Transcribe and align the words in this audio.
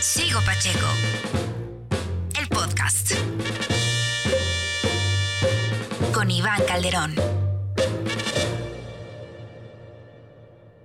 Sigo 0.00 0.38
Pacheco. 0.46 0.86
El 2.40 2.46
podcast. 2.48 3.14
Con 6.14 6.30
Iván 6.30 6.62
Calderón. 6.68 7.16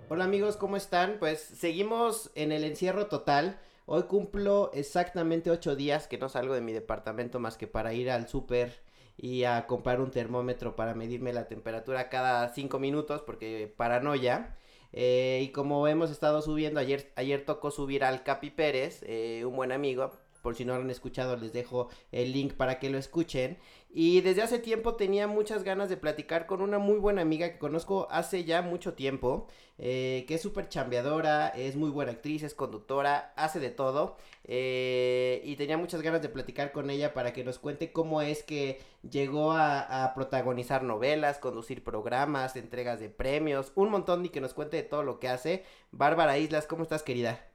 Hola 0.10 0.23
amigos, 0.23 0.57
¿cómo 0.57 0.78
están? 0.78 1.18
Pues 1.20 1.39
seguimos 1.41 2.31
en 2.34 2.52
el 2.52 2.63
encierro 2.63 3.05
total. 3.05 3.60
Hoy 3.86 4.04
cumplo 4.04 4.71
exactamente 4.73 5.52
ocho 5.52 5.75
días 5.75 6.07
que 6.07 6.18
no 6.18 6.27
salgo 6.27 6.55
de 6.55 6.61
mi 6.61 6.73
departamento 6.73 7.39
más 7.39 7.55
que 7.55 7.68
para 7.68 7.93
ir 7.93 8.09
al 8.09 8.27
súper 8.27 8.82
y 9.16 9.43
a 9.43 9.68
comprar 9.68 10.02
un 10.02 10.09
termómetro 10.09 10.75
para 10.75 10.95
medirme 10.95 11.34
la 11.34 11.48
temperatura 11.48 12.09
cada 12.09 12.50
cinco 12.50 12.80
minutos 12.80 13.21
porque 13.21 13.71
paranoia. 13.77 14.57
Eh, 14.94 15.41
y 15.44 15.50
como 15.50 15.88
hemos 15.88 16.12
estado 16.12 16.41
subiendo, 16.41 16.80
ayer, 16.80 17.12
ayer 17.16 17.43
tocó 17.46 17.71
subir 17.71 18.04
al 18.04 18.23
Capi 18.23 18.52
Pérez, 18.52 19.04
eh, 19.07 19.43
un 19.46 19.56
buen 19.56 19.71
amigo, 19.71 20.11
por 20.43 20.56
si 20.56 20.66
no 20.66 20.75
lo 20.75 20.82
han 20.82 20.89
escuchado, 20.89 21.36
les 21.38 21.54
dejo 21.54 21.89
el 22.11 22.32
link 22.33 22.54
para 22.54 22.78
que 22.79 22.89
lo 22.89 22.97
escuchen. 22.97 23.57
Y 23.96 24.21
desde 24.21 24.42
hace 24.42 24.57
tiempo 24.57 24.96
tenía 24.96 25.28
muchas 25.28 25.64
ganas 25.64 25.88
de 25.88 25.97
platicar 25.97 26.47
con 26.47 26.61
una 26.61 26.79
muy 26.79 26.97
buena 26.97 27.21
amiga 27.21 27.52
que 27.52 27.60
conozco 27.60 28.07
hace 28.10 28.43
ya 28.43 28.64
mucho 28.64 28.96
tiempo, 28.96 29.46
eh, 29.78 30.25
que 30.28 30.33
es 30.33 30.42
súper 30.42 30.68
chambeadora, 30.68 31.50
es 31.50 31.75
muy 31.75 31.92
buena 31.92 32.14
actriz, 32.14 32.42
es 32.42 32.56
conductora, 32.56 33.33
hace 33.36 33.59
de 33.59 33.69
todo. 33.69 34.17
Eh, 34.45 35.42
y 35.44 35.58
tenía 35.58 35.78
muchas 35.78 36.02
ganas 36.02 36.23
de 36.23 36.30
platicar 36.30 36.72
con 36.72 36.89
ella 36.89 37.14
para 37.14 37.33
que 37.33 37.44
nos 37.44 37.59
cuente 37.59 37.94
cómo 37.94 38.23
es 38.23 38.42
que 38.42 38.81
llegó 39.08 39.52
a, 39.52 40.05
a 40.05 40.16
protagonizar 40.16 40.81
novelas, 40.81 41.38
conducir 41.38 41.83
programas, 41.83 42.55
entregas 42.55 43.00
de 43.00 43.09
premios, 43.09 43.73
un 43.75 43.91
montón 43.91 44.25
y 44.25 44.30
que 44.30 44.41
nos 44.41 44.55
cuente 44.55 44.78
de 44.78 44.83
todo 44.83 45.03
lo 45.03 45.19
que 45.19 45.30
hace. 45.30 45.66
Bárbara 45.91 46.39
Islas, 46.39 46.66
¿cómo 46.66 46.81
estás 46.81 47.03
querida? 47.03 47.45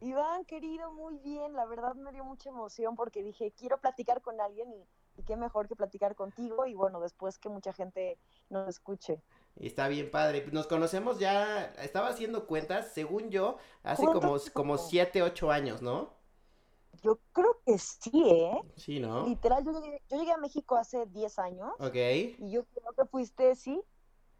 Iván, 0.00 0.44
querido, 0.44 0.92
muy 0.92 1.18
bien. 1.18 1.54
La 1.54 1.66
verdad 1.66 1.94
me 1.94 2.12
dio 2.12 2.24
mucha 2.24 2.50
emoción 2.50 2.96
porque 2.96 3.22
dije, 3.22 3.52
quiero 3.56 3.78
platicar 3.78 4.20
con 4.20 4.40
alguien 4.40 4.70
y, 4.72 4.84
y, 5.16 5.22
qué 5.22 5.36
mejor 5.36 5.68
que 5.68 5.76
platicar 5.76 6.14
contigo 6.14 6.66
y 6.66 6.74
bueno, 6.74 7.00
después 7.00 7.38
que 7.38 7.48
mucha 7.48 7.72
gente 7.72 8.18
nos 8.50 8.68
escuche. 8.68 9.22
Está 9.56 9.88
bien 9.88 10.10
padre. 10.10 10.44
Nos 10.52 10.66
conocemos 10.66 11.18
ya, 11.18 11.66
estaba 11.78 12.08
haciendo 12.08 12.46
cuentas, 12.46 12.92
según 12.92 13.30
yo, 13.30 13.56
hace 13.82 14.04
como, 14.04 14.36
como 14.52 14.78
siete, 14.78 15.22
ocho 15.22 15.50
años, 15.50 15.80
¿no? 15.80 16.12
Yo 17.02 17.18
creo 17.32 17.60
que 17.66 17.78
sí, 17.78 18.10
¿eh? 18.24 18.60
Sí, 18.76 19.00
¿no? 19.00 19.26
Literal, 19.26 19.64
yo 19.64 19.72
llegué, 19.72 20.02
yo 20.08 20.16
llegué 20.16 20.32
a 20.32 20.38
México 20.38 20.76
hace 20.76 21.06
10 21.06 21.38
años. 21.38 21.70
Ok. 21.78 21.94
Y 21.94 22.50
yo 22.50 22.64
creo 22.64 22.92
que 22.96 23.04
fuiste, 23.04 23.54
sí, 23.54 23.82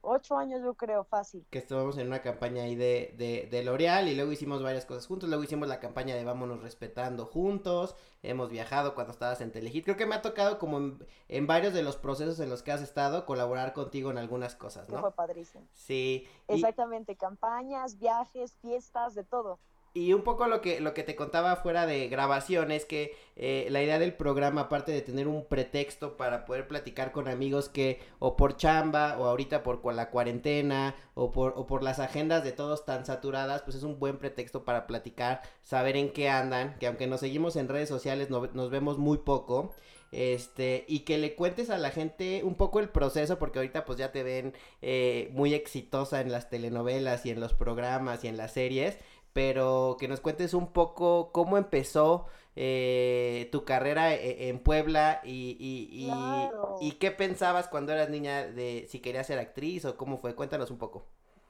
ocho 0.04 0.36
años 0.36 0.62
yo 0.62 0.74
creo, 0.74 1.04
fácil. 1.04 1.46
Que 1.50 1.58
estuvimos 1.58 1.98
en 1.98 2.06
una 2.06 2.22
campaña 2.22 2.62
ahí 2.62 2.74
de, 2.74 3.14
de, 3.16 3.48
de 3.50 3.62
L'Oreal 3.62 4.08
y 4.08 4.14
luego 4.14 4.32
hicimos 4.32 4.62
varias 4.62 4.86
cosas 4.86 5.06
juntos, 5.06 5.28
luego 5.28 5.44
hicimos 5.44 5.68
la 5.68 5.80
campaña 5.80 6.14
de 6.14 6.24
Vámonos 6.24 6.62
Respetando 6.62 7.26
juntos, 7.26 7.96
hemos 8.22 8.50
viajado 8.50 8.94
cuando 8.94 9.12
estabas 9.12 9.40
en 9.40 9.52
Telehit, 9.52 9.84
creo 9.84 9.96
que 9.96 10.06
me 10.06 10.14
ha 10.14 10.22
tocado 10.22 10.58
como 10.58 10.78
en, 10.78 11.06
en, 11.28 11.46
varios 11.46 11.74
de 11.74 11.82
los 11.82 11.96
procesos 11.96 12.40
en 12.40 12.50
los 12.50 12.62
que 12.62 12.72
has 12.72 12.82
estado 12.82 13.26
colaborar 13.26 13.72
contigo 13.72 14.10
en 14.10 14.18
algunas 14.18 14.54
cosas, 14.54 14.88
¿no? 14.88 15.00
Fue 15.00 15.12
padrísimo. 15.12 15.66
Sí. 15.72 16.26
Exactamente, 16.48 17.12
y... 17.12 17.16
campañas, 17.16 17.98
viajes, 17.98 18.54
fiestas, 18.56 19.14
de 19.14 19.24
todo. 19.24 19.58
Y 19.96 20.12
un 20.12 20.22
poco 20.22 20.48
lo 20.48 20.60
que, 20.60 20.80
lo 20.80 20.92
que 20.92 21.04
te 21.04 21.14
contaba 21.14 21.54
fuera 21.54 21.86
de 21.86 22.08
grabación 22.08 22.72
es 22.72 22.84
que 22.84 23.14
eh, 23.36 23.68
la 23.70 23.80
idea 23.80 24.00
del 24.00 24.12
programa, 24.12 24.62
aparte 24.62 24.90
de 24.90 25.02
tener 25.02 25.28
un 25.28 25.46
pretexto 25.46 26.16
para 26.16 26.44
poder 26.46 26.66
platicar 26.66 27.12
con 27.12 27.28
amigos 27.28 27.68
que 27.68 28.00
o 28.18 28.36
por 28.36 28.56
chamba 28.56 29.16
o 29.20 29.26
ahorita 29.26 29.62
por 29.62 29.94
la 29.94 30.10
cuarentena 30.10 30.96
o 31.14 31.30
por, 31.30 31.54
o 31.56 31.68
por 31.68 31.84
las 31.84 32.00
agendas 32.00 32.42
de 32.42 32.50
todos 32.50 32.84
tan 32.84 33.06
saturadas, 33.06 33.62
pues 33.62 33.76
es 33.76 33.84
un 33.84 34.00
buen 34.00 34.18
pretexto 34.18 34.64
para 34.64 34.88
platicar, 34.88 35.42
saber 35.62 35.96
en 35.96 36.12
qué 36.12 36.28
andan, 36.28 36.76
que 36.80 36.88
aunque 36.88 37.06
nos 37.06 37.20
seguimos 37.20 37.54
en 37.54 37.68
redes 37.68 37.88
sociales 37.88 38.30
no, 38.30 38.48
nos 38.52 38.70
vemos 38.70 38.98
muy 38.98 39.18
poco. 39.18 39.74
Este, 40.14 40.84
y 40.86 41.00
que 41.00 41.18
le 41.18 41.34
cuentes 41.34 41.70
a 41.70 41.78
la 41.78 41.90
gente 41.90 42.42
un 42.44 42.54
poco 42.54 42.78
el 42.78 42.88
proceso, 42.88 43.40
porque 43.40 43.58
ahorita 43.58 43.84
pues 43.84 43.98
ya 43.98 44.12
te 44.12 44.22
ven 44.22 44.54
eh, 44.80 45.28
muy 45.32 45.54
exitosa 45.54 46.20
en 46.20 46.30
las 46.30 46.48
telenovelas 46.50 47.26
y 47.26 47.30
en 47.30 47.40
los 47.40 47.52
programas 47.52 48.22
y 48.22 48.28
en 48.28 48.36
las 48.36 48.52
series, 48.52 48.96
pero 49.34 49.96
que 49.98 50.08
nos 50.08 50.20
cuentes 50.20 50.54
un 50.54 50.68
poco 50.68 51.30
cómo 51.32 51.58
empezó 51.58 52.26
eh, 52.56 53.48
tu 53.52 53.64
carrera 53.64 54.14
en 54.14 54.60
Puebla 54.60 55.20
y, 55.24 55.56
y, 55.58 55.88
y, 55.90 56.06
claro. 56.06 56.78
y, 56.80 56.92
qué 56.92 57.10
pensabas 57.10 57.66
cuando 57.68 57.92
eras 57.92 58.08
niña 58.08 58.46
de 58.46 58.86
si 58.88 59.00
querías 59.00 59.26
ser 59.26 59.40
actriz 59.40 59.84
o 59.84 59.96
cómo 59.96 60.18
fue. 60.18 60.36
Cuéntanos 60.36 60.70
un 60.70 60.78
poco. 60.78 61.04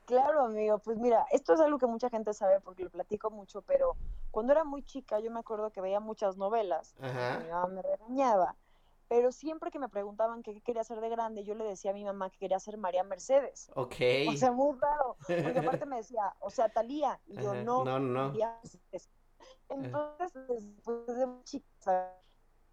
Claro, 0.06 0.46
amigo. 0.46 0.78
Pues 0.78 0.96
mira, 0.96 1.26
esto 1.30 1.52
es 1.52 1.60
algo 1.60 1.78
que 1.78 1.86
mucha 1.86 2.08
gente 2.08 2.32
sabe 2.32 2.58
porque 2.60 2.84
lo 2.84 2.90
platico 2.90 3.30
mucho, 3.30 3.60
pero 3.62 3.96
cuando 4.30 4.52
era 4.52 4.64
muy 4.64 4.82
chica 4.82 5.20
yo 5.20 5.30
me 5.30 5.40
acuerdo 5.40 5.70
que 5.70 5.82
veía 5.82 6.00
muchas 6.00 6.38
novelas. 6.38 6.94
Ajá. 7.00 7.40
Mi 7.40 7.50
mamá 7.50 7.66
me 7.68 7.82
regañaba. 7.82 8.56
Pero 9.14 9.30
siempre 9.30 9.70
que 9.70 9.78
me 9.78 9.88
preguntaban 9.88 10.42
qué 10.42 10.60
quería 10.60 10.80
hacer 10.80 11.00
de 11.00 11.08
grande, 11.08 11.44
yo 11.44 11.54
le 11.54 11.62
decía 11.64 11.92
a 11.92 11.94
mi 11.94 12.04
mamá 12.04 12.30
que 12.30 12.38
quería 12.38 12.58
ser 12.58 12.78
María 12.78 13.04
Mercedes. 13.04 13.70
Ok. 13.76 13.94
O 14.28 14.36
sea, 14.36 14.50
muy 14.50 14.76
raro. 14.76 15.16
Porque 15.24 15.58
aparte 15.84 15.86
me 15.86 15.98
decía, 15.98 16.34
o 16.40 16.50
sea, 16.50 16.68
Talía. 16.68 17.20
Y 17.26 17.36
yo, 17.36 17.52
Ajá. 17.52 17.62
no, 17.62 17.84
No, 17.84 18.00
no. 18.00 18.28
María 18.30 18.58
Mercedes. 18.60 19.08
Entonces, 19.68 20.32
después 20.48 21.16
de 21.16 21.26
muy 21.26 21.44
chiquita, 21.44 22.20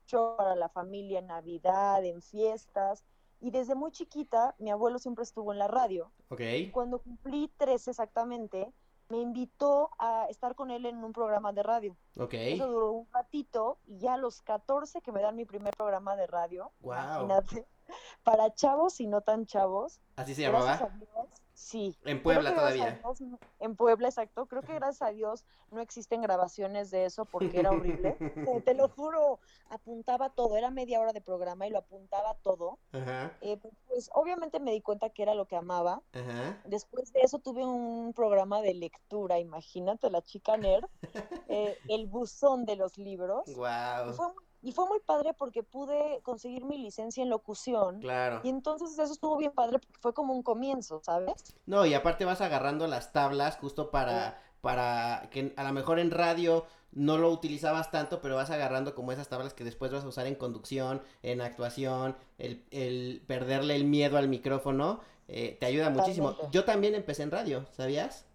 yo 0.08 0.34
para 0.36 0.56
la 0.56 0.68
familia 0.70 1.20
en 1.20 1.28
Navidad, 1.28 2.04
en 2.04 2.24
fiestas. 2.24 3.06
Y 3.40 3.52
desde 3.52 3.76
muy 3.76 3.92
chiquita, 3.92 4.56
mi 4.58 4.72
abuelo 4.72 4.98
siempre 4.98 5.22
estuvo 5.22 5.54
en 5.54 5.60
la 5.60 5.68
radio. 5.68 6.12
Ok. 6.30 6.42
Cuando 6.72 7.04
cumplí 7.04 7.54
tres 7.56 7.88
exactamente, 7.88 8.74
me 9.12 9.18
invitó 9.20 9.92
a 10.00 10.26
estar 10.30 10.56
con 10.56 10.72
él 10.72 10.86
en 10.86 11.04
un 11.04 11.12
programa 11.14 11.52
de 11.54 11.62
radio. 11.64 11.96
Ok. 12.18 12.34
Eso 12.34 12.68
duró 12.68 12.92
un 12.94 13.08
ratito 13.12 13.78
y 13.86 14.00
ya 14.00 14.14
a 14.16 14.18
los 14.18 14.42
14 14.42 15.02
que 15.02 15.12
me 15.12 15.22
dan 15.22 15.36
mi 15.36 15.46
primer 15.46 15.76
programa 15.76 16.16
de 16.16 16.26
radio, 16.28 16.72
Wow. 16.82 16.94
imagínate, 17.26 17.68
para 18.24 18.54
chavos 18.54 19.00
y 19.02 19.08
no 19.08 19.22
tan 19.22 19.46
chavos. 19.46 20.00
¿Así 20.16 20.34
se 20.34 20.44
llamaba? 20.44 20.78
Dios, 20.78 21.30
sí. 21.62 21.96
En 22.06 22.22
Puebla 22.22 22.54
todavía. 22.56 23.00
Dios, 23.04 23.20
en 23.60 23.76
Puebla, 23.76 24.08
exacto. 24.08 24.46
Creo 24.48 24.62
que 24.64 24.74
gracias 24.74 25.02
a 25.08 25.12
Dios 25.12 25.46
no 25.70 25.80
existen 25.82 26.22
grabaciones 26.22 26.92
de 26.92 27.06
eso 27.06 27.26
porque 27.26 27.60
era 27.60 27.72
horrible. 27.72 28.14
te, 28.20 28.62
te 28.62 28.74
lo 28.74 28.90
juro, 28.96 29.40
apuntaba 29.70 30.30
todo. 30.30 30.58
Era 30.58 30.72
media 30.72 31.00
hora 31.00 31.14
de 31.14 31.22
programa 31.22 31.68
y 31.68 31.70
lo 31.70 31.80
apuntaba 31.80 32.36
todo. 32.42 32.80
Ajá. 32.92 33.38
Eh, 33.42 33.58
pues 33.88 34.10
obviamente 34.14 34.60
me 34.60 34.72
di 34.72 34.82
cuenta 34.82 35.10
que 35.10 35.24
era 35.24 35.36
lo 35.36 35.46
que 35.46 35.56
amaba. 35.56 36.02
Ajá. 36.14 36.62
Después 36.66 37.14
de 37.14 37.22
eso 37.22 37.40
tuve 37.40 37.66
un 37.66 38.14
programa 38.14 38.62
de 38.62 38.74
lectura, 38.74 39.40
imagínate, 39.40 40.10
la 40.10 40.22
chica 40.22 40.58
nerd, 40.58 40.86
eh, 41.50 41.78
el 41.90 42.08
buzón 42.08 42.66
de 42.66 42.76
los 42.76 42.98
libros. 42.98 43.46
Wow. 43.56 44.14
fue, 44.14 44.28
muy- 44.34 44.44
y 44.62 44.72
fue 44.72 44.88
muy 44.88 45.00
padre 45.00 45.34
porque 45.34 45.64
pude 45.64 46.20
conseguir 46.24 46.66
mi 46.66 46.78
licencia 46.78 47.24
en 47.24 47.30
locución. 47.30 48.00
Claro. 48.00 48.42
Y 48.44 48.50
entonces 48.50 48.98
eso 48.98 49.12
estuvo 49.12 49.38
bien 49.38 49.52
padre 49.52 49.80
porque 49.80 50.00
fue 50.00 50.14
como 50.14 50.34
un 50.34 50.44
comienzo, 50.44 51.02
¿sabes? 51.04 51.56
No, 51.66 51.86
y 51.86 51.94
aparte 51.94 52.26
vas 52.26 52.42
agarrando 52.42 52.88
las 52.88 53.12
tablas 53.12 53.58
justo 53.58 53.92
para, 53.92 54.42
para 54.62 55.30
que 55.32 55.54
a 55.58 55.64
lo 55.64 55.74
mejor 55.74 56.00
en 56.00 56.12
radio 56.12 56.66
no 56.92 57.18
lo 57.18 57.32
utilizabas 57.32 57.90
tanto, 57.90 58.22
pero 58.22 58.36
vas 58.36 58.52
agarrando 58.52 58.94
como 58.94 59.12
esas 59.12 59.30
tablas 59.30 59.54
que 59.54 59.64
después 59.64 59.92
vas 59.92 60.04
a 60.04 60.08
usar 60.08 60.28
en 60.28 60.36
conducción, 60.36 61.02
en 61.24 61.42
actuación, 61.42 62.16
el, 62.38 62.66
el 62.72 63.24
perderle 63.26 63.76
el 63.76 63.86
miedo 63.86 64.18
al 64.18 64.28
micrófono, 64.28 65.00
eh, 65.28 65.58
te 65.60 65.66
ayuda 65.66 65.90
muchísimo. 65.90 66.36
Yo 66.52 66.66
también 66.66 66.94
empecé 66.94 67.24
en 67.24 67.32
radio, 67.32 67.66
¿sabías? 67.72 68.26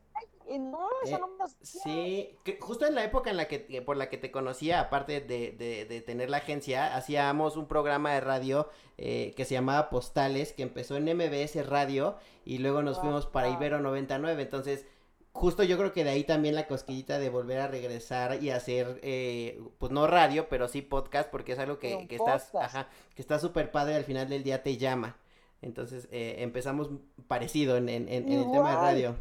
No, 0.58 0.88
eso 1.04 1.16
Eh, 1.16 1.20
no 1.20 1.28
me 1.28 1.38
lo 1.38 1.48
sabía. 1.48 1.82
Sí, 1.82 2.36
que 2.44 2.58
justo 2.60 2.86
en 2.86 2.94
la 2.94 3.04
época 3.04 3.30
en 3.30 3.36
la 3.36 3.48
que 3.48 3.82
por 3.84 3.96
la 3.96 4.08
que 4.08 4.16
te 4.18 4.30
conocía, 4.30 4.80
aparte 4.80 5.20
de, 5.20 5.52
de, 5.52 5.84
de 5.84 6.00
tener 6.00 6.30
la 6.30 6.38
agencia, 6.38 6.94
hacíamos 6.96 7.56
un 7.56 7.66
programa 7.66 8.12
de 8.14 8.20
radio 8.20 8.68
eh, 8.98 9.32
que 9.36 9.44
se 9.44 9.54
llamaba 9.54 9.90
Postales, 9.90 10.52
que 10.52 10.62
empezó 10.62 10.96
en 10.96 11.04
MBS 11.16 11.66
Radio 11.66 12.16
y 12.44 12.58
luego 12.58 12.82
nos 12.82 12.98
fuimos 13.00 13.26
para 13.26 13.48
Wow. 13.48 13.56
Ibero 13.56 13.80
99. 13.80 14.42
Entonces, 14.42 14.86
justo 15.32 15.62
yo 15.64 15.76
creo 15.76 15.92
que 15.92 16.04
de 16.04 16.10
ahí 16.10 16.24
también 16.24 16.54
la 16.54 16.66
cosquillita 16.66 17.18
de 17.18 17.28
volver 17.28 17.60
a 17.60 17.68
regresar 17.68 18.42
y 18.42 18.50
hacer, 18.50 19.00
eh, 19.02 19.60
pues 19.78 19.92
no 19.92 20.06
radio, 20.06 20.48
pero 20.48 20.66
sí 20.68 20.80
podcast, 20.80 21.28
porque 21.30 21.52
es 21.52 21.58
algo 21.58 21.78
que, 21.78 22.06
que 22.08 22.16
estás, 22.16 22.54
ajá, 22.54 22.88
que 23.14 23.20
está 23.20 23.38
súper 23.38 23.70
padre, 23.70 23.96
al 23.96 24.04
final 24.04 24.28
del 24.28 24.42
día 24.44 24.62
te 24.62 24.76
llama. 24.78 25.16
Entonces, 25.60 26.08
eh, 26.10 26.36
empezamos 26.38 26.88
parecido 27.28 27.76
en, 27.76 27.88
en, 27.88 28.08
en- 28.08 28.30
en 28.32 28.38
el 28.40 28.50
tema 28.52 28.70
de 28.70 28.76
radio. 28.76 29.16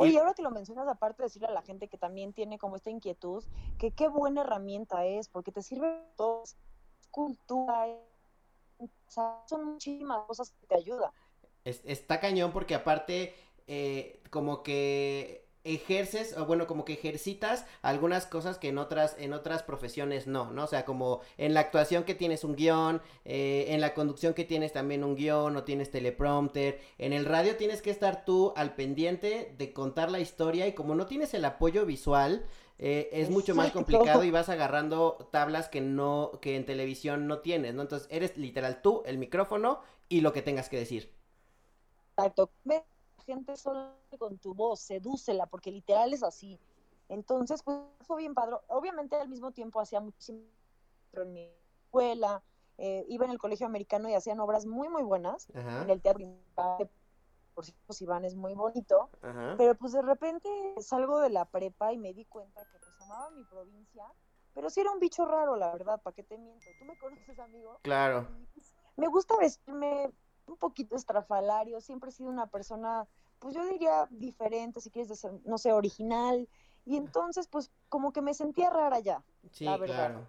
Oye, 0.00 0.18
ahora 0.18 0.34
que 0.34 0.42
lo 0.42 0.50
mencionas, 0.50 0.88
aparte 0.88 1.22
de 1.22 1.26
decirle 1.26 1.48
a 1.48 1.52
la 1.52 1.62
gente 1.62 1.88
que 1.88 1.98
también 1.98 2.32
tiene 2.32 2.58
como 2.58 2.76
esta 2.76 2.90
inquietud, 2.90 3.44
que 3.78 3.92
qué 3.92 4.08
buena 4.08 4.42
herramienta 4.42 5.04
es, 5.04 5.28
porque 5.28 5.52
te 5.52 5.62
sirve 5.62 6.02
todo, 6.16 6.42
es 6.44 6.56
cultura, 7.10 7.86
son 9.46 9.64
muchísimas 9.72 10.26
cosas 10.26 10.52
que 10.60 10.66
te 10.66 10.74
ayudan. 10.76 11.10
Es- 11.64 11.82
está 11.84 12.20
cañón 12.20 12.52
porque 12.52 12.74
aparte, 12.74 13.34
eh, 13.66 14.22
como 14.30 14.62
que 14.62 15.39
ejerces 15.64 16.36
o 16.36 16.46
bueno 16.46 16.66
como 16.66 16.84
que 16.84 16.94
ejercitas 16.94 17.66
algunas 17.82 18.26
cosas 18.26 18.58
que 18.58 18.68
en 18.68 18.78
otras 18.78 19.16
en 19.18 19.32
otras 19.32 19.62
profesiones 19.62 20.26
no 20.26 20.50
no 20.52 20.64
o 20.64 20.66
sea 20.66 20.84
como 20.84 21.20
en 21.36 21.54
la 21.54 21.60
actuación 21.60 22.04
que 22.04 22.14
tienes 22.14 22.44
un 22.44 22.56
guion 22.56 23.02
eh, 23.24 23.66
en 23.68 23.80
la 23.80 23.92
conducción 23.92 24.34
que 24.34 24.44
tienes 24.44 24.72
también 24.72 25.04
un 25.04 25.16
guion 25.16 25.56
o 25.56 25.64
tienes 25.64 25.90
teleprompter 25.90 26.80
en 26.98 27.12
el 27.12 27.26
radio 27.26 27.56
tienes 27.56 27.82
que 27.82 27.90
estar 27.90 28.24
tú 28.24 28.52
al 28.56 28.74
pendiente 28.74 29.54
de 29.58 29.72
contar 29.72 30.10
la 30.10 30.20
historia 30.20 30.66
y 30.66 30.72
como 30.72 30.94
no 30.94 31.06
tienes 31.06 31.34
el 31.34 31.44
apoyo 31.44 31.84
visual 31.84 32.46
eh, 32.78 33.10
es 33.12 33.28
mucho 33.28 33.54
más 33.54 33.72
complicado 33.72 34.24
y 34.24 34.30
vas 34.30 34.48
agarrando 34.48 35.28
tablas 35.30 35.68
que 35.68 35.82
no 35.82 36.32
que 36.40 36.56
en 36.56 36.64
televisión 36.64 37.26
no 37.26 37.40
tienes 37.40 37.74
no 37.74 37.82
entonces 37.82 38.08
eres 38.10 38.38
literal 38.38 38.80
tú 38.80 39.02
el 39.04 39.18
micrófono 39.18 39.80
y 40.10 40.20
lo 40.20 40.34
que 40.34 40.42
tengas 40.42 40.68
que 40.68 40.76
decir. 40.76 41.10
Exacto 42.16 42.50
gente 43.30 43.56
solo 43.56 43.94
con 44.18 44.38
tu 44.38 44.54
voz, 44.54 44.80
sedúcela, 44.80 45.46
porque 45.46 45.70
literal 45.70 46.12
es 46.12 46.22
así. 46.22 46.58
Entonces, 47.08 47.62
pues 47.62 47.78
fue 48.02 48.18
bien 48.18 48.34
padre. 48.34 48.56
Obviamente 48.68 49.16
al 49.16 49.28
mismo 49.28 49.52
tiempo 49.52 49.80
hacía 49.80 50.00
muchísimo 50.00 50.42
en 51.12 51.32
mi 51.32 51.48
escuela, 51.84 52.42
eh, 52.78 53.04
iba 53.08 53.24
en 53.24 53.32
el 53.32 53.38
colegio 53.38 53.66
americano 53.66 54.08
y 54.08 54.14
hacían 54.14 54.40
obras 54.40 54.66
muy, 54.66 54.88
muy 54.88 55.02
buenas. 55.02 55.48
En 55.54 55.90
el 55.90 56.00
teatro, 56.00 56.24
por 57.54 57.64
cierto, 57.64 57.94
Iván 58.00 58.24
es 58.24 58.34
muy 58.34 58.54
bonito. 58.54 59.10
Pero 59.58 59.74
pues 59.74 59.92
de 59.92 60.02
repente 60.02 60.48
salgo 60.80 61.20
de 61.20 61.30
la 61.30 61.44
prepa 61.44 61.92
y 61.92 61.98
me 61.98 62.12
di 62.14 62.24
cuenta 62.24 62.64
que 62.64 62.78
pues 62.78 63.00
amaba 63.00 63.30
mi 63.30 63.44
provincia, 63.44 64.04
pero 64.54 64.70
sí 64.70 64.80
era 64.80 64.90
un 64.90 64.98
bicho 64.98 65.24
raro, 65.24 65.56
la 65.56 65.72
verdad, 65.72 66.00
¿para 66.02 66.14
qué 66.14 66.22
te 66.22 66.36
miento? 66.36 66.66
¿Tú 66.78 66.84
me 66.84 66.96
conoces, 66.98 67.38
amigo? 67.38 67.78
Claro. 67.82 68.26
Pues, 68.54 68.72
me 68.96 69.08
gusta 69.08 69.36
vestirme 69.36 70.10
un 70.50 70.58
poquito 70.58 70.96
estrafalario, 70.96 71.80
siempre 71.80 72.10
he 72.10 72.12
sido 72.12 72.30
una 72.30 72.46
persona, 72.46 73.06
pues 73.38 73.54
yo 73.54 73.64
diría 73.66 74.06
diferente, 74.10 74.80
si 74.80 74.90
quieres 74.90 75.08
decir, 75.08 75.30
no 75.44 75.58
sé, 75.58 75.72
original, 75.72 76.48
y 76.84 76.96
entonces 76.96 77.46
pues 77.48 77.70
como 77.88 78.12
que 78.12 78.22
me 78.22 78.34
sentía 78.34 78.70
rara 78.70 79.00
ya. 79.00 79.22
Sí, 79.52 79.66
claro. 79.84 80.26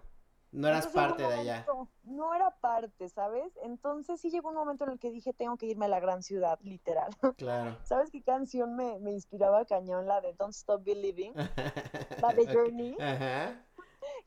No 0.52 0.68
eras 0.68 0.86
parte 0.88 1.22
de 1.22 1.32
allá. 1.32 1.66
No 2.04 2.34
era 2.34 2.50
parte, 2.50 3.08
¿sabes? 3.08 3.58
Entonces 3.62 4.20
sí 4.20 4.30
llegó 4.30 4.50
un 4.50 4.54
momento 4.54 4.84
en 4.84 4.90
el 4.90 4.98
que 4.98 5.10
dije, 5.10 5.32
tengo 5.32 5.56
que 5.56 5.66
irme 5.66 5.86
a 5.86 5.88
la 5.88 5.98
gran 5.98 6.22
ciudad, 6.22 6.58
literal. 6.62 7.10
Claro. 7.38 7.78
¿Sabes 7.84 8.10
qué 8.10 8.22
canción 8.22 8.76
me, 8.76 8.98
me 8.98 9.12
inspiraba 9.12 9.64
cañón? 9.64 10.06
La 10.06 10.20
de 10.20 10.34
Don't 10.34 10.54
Stop 10.54 10.84
Believing. 10.84 11.32
la 12.22 12.34
de 12.34 12.46
Journey. 12.52 12.96
Ajá. 13.00 13.64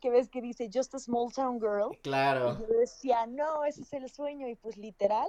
Que 0.01 0.09
ves 0.09 0.27
que 0.27 0.41
dice 0.41 0.69
Just 0.73 0.95
a 0.95 0.99
Small 0.99 1.31
Town 1.31 1.59
Girl. 1.59 1.95
Claro. 2.01 2.53
Y 2.53 2.61
yo 2.61 2.79
decía, 2.79 3.27
no, 3.27 3.63
ese 3.63 3.83
es 3.83 3.93
el 3.93 4.09
sueño. 4.09 4.47
Y 4.47 4.55
pues 4.55 4.77
literal, 4.77 5.27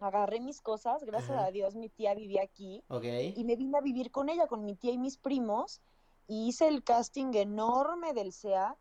agarré 0.00 0.40
mis 0.40 0.60
cosas, 0.60 1.04
gracias 1.04 1.38
a 1.38 1.50
Dios 1.50 1.74
mi 1.74 1.88
tía 1.88 2.14
vivía 2.14 2.42
aquí 2.42 2.82
y 3.36 3.44
me 3.44 3.56
vine 3.56 3.78
a 3.78 3.80
vivir 3.80 4.10
con 4.10 4.28
ella, 4.28 4.46
con 4.46 4.64
mi 4.64 4.74
tía 4.74 4.92
y 4.92 4.98
mis 4.98 5.16
primos 5.16 5.80
y 6.28 6.48
hice 6.48 6.66
el 6.66 6.82
casting 6.82 7.32
enorme 7.34 8.12
del 8.12 8.32
SEA 8.32 8.76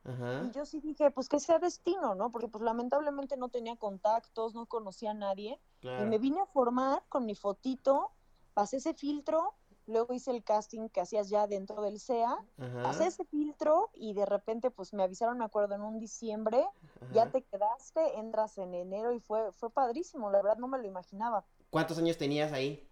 y 0.47 0.51
yo 0.51 0.65
sí 0.65 0.79
dije, 0.79 1.11
pues 1.11 1.29
que 1.29 1.39
sea 1.39 1.59
destino, 1.59 2.15
¿no? 2.15 2.31
Porque 2.31 2.47
pues 2.47 2.63
lamentablemente 2.63 3.37
no 3.37 3.49
tenía 3.49 3.75
contactos, 3.75 4.55
no 4.55 4.65
conocía 4.65 5.11
a 5.11 5.13
nadie 5.13 5.59
y 5.81 6.05
me 6.05 6.17
vine 6.17 6.41
a 6.41 6.45
formar 6.47 7.03
con 7.09 7.25
mi 7.25 7.35
fotito, 7.35 8.11
pasé 8.53 8.77
ese 8.77 8.93
filtro 8.93 9.53
luego 9.87 10.13
hice 10.13 10.31
el 10.31 10.43
casting 10.43 10.89
que 10.89 11.01
hacías 11.01 11.29
ya 11.29 11.47
dentro 11.47 11.81
del 11.81 11.99
SEA, 11.99 12.37
pasé 12.83 13.07
ese 13.07 13.25
filtro 13.25 13.89
y 13.93 14.13
de 14.13 14.25
repente 14.25 14.71
pues 14.71 14.93
me 14.93 15.03
avisaron, 15.03 15.37
me 15.37 15.45
acuerdo, 15.45 15.75
en 15.75 15.81
un 15.81 15.99
diciembre, 15.99 16.65
ya 17.13 17.29
te 17.31 17.43
quedaste, 17.43 18.19
entras 18.19 18.57
en 18.57 18.73
enero 18.73 19.11
y 19.11 19.19
fue, 19.19 19.51
fue 19.53 19.69
padrísimo, 19.69 20.29
la 20.31 20.41
verdad 20.41 20.57
no 20.57 20.67
me 20.67 20.77
lo 20.77 20.85
imaginaba. 20.85 21.45
¿Cuántos 21.69 21.97
años 21.97 22.17
tenías 22.17 22.51
ahí? 22.51 22.89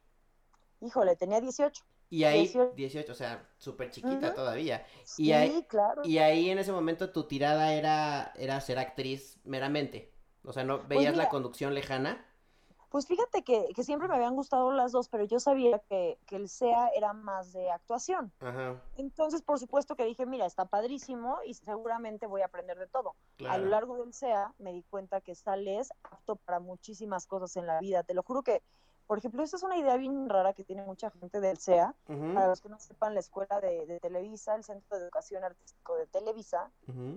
Híjole, 0.82 1.16
tenía 1.16 1.40
18. 1.40 1.84
Y 2.10 2.26
ahí, 2.26 2.54
18, 2.76 3.12
o 3.12 3.16
sea, 3.16 3.50
súper 3.58 3.90
chiquita 3.90 4.36
todavía. 4.36 4.86
Sí, 5.04 5.34
ahí, 5.34 5.64
claro. 5.64 6.04
Y 6.06 6.20
ahí 6.20 6.52
en 6.52 6.60
ese 6.60 6.72
momento 6.72 7.12
tu 7.12 7.24
tirada 7.24 7.74
era, 7.74 8.32
era 8.36 8.62
ser 8.62 8.78
actriz 8.78 9.40
meramente. 9.46 10.14
O 10.44 10.54
sea, 10.54 10.64
¿no 10.64 10.78
pues 10.78 10.90
veías 10.90 11.18
la 11.18 11.30
conducción 11.30 11.74
lejana? 11.74 12.24
Pues 12.94 13.08
fíjate 13.08 13.42
que, 13.42 13.70
que, 13.76 13.84
siempre 13.84 14.08
me 14.08 14.14
habían 14.14 14.36
gustado 14.36 14.72
las 14.72 14.92
dos, 14.92 15.10
pero 15.10 15.24
yo 15.24 15.40
sabía 15.40 15.80
que, 15.80 16.20
que 16.28 16.36
el 16.36 16.48
SEA 16.48 16.90
era 16.90 17.12
más 17.12 17.52
de 17.52 17.72
actuación. 17.72 18.32
Ajá. 18.40 18.80
Entonces, 18.98 19.42
por 19.42 19.58
supuesto 19.58 19.96
que 19.96 20.06
dije, 20.06 20.28
mira, 20.28 20.46
está 20.46 20.66
padrísimo 20.66 21.40
y 21.44 21.56
seguramente 21.56 22.28
voy 22.28 22.44
a 22.44 22.46
aprender 22.46 22.78
de 22.78 22.86
todo. 22.86 23.16
A 23.50 23.58
lo 23.58 23.66
largo 23.66 23.98
del 23.98 24.14
SEA 24.14 24.54
me 24.60 24.74
di 24.74 24.84
cuenta 24.84 25.22
que 25.22 25.34
sales 25.34 25.92
apto 26.04 26.36
para 26.36 26.60
muchísimas 26.60 27.26
cosas 27.26 27.56
en 27.58 27.66
la 27.66 27.80
vida. 27.80 28.04
Te 28.04 28.14
lo 28.14 28.22
juro 28.22 28.44
que, 28.44 28.62
por 29.08 29.18
ejemplo, 29.18 29.42
esta 29.42 29.58
es 29.58 29.64
una 29.64 29.80
idea 29.80 29.98
bien 29.98 30.30
rara 30.30 30.54
que 30.54 30.64
tiene 30.64 30.84
mucha 30.84 31.10
gente 31.10 31.42
del 31.42 31.58
SEA. 31.58 31.96
Para 32.06 32.48
los 32.48 32.62
que 32.62 32.70
no 32.70 32.78
sepan, 32.78 33.16
la 33.16 33.22
escuela 33.22 33.60
de, 33.60 33.88
de, 33.88 34.00
Televisa, 34.02 34.54
el 34.54 34.64
Centro 34.64 35.00
de 35.00 35.06
Educación 35.06 35.44
Artístico 35.44 35.96
de 35.96 36.06
Televisa, 36.06 36.70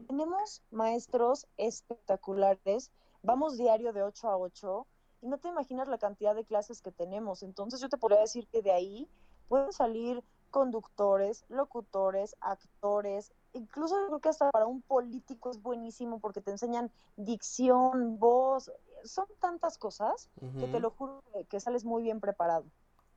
tenemos 0.09 0.63
maestros 0.71 1.47
espectaculares. 1.59 2.91
Vamos 3.23 3.59
diario 3.59 3.93
de 3.93 4.05
8 4.05 4.31
a 4.31 4.39
8 4.39 4.87
y 5.23 5.29
no 5.29 5.39
te 5.39 5.49
imaginas 5.49 5.89
la 5.89 5.99
cantidad 5.99 6.35
de 6.35 6.45
clases 6.45 6.83
que 6.83 6.93
tenemos. 6.93 7.43
Entonces 7.43 7.81
yo 7.81 7.89
te 7.89 7.97
podría 7.97 8.21
decir 8.21 8.47
que 8.49 8.63
de 8.63 8.73
ahí 8.73 9.09
pueden 9.49 9.73
salir 9.73 10.23
conductores, 10.51 11.45
locutores, 11.49 12.37
actores, 12.41 13.33
incluso 13.53 14.01
yo 14.01 14.07
creo 14.07 14.21
que 14.21 14.29
hasta 14.29 14.51
para 14.51 14.67
un 14.67 14.81
político 14.83 15.51
es 15.51 15.61
buenísimo 15.61 16.19
porque 16.21 16.41
te 16.41 16.51
enseñan 16.51 16.91
dicción, 17.17 18.19
voz, 18.19 18.71
son 19.05 19.27
tantas 19.41 19.79
cosas 19.79 20.31
que 20.59 20.67
te 20.67 20.81
lo 20.81 20.91
juro 20.91 21.23
que, 21.49 21.61
sales 21.61 21.85
muy 21.85 22.03
bien 22.03 22.21
preparado. 22.21 22.65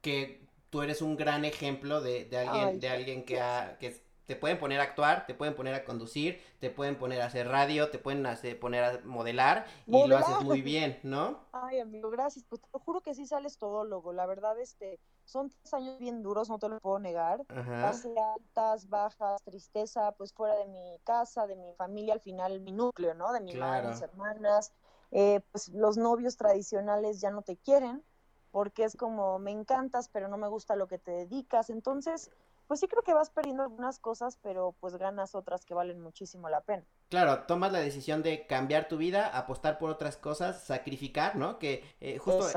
Que 0.02 0.46
tú 0.70 0.82
eres 0.82 1.02
un 1.02 1.16
gran 1.16 1.46
ejemplo 1.46 2.02
de, 2.02 2.26
de 2.26 2.38
alguien, 2.38 2.80
de 2.80 2.90
alguien 2.90 3.26
que, 3.26 3.42
ha, 3.42 3.78
que 3.80 4.04
te 4.30 4.36
pueden 4.36 4.60
poner 4.60 4.80
a 4.80 4.84
actuar, 4.84 5.26
te 5.26 5.34
pueden 5.34 5.56
poner 5.56 5.74
a 5.74 5.84
conducir, 5.84 6.40
te 6.60 6.70
pueden 6.70 7.00
poner 7.00 7.20
a 7.24 7.26
hacer 7.26 7.48
radio, 7.48 7.90
te 7.90 7.98
pueden 7.98 8.24
hacer, 8.28 8.60
poner 8.60 8.84
a 8.84 9.00
modelar 9.04 9.66
y 9.88 10.06
lo 10.06 10.16
haces 10.16 10.40
muy 10.44 10.62
bien, 10.62 11.00
¿no? 11.02 11.40
Ay, 11.52 11.80
amigo, 11.80 12.12
gracias. 12.12 12.46
Pues 12.48 12.62
te 12.62 12.78
juro 12.78 13.02
que 13.02 13.16
sí 13.16 13.26
sales 13.26 13.58
todólogo. 13.58 14.14
La 14.14 14.28
verdad, 14.28 14.60
este, 14.60 15.00
son 15.26 15.50
tres 15.50 15.74
años 15.74 15.98
bien 15.98 16.22
duros, 16.22 16.48
no 16.48 16.60
te 16.60 16.70
lo 16.70 16.80
puedo 16.80 17.00
negar. 17.00 17.44
Pasé 17.48 18.14
altas, 18.36 18.88
bajas, 18.88 19.42
tristeza, 19.42 20.12
pues 20.12 20.32
fuera 20.32 20.56
de 20.58 20.68
mi 20.68 21.00
casa, 21.04 21.48
de 21.48 21.56
mi 21.56 21.74
familia, 21.74 22.14
al 22.14 22.22
final 22.22 22.62
mi 22.62 22.72
núcleo, 22.72 23.16
¿no? 23.16 23.34
De 23.34 23.42
mi 23.42 23.56
madre, 23.56 23.88
mis 23.88 24.02
hermanas. 24.04 24.72
Eh, 25.10 25.42
pues 25.52 25.70
los 25.70 25.98
novios 25.98 26.38
tradicionales 26.38 27.20
ya 27.20 27.32
no 27.32 27.42
te 27.42 27.58
quieren 27.58 28.04
porque 28.52 28.84
es 28.84 28.96
como 28.96 29.40
me 29.40 29.50
encantas, 29.50 30.08
pero 30.08 30.28
no 30.28 30.38
me 30.38 30.50
gusta 30.50 30.76
lo 30.76 30.88
que 30.88 31.00
te 31.00 31.10
dedicas. 31.10 31.72
Entonces, 31.72 32.30
pues 32.70 32.82
sí 32.82 32.88
creo 32.88 33.02
que 33.02 33.16
vas 33.16 33.32
perdiendo 33.32 33.64
algunas 33.64 33.98
cosas, 33.98 34.38
pero 34.44 34.76
pues 34.80 34.96
ganas 34.96 35.34
otras 35.34 35.66
que 35.66 35.74
valen 35.74 36.00
muchísimo 36.00 36.50
la 36.50 36.62
pena. 36.62 36.86
Claro, 37.10 37.46
tomas 37.48 37.72
la 37.72 37.80
decisión 37.80 38.22
de 38.22 38.46
cambiar 38.46 38.88
tu 38.88 38.98
vida, 38.98 39.26
apostar 39.26 39.80
por 39.80 39.90
otras 39.90 40.18
cosas, 40.18 40.62
sacrificar, 40.66 41.36
¿no? 41.36 41.58
Que 41.58 41.84
eh, 42.00 42.20
justo 42.20 42.48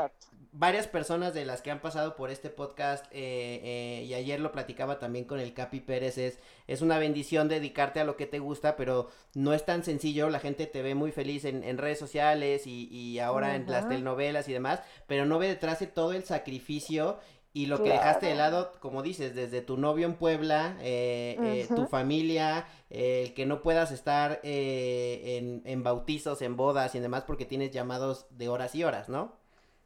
varias 0.53 0.87
personas 0.87 1.33
de 1.33 1.47
las 1.47 1.63
que 1.63 1.71
han 1.71 1.81
pasado 1.81 2.15
por 2.15 2.31
este 2.31 2.51
podcast, 2.51 3.07
eh, 3.07 3.61
eh, 3.63 4.05
y 4.05 4.13
ayer 4.13 4.39
lo 4.39 4.53
platicaba 4.53 4.99
también 4.99 5.25
con 5.25 5.41
el 5.41 5.55
Capi 5.55 5.81
Pérez, 5.81 6.19
es, 6.19 6.39
es 6.67 6.83
una 6.83 6.99
bendición 6.99 7.49
dedicarte 7.49 7.99
a 7.99 8.05
lo 8.05 8.19
que 8.19 8.27
te 8.27 8.39
gusta, 8.39 8.77
pero 8.77 9.09
no 9.33 9.55
es 9.55 9.65
tan 9.65 9.83
sencillo, 9.83 10.29
la 10.29 10.41
gente 10.41 10.67
te 10.67 10.83
ve 10.83 10.95
muy 10.95 11.11
feliz 11.11 11.47
en, 11.47 11.65
en 11.65 11.79
redes 11.79 11.99
sociales 11.99 12.67
y, 12.67 12.87
y 12.89 13.19
ahora 13.19 13.57
en 13.57 13.67
las 13.67 13.89
telenovelas 13.89 14.47
y 14.47 14.53
demás, 14.53 14.83
pero 15.07 15.25
no 15.25 15.39
ve 15.39 15.49
detrás 15.49 15.81
de 15.81 15.87
todo 15.87 16.13
el 16.13 16.25
sacrificio 16.25 17.19
y 17.55 17.67
lo 17.67 17.83
que 17.83 17.91
dejaste 17.91 18.27
de 18.27 18.35
lado, 18.35 18.73
como 18.81 19.03
dices, 19.03 19.35
desde 19.35 19.61
tu 19.61 19.77
novio 19.77 20.07
en 20.07 20.17
Puebla, 20.17 20.77
eh, 20.81 21.37
eh, 21.39 21.69
tu 21.75 21.87
familia, 21.87 22.67
el 22.89 23.35
que 23.35 23.45
no 23.45 23.61
puedas 23.61 23.91
estar 23.91 24.41
eh, 24.43 25.39
en, 25.39 25.63
en, 25.67 25.83
bautizos, 25.83 26.41
en 26.41 26.57
bodas 26.57 26.95
y 26.95 27.01
demás 27.01 27.25
porque 27.25 27.45
tienes 27.45 27.71
llamados 27.71 28.27
de 28.31 28.49
horas 28.49 28.75
y 28.75 28.85
horas, 28.85 29.11
¿no? 29.11 29.37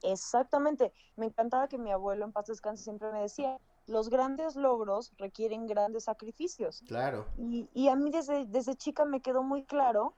Exactamente. 0.02 0.92
Me 1.16 1.26
encantaba 1.26 1.66
que 1.66 1.78
mi 1.78 1.90
abuelo 1.90 2.24
en 2.24 2.32
paz 2.32 2.46
descanse 2.46 2.84
siempre 2.84 3.10
me 3.10 3.22
decía, 3.22 3.58
los 3.86 4.10
grandes 4.10 4.54
logros 4.54 5.12
requieren 5.18 5.66
grandes 5.66 6.04
sacrificios. 6.04 6.84
Claro. 6.86 7.26
Y, 7.36 7.68
y 7.74 7.88
a 7.88 7.96
mí 7.96 8.10
desde, 8.10 8.46
desde 8.46 8.76
chica 8.76 9.04
me 9.04 9.20
quedó 9.20 9.42
muy 9.42 9.64
claro 9.64 10.14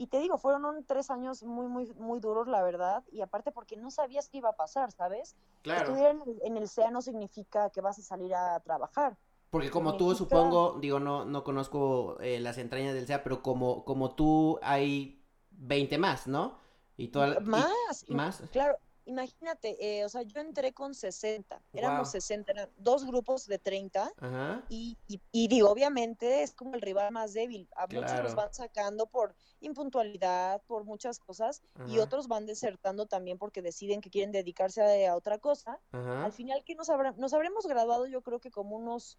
y 0.00 0.06
te 0.06 0.18
digo, 0.18 0.38
fueron 0.38 0.82
tres 0.86 1.10
años 1.10 1.42
muy, 1.42 1.66
muy, 1.66 1.92
muy 1.98 2.20
duros, 2.20 2.48
la 2.48 2.62
verdad, 2.62 3.04
y 3.12 3.20
aparte 3.20 3.52
porque 3.52 3.76
no 3.76 3.90
sabías 3.90 4.30
qué 4.30 4.38
iba 4.38 4.48
a 4.48 4.56
pasar, 4.56 4.90
¿sabes? 4.92 5.36
Claro. 5.60 5.90
Estudiar 5.90 6.16
en 6.42 6.56
el, 6.56 6.68
SEA 6.70 6.90
no 6.90 7.02
significa 7.02 7.68
que 7.68 7.82
vas 7.82 7.98
a 7.98 8.02
salir 8.02 8.34
a 8.34 8.58
trabajar. 8.60 9.18
Porque 9.50 9.70
como 9.70 9.98
tú, 9.98 10.14
supongo, 10.14 10.78
digo, 10.80 11.00
no, 11.00 11.26
no 11.26 11.44
conozco 11.44 12.18
eh, 12.20 12.40
las 12.40 12.56
entrañas 12.56 12.94
del 12.94 13.06
SEA, 13.06 13.22
pero 13.22 13.42
como, 13.42 13.84
como 13.84 14.14
tú 14.14 14.58
hay 14.62 15.22
20 15.50 15.98
más, 15.98 16.26
¿no? 16.26 16.56
Y 16.96 17.08
toda, 17.08 17.38
más, 17.40 18.06
más. 18.08 18.42
Claro, 18.52 18.78
imagínate, 19.04 19.76
eh, 19.80 20.04
o 20.04 20.08
sea, 20.08 20.22
yo 20.22 20.40
entré 20.40 20.72
con 20.72 20.94
60, 20.94 21.60
éramos 21.72 22.10
60, 22.10 22.52
eran 22.52 22.70
dos 22.78 23.04
grupos 23.04 23.46
de 23.46 23.58
30, 23.58 24.12
Y, 24.68 24.96
y, 25.08 25.48
digo, 25.48 25.68
obviamente 25.68 26.42
es 26.42 26.54
como 26.54 26.74
el 26.74 26.80
rival 26.80 27.12
más 27.12 27.34
débil, 27.34 27.68
a 27.76 27.86
muchos 27.86 28.22
los 28.22 28.34
van 28.34 28.54
sacando 28.54 29.06
por 29.06 29.34
impuntualidad, 29.60 30.62
por 30.66 30.84
muchas 30.84 31.18
cosas, 31.18 31.62
y 31.86 31.98
otros 31.98 32.28
van 32.28 32.46
desertando 32.46 33.06
también 33.06 33.38
porque 33.38 33.62
deciden 33.62 34.00
que 34.00 34.10
quieren 34.10 34.32
dedicarse 34.32 35.06
a, 35.06 35.16
otra 35.16 35.38
cosa. 35.38 35.80
Al 35.92 36.32
final, 36.32 36.64
que 36.64 36.74
nos, 36.74 36.88
nos 37.16 37.32
habremos 37.32 37.66
graduado 37.66 38.06
yo 38.06 38.22
creo 38.22 38.40
que 38.40 38.50
como 38.50 38.76
unos 38.76 39.18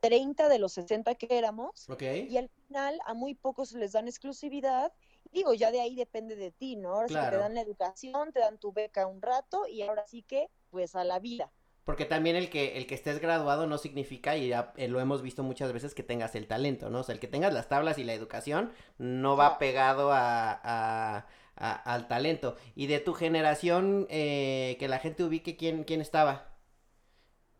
30 0.00 0.48
de 0.48 0.58
los 0.58 0.72
60 0.72 1.14
que 1.14 1.38
éramos. 1.38 1.88
Ok. 1.88 2.02
Y 2.02 2.36
al 2.36 2.48
final 2.48 2.98
a 3.06 3.14
muy 3.14 3.34
pocos 3.34 3.72
les 3.72 3.92
dan 3.92 4.08
exclusividad. 4.08 4.92
Digo, 5.32 5.54
ya 5.54 5.70
de 5.70 5.80
ahí 5.80 5.94
depende 5.96 6.36
de 6.36 6.52
ti, 6.52 6.76
¿no? 6.76 6.94
Ahora 6.94 7.08
sí 7.08 7.14
que 7.14 7.20
Claro. 7.20 7.38
te 7.38 7.42
dan 7.42 7.54
la 7.54 7.60
educación, 7.60 8.32
te 8.32 8.40
dan 8.40 8.58
tu 8.58 8.72
beca 8.72 9.06
un 9.06 9.20
rato 9.20 9.66
y 9.66 9.82
ahora 9.82 10.06
sí 10.06 10.22
que, 10.22 10.50
pues 10.70 10.94
a 10.94 11.04
la 11.04 11.18
vida. 11.18 11.52
Porque 11.86 12.04
también 12.06 12.36
el 12.36 12.50
que, 12.50 12.78
el 12.78 12.86
que 12.86 12.96
estés 12.96 13.20
graduado 13.20 13.66
no 13.68 13.78
significa, 13.78 14.36
y 14.36 14.48
ya 14.50 14.74
eh, 14.76 14.88
lo 14.88 15.00
hemos 15.00 15.22
visto 15.22 15.42
muchas 15.44 15.72
veces, 15.72 15.94
que 15.94 16.04
tengas 16.04 16.34
el 16.36 16.48
talento, 16.48 16.90
¿no? 16.90 17.00
O 17.00 17.04
sea, 17.04 17.14
el 17.14 17.20
que 17.20 17.28
tengas 17.28 17.54
las 17.54 17.68
tablas 17.70 17.98
y 17.98 18.04
la 18.04 18.14
educación 18.14 18.72
no 18.98 19.36
va 19.38 19.58
pegado 19.58 20.12
a, 20.12 20.52
a- 20.52 21.26
a- 21.56 21.94
al 21.94 22.08
talento. 22.08 22.56
Y 22.76 22.88
de 22.88 23.00
tu 23.00 23.14
generación, 23.14 24.06
eh, 24.10 24.76
que 24.80 24.88
la 24.88 24.98
gente 25.00 25.24
ubique 25.24 25.56
quién, 25.56 25.84
quién 25.84 26.02
estaba. 26.02 26.48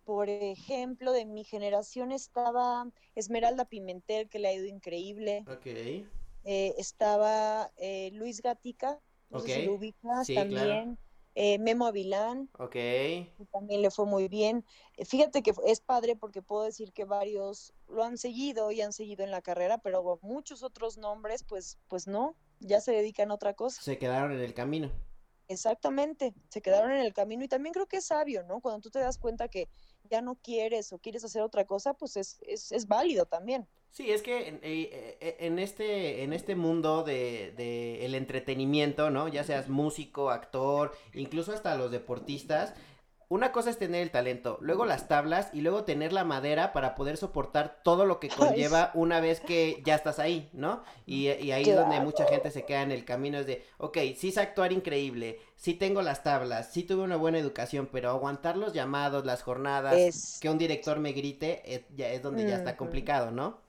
Por 0.05 0.31
ejemplo, 0.31 1.13
de 1.13 1.27
mi 1.27 1.45
generación 1.45 2.11
estaba 2.11 2.91
Esmeralda 3.15 3.67
Pimentel, 3.67 4.29
que 4.31 4.39
le 4.39 4.49
ha 4.49 4.55
ido 4.55 4.65
increíble. 4.67 5.47
Ok. 5.47 5.67
Eh, 6.45 6.75
estaba 6.79 7.73
eh, 7.79 8.11
Luis 8.15 8.43
Gatica, 8.43 9.01
no 9.31 9.41
sé 9.41 9.49
si 9.51 9.61
Ok. 9.61 9.63
lo 9.63 9.75
ubicas 9.75 10.29
Sí, 10.29 10.35
claro. 10.49 10.85
Eh, 11.39 11.59
Memo 11.59 11.87
Avilán, 11.87 12.51
Ok. 12.59 12.77
también 13.53 13.83
le 13.83 13.91
fue 13.91 14.07
muy 14.07 14.29
bien. 14.29 14.65
Eh, 14.97 15.05
Fíjate 15.05 15.43
que 15.43 15.53
es 15.67 15.81
padre 15.81 16.17
porque 16.17 16.41
puedo 16.41 16.65
decir 16.65 16.93
que 16.95 17.05
varios 17.05 17.75
lo 17.89 18.03
han 18.05 18.17
seguido 18.17 18.73
y 18.73 18.81
han 18.81 18.95
seguido 18.95 19.23
en 19.23 19.31
la 19.31 19.43
carrera, 19.43 19.77
pero 19.79 20.19
muchos 20.23 20.63
otros 20.63 20.97
nombres, 20.97 21.45
pues, 21.45 21.79
pues 21.89 22.07
no, 22.07 22.37
ya 22.59 22.81
se 22.81 22.93
dedican 22.93 23.31
a 23.31 23.35
otra 23.35 23.53
cosa. 23.53 23.83
Se 23.83 23.99
quedaron 23.99 24.33
en 24.33 24.41
el 24.41 24.55
camino. 24.55 24.91
Exactamente, 25.49 26.35
se 26.49 26.63
quedaron 26.63 26.91
en 26.91 27.01
el 27.01 27.13
camino 27.13 27.45
y 27.45 27.49
también 27.49 27.75
creo 27.75 27.87
que 27.87 27.99
es 27.99 28.07
sabio, 28.07 28.43
¿no? 28.43 28.61
Cuando 28.61 28.81
tú 28.81 28.91
te 28.91 28.99
das 28.99 29.19
cuenta 29.19 29.49
que 29.49 29.69
ya 30.09 30.21
no 30.23 30.37
quieres 30.37 30.93
o 30.93 30.99
quieres 30.99 31.25
hacer 31.25 31.43
otra 31.43 31.65
cosa, 31.65 31.95
pues 31.95 32.17
es, 32.17 32.39
es, 32.43 32.73
es 32.73 32.87
válido 32.89 33.27
también. 33.27 33.67
Sí, 33.91 34.11
es 34.11 34.23
que 34.23 34.49
en, 34.49 34.57
eh, 34.63 35.17
eh, 35.21 35.37
en 35.41 35.59
este, 35.59 36.23
en 36.23 36.33
este 36.33 36.55
mundo 36.55 37.03
de, 37.03 37.55
de 37.57 38.05
el 38.05 38.15
entretenimiento, 38.15 39.11
¿no? 39.11 39.29
Ya 39.29 39.43
seas 39.43 39.69
músico, 39.69 40.31
actor, 40.31 40.93
incluso 41.15 41.53
hasta 41.53 41.77
los 41.77 41.91
deportistas, 41.91 42.75
una 43.29 43.51
cosa 43.51 43.71
es 43.71 43.79
tener 43.79 44.03
el 44.03 44.13
talento, 44.13 44.59
luego 44.61 44.85
las 44.85 45.09
tablas 45.09 45.51
y 45.53 45.61
luego 45.61 45.83
tener 45.83 46.13
la 46.13 46.23
madera 46.23 46.73
para 46.73 46.95
poder 46.95 47.17
soportar 47.17 47.81
todo 47.83 48.05
lo 48.05 48.21
que 48.21 48.29
conlleva 48.69 48.93
una 48.95 49.21
vez 49.21 49.41
que 49.41 49.83
ya 49.85 49.97
estás 49.97 50.19
ahí, 50.21 50.49
¿no? 50.53 50.83
Y, 51.07 51.31
y 51.31 51.51
ahí 51.51 51.69
es 51.69 51.75
donde 51.75 51.99
mucha 52.01 52.27
gente 52.27 52.53
se 52.53 52.65
queda 52.65 52.83
en 52.83 52.93
el 52.93 53.05
camino, 53.05 53.39
es 53.39 53.47
de, 53.47 53.65
ok, 53.79 53.99
sí 54.17 54.31
sé 54.31 54.41
actuar 54.41 54.73
increíble, 54.73 55.41
sí 55.57 55.75
tengo 55.75 56.03
las 56.03 56.23
tablas, 56.23 56.71
sí 56.73 56.83
tuve 56.85 57.03
una 57.03 57.17
buena 57.17 57.39
educación, 57.39 57.89
pero 57.93 58.11
aguantar 58.11 58.57
los 58.57 58.73
llamados, 58.73 59.25
las 59.27 59.43
jornadas, 59.43 60.09
Es, 60.09 60.41
que 60.41 60.51
un 60.51 60.59
director 60.59 61.01
me 61.01 61.13
grite, 61.13 61.63
eh, 61.75 61.87
ya 61.97 62.11
es 62.11 62.23
donde 62.23 62.45
ya 62.47 62.57
está 62.57 62.77
complicado, 62.77 63.31
¿no? 63.31 63.61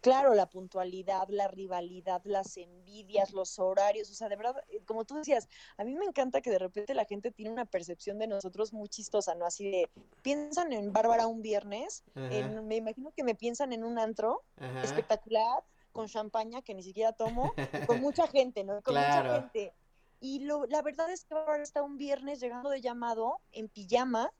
claro, 0.00 0.34
la 0.34 0.46
puntualidad, 0.48 1.28
la 1.28 1.48
rivalidad, 1.48 2.22
las 2.24 2.56
envidias, 2.56 3.32
los 3.32 3.58
horarios, 3.58 4.10
o 4.10 4.14
sea, 4.14 4.28
de 4.28 4.36
verdad, 4.36 4.56
eh, 4.68 4.82
como 4.84 5.04
tú 5.04 5.14
decías, 5.16 5.48
a 5.76 5.84
mí 5.84 5.94
me 5.96 6.04
encanta 6.06 6.40
que 6.40 6.50
de 6.50 6.58
repente 6.58 6.94
la 6.94 7.04
gente 7.04 7.30
tiene 7.30 7.52
una 7.52 7.66
percepción 7.66 8.18
de 8.18 8.26
nosotros 8.26 8.72
muy 8.72 8.88
chistosa, 8.88 9.34
¿no? 9.34 9.46
Así 9.46 9.70
de, 9.70 9.90
piensan 10.22 10.72
en 10.72 10.92
Bárbara 10.92 11.26
un 11.26 11.42
viernes, 11.42 12.04
en- 12.28 12.66
me 12.66 12.76
imagino 12.76 13.12
que 13.12 13.24
me 13.24 13.34
piensan 13.34 13.72
en 13.72 13.84
un 13.84 13.98
antro 13.98 14.44
ajá. 14.56 14.82
espectacular, 14.82 15.62
con 15.92 16.08
champaña 16.08 16.62
que 16.62 16.74
ni 16.74 16.82
siquiera 16.82 17.12
tomo, 17.12 17.56
y 17.74 17.82
con 17.82 17.98
mucha 18.00 18.26
gente, 18.28 18.64
¿no? 18.64 18.82
Con 18.82 18.94
Claro. 18.94 19.30
mucha 19.30 19.38
gente. 19.38 19.74
Y 20.22 20.38
lo, 20.40 20.66
la 20.66 20.82
verdad 20.82 21.10
es 21.10 21.24
que 21.24 21.34
Bárbara 21.34 21.62
está 21.62 21.82
un 21.82 21.96
viernes 21.98 22.40
llegando 22.40 22.70
de 22.70 22.80
llamado 22.80 23.40
en 23.50 23.68
pijama, 23.68 24.32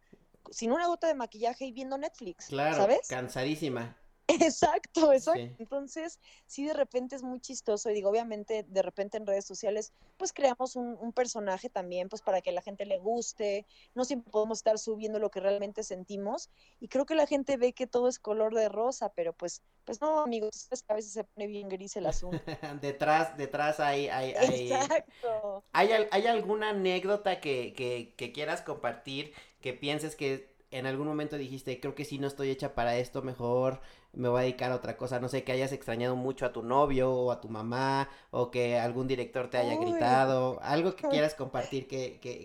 sin 0.51 0.71
una 0.73 0.87
gota 0.87 1.09
de 1.09 1.15
maquillaje 1.15 1.67
y 1.67 1.73
viendo 1.73 1.99
Netflix, 1.99 2.47
Claro, 2.47 2.77
¿sabes? 2.77 3.01
cansadísima. 3.09 3.97
Exacto, 4.41 5.13
exacto. 5.13 5.41
Sí. 5.41 5.57
Entonces, 5.59 6.21
sí, 6.47 6.67
de 6.67 6.75
repente 6.75 7.17
es 7.17 7.23
muy 7.23 7.41
chistoso 7.41 7.91
y 7.91 7.95
digo, 7.95 8.11
obviamente, 8.11 8.65
de 8.69 8.83
repente 8.83 9.17
en 9.17 9.27
redes 9.27 9.45
sociales, 9.45 9.93
pues 10.17 10.33
creamos 10.33 10.77
un, 10.77 10.97
un 11.01 11.13
personaje 11.13 11.69
también, 11.69 12.09
pues 12.09 12.23
para 12.23 12.41
que 12.41 12.53
la 12.53 12.63
gente 12.63 12.87
le 12.87 12.99
guste, 12.99 13.67
no 13.95 14.05
siempre 14.05 14.31
podemos 14.31 14.59
estar 14.59 14.79
subiendo 14.79 15.19
lo 15.19 15.31
que 15.31 15.41
realmente 15.41 15.83
sentimos 15.83 16.51
y 16.81 16.89
creo 16.89 17.07
que 17.07 17.15
la 17.15 17.27
gente 17.27 17.57
ve 17.57 17.73
que 17.73 17.87
todo 17.87 18.09
es 18.09 18.19
color 18.19 18.55
de 18.55 18.69
rosa, 18.69 19.13
pero 19.15 19.33
pues, 19.33 19.63
pues 19.85 20.01
no, 20.01 20.21
amigos, 20.21 20.51
sabes 20.55 20.83
que 20.83 20.93
a 20.93 20.97
veces 20.97 21.13
se 21.13 21.25
pone 21.25 21.47
bien 21.47 21.69
gris 21.69 21.97
el 21.97 22.07
asunto. 22.07 22.39
detrás, 22.81 23.37
detrás 23.37 23.81
hay, 23.81 24.09
hay, 24.09 24.33
hay, 24.35 24.73
Exacto. 24.73 25.65
¿hay, 25.73 25.91
hay 26.11 26.27
alguna 26.27 26.71
anécdota 26.71 27.41
que, 27.41 27.73
que, 27.75 28.15
que 28.17 28.33
quieras 28.33 28.63
compartir, 28.63 29.33
que 29.61 29.73
pienses 29.73 30.17
que 30.17 30.53
en 30.71 30.87
algún 30.87 31.07
momento 31.07 31.37
dijiste, 31.37 31.79
creo 31.81 31.95
que 31.95 32.05
sí 32.05 32.19
no 32.19 32.27
estoy 32.27 32.51
hecha 32.51 32.75
para 32.75 32.97
esto, 32.97 33.23
mejor 33.23 33.81
me 34.13 34.29
voy 34.29 34.41
a 34.41 34.43
dedicar 34.43 34.73
a 34.73 34.77
otra 34.77 34.97
cosa, 34.97 35.21
no 35.21 35.29
sé, 35.29 35.45
que 35.45 35.53
hayas 35.53 35.73
extrañado 35.73 36.17
mucho 36.17 36.47
a 36.47 36.53
tu 36.53 36.63
novio 36.63 37.11
o 37.13 37.33
a 37.33 37.41
tu 37.41 37.49
mamá, 37.49 38.09
o 38.31 38.51
que 38.51 38.79
algún 38.79 39.09
director 39.09 39.49
te 39.49 39.59
haya 39.59 39.79
Uy. 39.79 39.91
gritado, 39.91 40.59
algo 40.63 40.95
que 40.95 41.09
quieras 41.09 41.35
compartir 41.35 41.87
que, 41.87 42.21
que, 42.21 42.43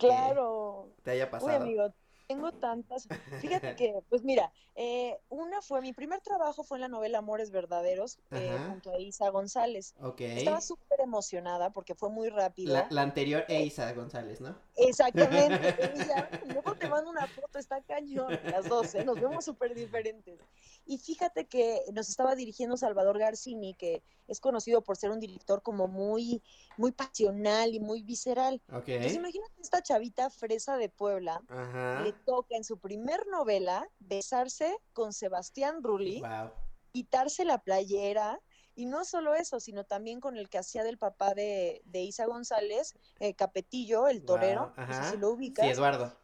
te 1.04 1.12
haya 1.12 1.26
Uy, 1.26 1.32
pasado. 1.32 1.64
amigo, 1.64 1.94
tengo 2.28 2.52
tantas. 2.52 3.08
Fíjate 3.42 3.76
que, 3.76 4.02
pues 4.10 4.24
mira, 4.24 4.52
eh, 4.76 5.18
una 5.30 5.62
fue, 5.62 5.82
mi 5.82 5.94
primer 5.94 6.22
trabajo 6.22 6.64
fue 6.64 6.78
en 6.78 6.82
la 6.82 6.88
novela 6.88 7.20
Amores 7.20 7.52
Verdaderos, 7.52 8.20
eh, 8.32 8.58
junto 8.68 8.92
a 8.92 9.00
Isa 9.00 9.30
González. 9.30 9.96
Ok. 10.02 10.22
Estaba 10.22 10.62
súper 10.62 11.00
emocionada 11.02 11.72
porque 11.72 11.96
fue 11.96 12.10
muy 12.10 12.30
rápida. 12.30 12.74
La, 12.74 12.88
la 12.90 13.02
anterior 13.02 13.46
Eisa 13.48 13.92
González, 13.94 14.42
¿no? 14.42 14.56
Exactamente. 14.76 15.76
ella, 15.96 16.30
luego 16.48 16.76
te 16.76 16.88
mando 16.88 17.10
una 17.10 17.28
foto, 17.28 17.60
está 17.60 17.82
cañón, 17.82 18.40
las 18.44 18.68
dos, 18.68 18.94
¿eh? 18.96 19.04
nos 19.06 19.20
vemos 19.20 19.46
súper 19.46 19.74
diferentes. 19.74 20.40
Y 20.88 20.98
fíjate 21.00 21.48
que 21.48 21.82
nos 21.94 22.08
estaba 22.08 22.34
dirigiendo 22.34 22.78
Salvador 22.78 23.20
Garcini, 23.20 23.74
que 23.74 24.02
es 24.28 24.40
conocido 24.40 24.82
por 24.82 24.96
ser 24.96 25.12
un 25.12 25.20
director 25.20 25.62
como 25.62 25.88
muy, 25.88 26.42
muy 26.78 26.94
pasional 26.94 27.74
y 27.74 27.80
muy 27.82 28.02
visceral. 28.02 28.62
Ok. 28.72 28.88
Entonces 28.88 29.16
imagínate 29.18 29.62
esta 29.62 29.82
chavita 29.82 30.30
fresa 30.30 30.78
de 30.78 30.88
Puebla, 30.88 31.44
Ajá. 31.50 32.02
le 32.04 32.14
toca 32.14 32.56
en 32.56 32.64
su 32.64 32.78
primer 32.80 33.28
novela 33.28 33.86
besarse 34.00 34.78
con 34.94 35.12
Sebastián 35.12 35.84
Rulli, 35.84 36.22
Wow. 36.22 36.52
quitarse 36.94 37.44
la 37.44 37.58
playera, 37.60 38.40
y 38.74 38.86
no 38.86 39.04
solo 39.06 39.34
eso, 39.34 39.60
sino 39.60 39.86
también 39.86 40.22
con 40.22 40.38
el 40.38 40.50
que 40.50 40.60
hacía 40.60 40.84
del 40.84 40.98
papá 41.00 41.34
de, 41.34 41.82
de 41.86 42.02
Isa 42.04 42.28
González, 42.28 42.94
eh, 43.20 43.34
Capetillo, 43.34 44.08
el 44.08 44.24
torero, 44.24 44.72
Guau, 44.76 44.88
no 44.88 44.94
sé 45.04 45.12
si 45.12 45.18
lo 45.18 45.32
ubicas. 45.32 45.66
Sí, 45.66 45.72
Eduardo. 45.72 46.16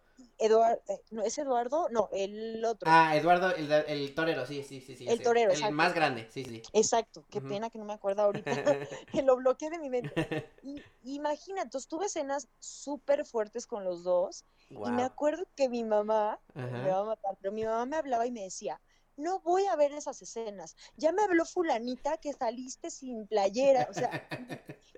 Eduardo, 0.44 0.82
no, 1.12 1.24
¿es 1.24 1.38
Eduardo? 1.38 1.88
No, 1.90 2.10
el 2.12 2.64
otro. 2.66 2.92
Ah, 2.92 3.16
Eduardo, 3.16 3.56
el, 3.56 3.72
el 3.72 4.14
torero, 4.14 4.46
sí, 4.46 4.64
sí, 4.64 4.82
sí, 4.82 4.96
sí. 4.96 5.06
El 5.08 5.18
sí. 5.18 5.24
torero, 5.24 5.52
El 5.52 5.58
exacto. 5.58 5.76
más 5.76 5.94
grande, 5.94 6.28
sí, 6.32 6.44
sí. 6.44 6.62
Exacto, 6.74 7.24
qué 7.30 7.40
pena 7.42 7.70
que 7.70 7.78
no 7.78 7.86
me 7.86 7.94
acuerdo 7.94 8.24
ahorita, 8.24 8.52
que 9.14 9.22
lo 9.22 9.38
bloqueé 9.38 9.70
de 9.70 9.80
mi 9.80 9.90
mente. 9.90 10.14
Y, 10.66 11.16
imagínate, 11.16 11.64
entonces 11.64 11.90
tuve 11.90 12.06
escenas 12.06 12.48
súper 12.60 13.26
fuertes 13.26 13.68
con 13.68 13.84
los 13.84 14.04
dos, 14.04 14.46
y 14.70 14.92
me 14.92 15.04
acuerdo 15.04 15.46
que 15.56 15.70
mi 15.70 15.84
mamá, 15.84 16.40
me 16.54 16.90
va 16.90 17.00
a 17.00 17.04
matar, 17.04 17.38
pero 17.42 17.52
mi 17.54 17.64
mamá 17.64 17.86
me 17.86 17.98
hablaba 17.98 18.26
y 18.26 18.32
me 18.32 18.44
decía, 18.44 18.80
no 19.18 19.40
voy 19.42 19.66
a 19.66 19.76
ver 19.76 19.92
esas 19.92 20.22
escenas, 20.22 20.76
ya 20.96 21.12
me 21.12 21.22
habló 21.22 21.46
fulanita 21.46 22.18
que 22.18 22.34
saliste 22.34 22.90
sin 22.90 23.28
playera, 23.28 23.88
o 23.90 23.94
sea, 23.94 24.30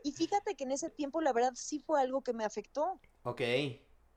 y 0.04 0.12
fíjate 0.12 0.56
que 0.56 0.66
en 0.66 0.72
ese 0.72 0.90
tiempo 0.90 1.20
la 1.22 1.34
verdad 1.34 1.54
sí 1.56 1.80
fue 1.80 2.00
algo 2.00 2.22
que 2.22 2.34
me 2.34 2.46
afectó. 2.46 3.00
Ok. 3.24 3.42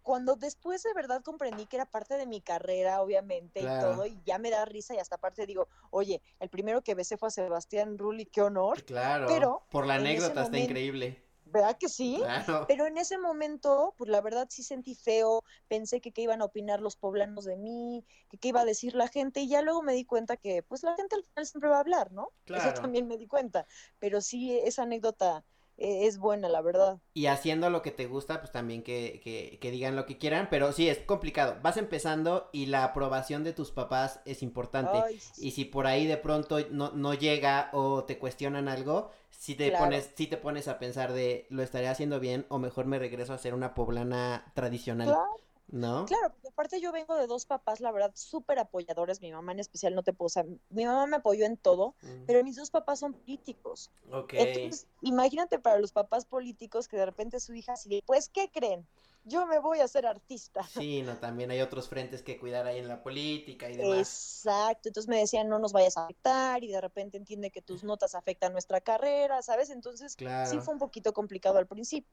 Cuando 0.08 0.36
después 0.36 0.82
de 0.82 0.94
verdad 0.94 1.22
comprendí 1.22 1.66
que 1.66 1.76
era 1.76 1.84
parte 1.84 2.16
de 2.16 2.24
mi 2.24 2.40
carrera, 2.40 3.02
obviamente, 3.02 3.60
Claro. 3.60 3.90
y 3.90 3.92
todo, 3.92 4.06
y 4.06 4.18
ya 4.24 4.38
me 4.38 4.48
da 4.48 4.64
risa 4.64 4.94
y 4.94 4.98
hasta 4.98 5.16
aparte 5.16 5.44
digo, 5.44 5.68
oye, 5.90 6.22
el 6.40 6.48
primero 6.48 6.80
que 6.80 6.94
besé 6.94 7.18
fue 7.18 7.28
a 7.28 7.30
Sebastián 7.30 7.98
Rulli, 7.98 8.24
qué 8.24 8.40
honor, 8.40 8.82
Claro. 8.84 9.26
Pero, 9.28 9.66
Por 9.70 9.86
la 9.86 9.96
anécdota 9.96 10.44
está 10.44 10.58
increíble. 10.58 11.22
¿verdad 11.44 11.76
que 11.78 11.90
sí? 11.90 12.16
Claro. 12.22 12.64
Pero 12.66 12.86
en 12.86 12.96
ese 12.96 13.18
momento, 13.18 13.94
pues 13.98 14.08
la 14.08 14.22
verdad 14.22 14.46
sí 14.48 14.62
sentí 14.62 14.94
feo, 14.94 15.44
pensé 15.68 16.00
que 16.00 16.10
qué 16.10 16.22
iban 16.22 16.40
a 16.40 16.46
opinar 16.46 16.80
los 16.80 16.96
poblanos 16.96 17.44
de 17.44 17.56
mí, 17.56 18.02
que 18.30 18.38
qué 18.38 18.48
iba 18.48 18.62
a 18.62 18.64
decir 18.64 18.94
la 18.94 19.08
gente, 19.08 19.40
y 19.40 19.48
ya 19.48 19.60
luego 19.60 19.82
me 19.82 19.92
di 19.92 20.06
cuenta 20.06 20.38
que 20.38 20.62
pues 20.62 20.82
la 20.84 20.96
gente 20.96 21.16
al 21.16 21.24
final 21.24 21.46
siempre 21.46 21.68
va 21.68 21.76
a 21.76 21.80
hablar, 21.80 22.12
¿no? 22.12 22.30
Claro. 22.46 22.64
Eso 22.64 22.80
también 22.80 23.06
me 23.08 23.18
di 23.18 23.26
cuenta, 23.26 23.66
pero 23.98 24.22
sí, 24.22 24.58
esa 24.58 24.84
anécdota 24.84 25.44
es 25.78 26.18
buena, 26.18 26.48
la 26.48 26.60
verdad. 26.62 27.00
Y 27.14 27.26
haciendo 27.26 27.68
lo 27.68 27.82
que 27.82 27.90
te 27.90 28.06
gusta, 28.06 28.38
pues 28.40 28.52
también 28.52 28.82
que, 28.84 29.20
que, 29.24 29.58
que 29.60 29.70
digan 29.72 29.96
lo 29.96 30.06
que 30.06 30.18
quieran, 30.18 30.46
pero 30.50 30.70
sí, 30.72 30.88
es 30.88 30.98
complicado. 30.98 31.56
Vas 31.62 31.76
empezando 31.76 32.48
y 32.52 32.66
la 32.66 32.84
aprobación 32.84 33.42
de 33.42 33.52
tus 33.52 33.72
papás 33.72 34.20
es 34.24 34.40
importante. 34.42 35.04
Ay, 35.04 35.18
sí. 35.20 35.42
Y 35.42 35.50
si 35.50 35.64
por 35.64 35.88
ahí 35.88 36.06
de 36.06 36.16
pronto 36.16 36.58
no, 36.70 36.92
no 36.92 37.14
llega 37.14 37.70
o 37.72 38.04
te 38.04 38.18
cuestionan 38.18 38.68
algo, 38.68 39.10
si 39.30 39.56
te 39.56 39.70
Claro. 39.70 39.84
pones, 39.84 40.10
si 40.14 40.28
te 40.28 40.36
pones 40.36 40.68
a 40.68 40.78
pensar 40.78 41.12
de 41.12 41.46
lo 41.50 41.62
estaré 41.64 41.88
haciendo 41.88 42.20
bien 42.20 42.46
o 42.50 42.58
mejor 42.60 42.86
me 42.86 43.00
regreso 43.00 43.32
a 43.32 43.38
ser 43.38 43.52
una 43.54 43.74
poblana 43.74 44.52
tradicional. 44.54 45.08
Claro, 45.08 45.40
¿No? 45.70 46.06
Claro, 46.06 46.30
porque 46.30 46.48
aparte 46.48 46.80
yo 46.80 46.92
vengo 46.92 47.14
de 47.16 47.26
dos 47.26 47.44
papás, 47.44 47.80
la 47.80 47.92
verdad, 47.92 48.12
súper 48.14 48.58
apoyadores. 48.58 49.20
Mi 49.20 49.30
mamá 49.32 49.52
en 49.52 49.60
especial 49.60 49.94
no 49.94 50.02
te 50.02 50.12
puedo, 50.12 50.26
o 50.26 50.30
sea, 50.30 50.44
mi 50.70 50.86
mamá 50.86 51.06
me 51.06 51.16
apoyó 51.16 51.44
en 51.44 51.56
todo, 51.56 51.94
Mm, 52.02 52.24
pero 52.26 52.42
mis 52.42 52.56
dos 52.56 52.70
papás 52.70 53.00
son 53.00 53.12
políticos. 53.12 53.90
Ok. 54.10 54.34
Entonces, 54.34 54.86
imagínate 55.02 55.58
para 55.58 55.78
los 55.78 55.92
papás 55.92 56.24
políticos 56.24 56.88
que 56.88 56.96
de 56.96 57.06
repente 57.06 57.38
su 57.40 57.54
hija 57.54 57.74
así 57.74 58.02
pues, 58.06 58.28
¿qué 58.28 58.50
creen? 58.50 58.86
Yo 59.24 59.46
me 59.46 59.58
voy 59.58 59.80
a 59.80 59.88
ser 59.88 60.06
artista. 60.06 60.62
Sí, 60.64 61.02
no, 61.02 61.16
también 61.16 61.50
hay 61.50 61.60
otros 61.60 61.88
frentes 61.88 62.22
que 62.22 62.38
cuidar 62.38 62.66
ahí 62.66 62.78
en 62.78 62.88
la 62.88 63.02
política 63.02 63.68
y 63.68 63.76
demás. 63.76 64.08
Exacto, 64.08 64.88
entonces 64.88 65.08
me 65.08 65.18
decían, 65.18 65.48
no 65.48 65.58
nos 65.58 65.72
vayas 65.72 65.98
a 65.98 66.04
afectar 66.04 66.64
y 66.64 66.68
de 66.68 66.80
repente 66.80 67.18
entiende 67.18 67.50
que 67.50 67.60
tus 67.60 67.84
notas 67.84 68.14
afectan 68.14 68.52
nuestra 68.52 68.80
carrera, 68.80 69.42
¿sabes? 69.42 69.68
Entonces, 69.70 70.12
sí 70.12 70.16
Claro. 70.24 70.62
fue 70.62 70.72
un 70.74 70.80
poquito 70.80 71.12
complicado 71.12 71.58
al 71.58 71.66
principio. 71.66 72.10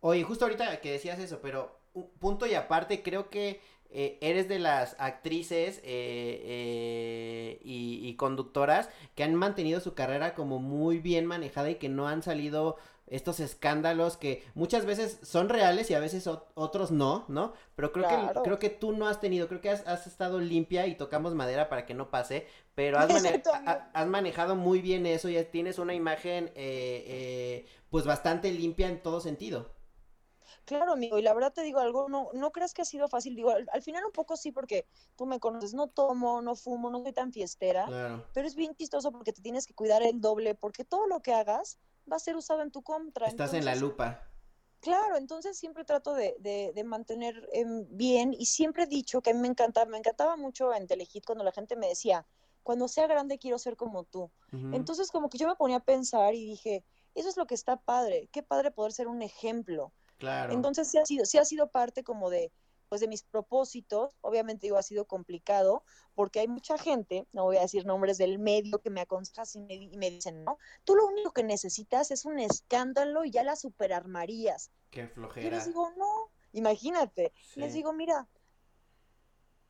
Oye, 0.00 0.22
justo 0.22 0.44
ahorita 0.44 0.80
que 0.82 0.92
decías 0.92 1.18
eso, 1.18 1.40
pero 1.40 1.83
punto 2.18 2.46
y 2.46 2.54
aparte, 2.54 3.02
creo 3.02 3.30
que 3.30 3.60
eh, 3.90 4.18
eres 4.20 4.48
de 4.48 4.58
las 4.58 4.96
actrices 4.98 5.78
eh, 5.78 6.42
eh, 6.44 7.60
y, 7.64 8.00
y 8.08 8.16
conductoras 8.16 8.88
que 9.14 9.24
han 9.24 9.34
mantenido 9.34 9.80
su 9.80 9.94
carrera 9.94 10.34
como 10.34 10.58
muy 10.58 10.98
bien 10.98 11.26
manejada 11.26 11.70
y 11.70 11.76
que 11.76 11.88
no 11.88 12.08
han 12.08 12.22
salido 12.22 12.76
estos 13.06 13.38
escándalos 13.38 14.16
que 14.16 14.42
muchas 14.54 14.86
veces 14.86 15.18
son 15.22 15.50
reales 15.50 15.90
y 15.90 15.94
a 15.94 16.00
veces 16.00 16.26
ot- 16.26 16.44
otros 16.54 16.90
no, 16.90 17.26
¿no? 17.28 17.52
Pero 17.76 17.92
creo 17.92 18.06
que 18.06 18.32
creo 18.42 18.58
que 18.58 18.70
tú 18.70 18.92
no 18.92 19.06
has 19.06 19.20
tenido, 19.20 19.46
creo 19.46 19.60
que 19.60 19.68
has, 19.70 19.86
has 19.86 20.06
estado 20.06 20.40
limpia 20.40 20.86
y 20.86 20.94
tocamos 20.96 21.34
madera 21.34 21.68
para 21.68 21.84
que 21.86 21.92
no 21.94 22.10
pase, 22.10 22.46
pero 22.74 22.98
has, 22.98 23.10
mane- 23.12 23.42
ha- 23.66 23.90
has 23.92 24.06
manejado 24.08 24.56
muy 24.56 24.80
bien 24.80 25.04
eso 25.06 25.28
y 25.28 25.42
tienes 25.44 25.78
una 25.78 25.94
imagen 25.94 26.50
eh, 26.54 27.66
pues 27.90 28.06
bastante 28.06 28.50
limpia 28.52 28.88
en 28.88 29.02
todo 29.02 29.20
sentido. 29.20 29.70
Claro, 30.64 30.92
amigo, 30.92 31.18
y 31.18 31.22
la 31.22 31.34
verdad 31.34 31.52
te 31.52 31.62
digo 31.62 31.78
algo, 31.80 32.08
no, 32.08 32.30
no 32.32 32.50
creas 32.50 32.72
que 32.72 32.82
ha 32.82 32.84
sido 32.86 33.08
fácil, 33.08 33.34
digo, 33.34 33.50
al, 33.50 33.66
al 33.72 33.82
final 33.82 34.04
un 34.04 34.12
poco 34.12 34.36
sí, 34.36 34.50
porque 34.50 34.86
tú 35.16 35.26
me 35.26 35.38
conoces, 35.40 35.74
no 35.74 35.88
tomo, 35.88 36.40
no 36.40 36.56
fumo, 36.56 36.90
no 36.90 37.02
soy 37.02 37.12
tan 37.12 37.32
fiestera, 37.32 37.84
Claro. 37.86 38.26
pero 38.32 38.46
es 38.46 38.54
bien 38.54 38.74
chistoso 38.74 39.12
porque 39.12 39.32
te 39.32 39.42
tienes 39.42 39.66
que 39.66 39.74
cuidar 39.74 40.02
el 40.02 40.20
doble, 40.20 40.54
porque 40.54 40.84
todo 40.84 41.06
lo 41.06 41.20
que 41.20 41.34
hagas 41.34 41.78
va 42.10 42.16
a 42.16 42.20
ser 42.20 42.36
usado 42.36 42.62
en 42.62 42.70
tu 42.70 42.82
contra. 42.82 43.26
Estás 43.26 43.52
en 43.54 43.64
la 43.64 43.74
lupa. 43.74 44.30
Claro, 44.80 45.16
entonces 45.16 45.56
siempre 45.58 45.84
trato 45.84 46.12
de, 46.12 46.36
de, 46.40 46.72
de 46.74 46.84
mantener 46.84 47.48
em, 47.52 47.86
bien 47.88 48.34
y 48.34 48.44
siempre 48.46 48.82
he 48.82 48.86
dicho 48.86 49.22
que 49.22 49.30
a 49.30 49.34
mí 49.34 49.40
me 49.40 49.48
encantaba, 49.48 49.86
me 49.90 49.96
encantaba 49.96 50.36
mucho 50.36 50.74
en 50.74 50.86
Telehit 50.86 51.24
cuando 51.24 51.42
la 51.42 51.52
gente 51.52 51.74
me 51.74 51.88
decía, 51.88 52.26
cuando 52.62 52.86
sea 52.88 53.06
grande 53.06 53.38
quiero 53.38 53.58
ser 53.58 53.76
como 53.76 54.04
tú. 54.04 54.30
Entonces 54.72 55.10
como 55.10 55.28
que 55.30 55.38
yo 55.38 55.48
me 55.48 55.56
ponía 55.56 55.78
a 55.78 55.84
pensar 55.84 56.34
y 56.34 56.44
dije, 56.44 56.84
eso 57.14 57.28
es 57.28 57.36
lo 57.36 57.46
que 57.46 57.54
está 57.54 57.76
padre, 57.76 58.28
qué 58.30 58.42
padre 58.42 58.70
poder 58.70 58.92
ser 58.92 59.08
un 59.08 59.22
ejemplo. 59.22 59.92
Claro. 60.18 60.52
Entonces 60.52 60.90
sí 60.90 60.98
ha 60.98 61.06
sido, 61.06 61.24
sí 61.24 61.38
ha 61.38 61.44
sido 61.44 61.68
parte 61.68 62.04
como 62.04 62.30
de, 62.30 62.52
pues 62.88 63.00
de 63.00 63.08
mis 63.08 63.22
propósitos. 63.22 64.16
Obviamente 64.20 64.66
digo, 64.66 64.76
ha 64.76 64.82
sido 64.82 65.06
complicado 65.06 65.84
porque 66.14 66.40
hay 66.40 66.48
mucha 66.48 66.78
gente, 66.78 67.26
no 67.32 67.44
voy 67.44 67.56
a 67.56 67.62
decir 67.62 67.84
nombres 67.86 68.18
del 68.18 68.38
medio, 68.38 68.80
que 68.80 68.90
me 68.90 69.00
aconsejan 69.00 69.46
y 69.54 69.58
me, 69.60 69.74
y 69.74 69.96
me 69.96 70.10
dicen, 70.10 70.44
no, 70.44 70.58
tú 70.84 70.94
lo 70.94 71.06
único 71.06 71.32
que 71.32 71.42
necesitas 71.42 72.10
es 72.10 72.24
un 72.24 72.38
escándalo 72.38 73.24
y 73.24 73.30
ya 73.30 73.42
la 73.42 73.56
superarmarías. 73.56 74.70
Qué 74.90 75.08
flojera. 75.08 75.56
les 75.56 75.66
digo, 75.66 75.90
no, 75.96 76.30
imagínate. 76.52 77.32
Les 77.56 77.72
digo, 77.72 77.92
mira, 77.92 78.28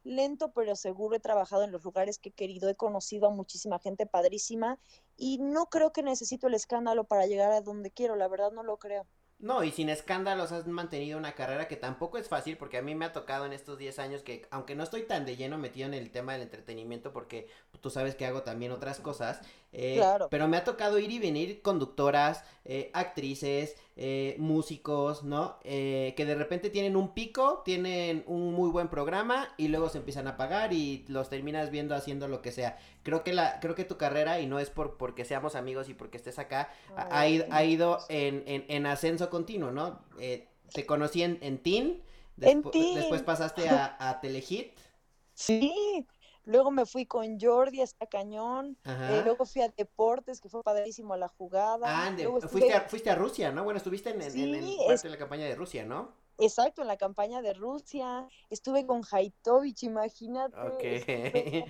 lento 0.05 0.53
pero 0.53 0.77
seguro 0.77 1.17
he 1.17 1.21
trabajado 1.21 1.65
en 1.65 1.73
los 1.73 1.83
lugares 1.83 2.19
que 2.19 2.29
he 2.29 2.33
querido, 2.33 2.69
he 2.69 2.75
conocido 2.75 3.27
a 3.27 3.31
muchísima 3.31 3.79
gente 3.79 4.07
padrísima 4.07 4.79
y 5.17 5.39
no 5.39 5.67
creo 5.67 5.93
que 5.93 6.03
necesito 6.03 6.47
el 6.47 6.55
escándalo 6.55 7.05
para 7.05 7.27
llegar 7.27 7.53
a 7.53 7.63
donde 7.63 7.91
quiero, 7.91 8.15
la 8.15 8.29
verdad 8.29 8.53
no 8.53 8.63
lo 8.63 8.77
creo. 8.77 9.07
No, 9.45 9.63
y 9.63 9.73
sin 9.73 9.91
escándalos 9.91 10.53
has 10.53 10.67
mantenido 10.67 11.19
una 11.19 11.35
carrera 11.35 11.69
que 11.69 11.77
tampoco 11.77 12.17
es 12.17 12.29
fácil 12.31 12.57
porque 12.57 12.79
a 12.79 12.83
mí 12.83 12.95
me 12.95 13.05
ha 13.05 13.13
tocado 13.13 13.45
en 13.45 13.53
estos 13.53 13.77
10 13.77 13.99
años 13.99 14.23
que, 14.23 14.47
aunque 14.51 14.75
no 14.75 14.83
estoy 14.83 15.03
tan 15.03 15.27
de 15.27 15.37
lleno 15.37 15.59
metido 15.59 15.87
en 15.87 15.93
el 15.93 16.11
tema 16.11 16.33
del 16.33 16.41
entretenimiento 16.41 17.13
porque 17.13 17.51
tú 17.83 17.91
sabes 17.91 18.15
que 18.15 18.25
hago 18.25 18.41
también 18.43 18.73
otras 18.73 19.01
cosas, 19.01 19.43
eh, 19.73 19.97
Claro. 19.97 20.29
pero 20.31 20.49
me 20.49 20.57
ha 20.57 20.65
tocado 20.65 20.99
ir 20.99 21.11
y 21.11 21.19
venir 21.19 21.61
conductoras, 21.61 22.43
eh, 22.65 22.91
actrices, 22.95 23.77
eh, 23.97 24.35
músicos, 24.39 25.23
¿no? 25.23 25.59
Eh, 25.63 26.15
que 26.17 26.25
de 26.25 26.35
repente 26.35 26.69
tienen 26.71 26.97
un 26.97 27.15
pico, 27.15 27.63
tienen 27.65 28.25
un 28.27 28.53
muy 28.53 28.71
buen 28.71 28.89
programa 28.89 29.55
y 29.57 29.69
luego 29.69 29.89
se 29.89 29.99
empiezan 29.99 30.27
a 30.27 30.31
apagar 30.31 30.73
y 30.73 31.05
los 31.09 31.29
terminas 31.29 31.71
viendo 31.71 31.95
haciendo 31.95 32.27
lo 32.27 32.43
que 32.43 32.51
sea. 32.51 32.77
Creo 33.05 33.23
que 33.23 33.33
la, 33.33 33.61
creo 33.61 33.75
que 33.75 33.85
tu 33.85 33.97
carrera, 33.97 34.41
y 34.41 34.47
no 34.47 34.59
es 34.59 34.71
por 34.71 34.97
porque 34.97 35.25
seamos 35.25 35.55
amigos 35.55 35.89
y 35.89 35.95
porque 35.95 36.17
estés 36.17 36.39
acá, 36.39 36.71
ha, 36.97 37.21
ha 37.21 37.29
ido, 37.29 37.47
ha 37.51 37.65
ido 37.65 37.99
en, 38.09 38.43
en, 38.47 38.65
en 38.69 38.87
ascenso 38.87 39.31
continuo, 39.31 39.71
¿no? 39.71 40.01
Eh, 40.19 40.49
te 40.73 40.87
conocí 40.87 41.23
en, 41.23 41.39
en 41.41 41.59
Teen. 41.59 42.03
después 42.37 43.23
pasaste 43.23 43.69
a, 43.71 43.97
a 43.99 44.21
Telehit, 44.21 44.73
Sí, 45.35 46.07
luego 46.45 46.71
me 46.71 46.87
fui 46.87 47.07
con 47.07 47.39
Jordi 47.41 47.81
hasta 47.81 48.07
Cañón, 48.07 48.79
eh, 48.85 49.23
luego 49.25 49.45
fui 49.47 49.63
a 49.63 49.69
Deportes, 49.69 50.41
que 50.41 50.49
fue 50.49 50.63
padrísimo 50.63 51.17
la 51.17 51.29
jugada. 51.29 52.07
Ah, 52.07 52.11
luego 52.11 52.39
estuve- 52.39 52.51
fuiste, 52.51 52.73
a, 52.75 52.81
fuiste 52.83 53.11
a 53.11 53.15
Rusia, 53.15 53.51
¿no? 53.53 53.65
Bueno, 53.65 53.79
estuviste 53.79 54.11
en, 54.11 54.23
en, 54.23 54.37
en- 54.39 54.55
en 54.55 54.65
Sí, 54.65 54.77
parte 54.79 54.95
es- 54.95 55.03
de 55.03 55.09
la 55.11 55.19
campaña 55.19 55.45
de 55.47 55.55
Rusia, 55.55 55.85
¿no? 55.85 56.13
Exacto, 56.39 56.83
en 56.83 56.89
la 56.89 56.97
campaña 56.97 57.43
de 57.43 57.55
Rusia, 57.55 58.27
estuve 58.51 58.85
con 58.87 59.03
Haitovich, 59.09 59.85
imagínate. 59.85 60.57
Ok. 60.57 60.83
estuve 60.83 61.65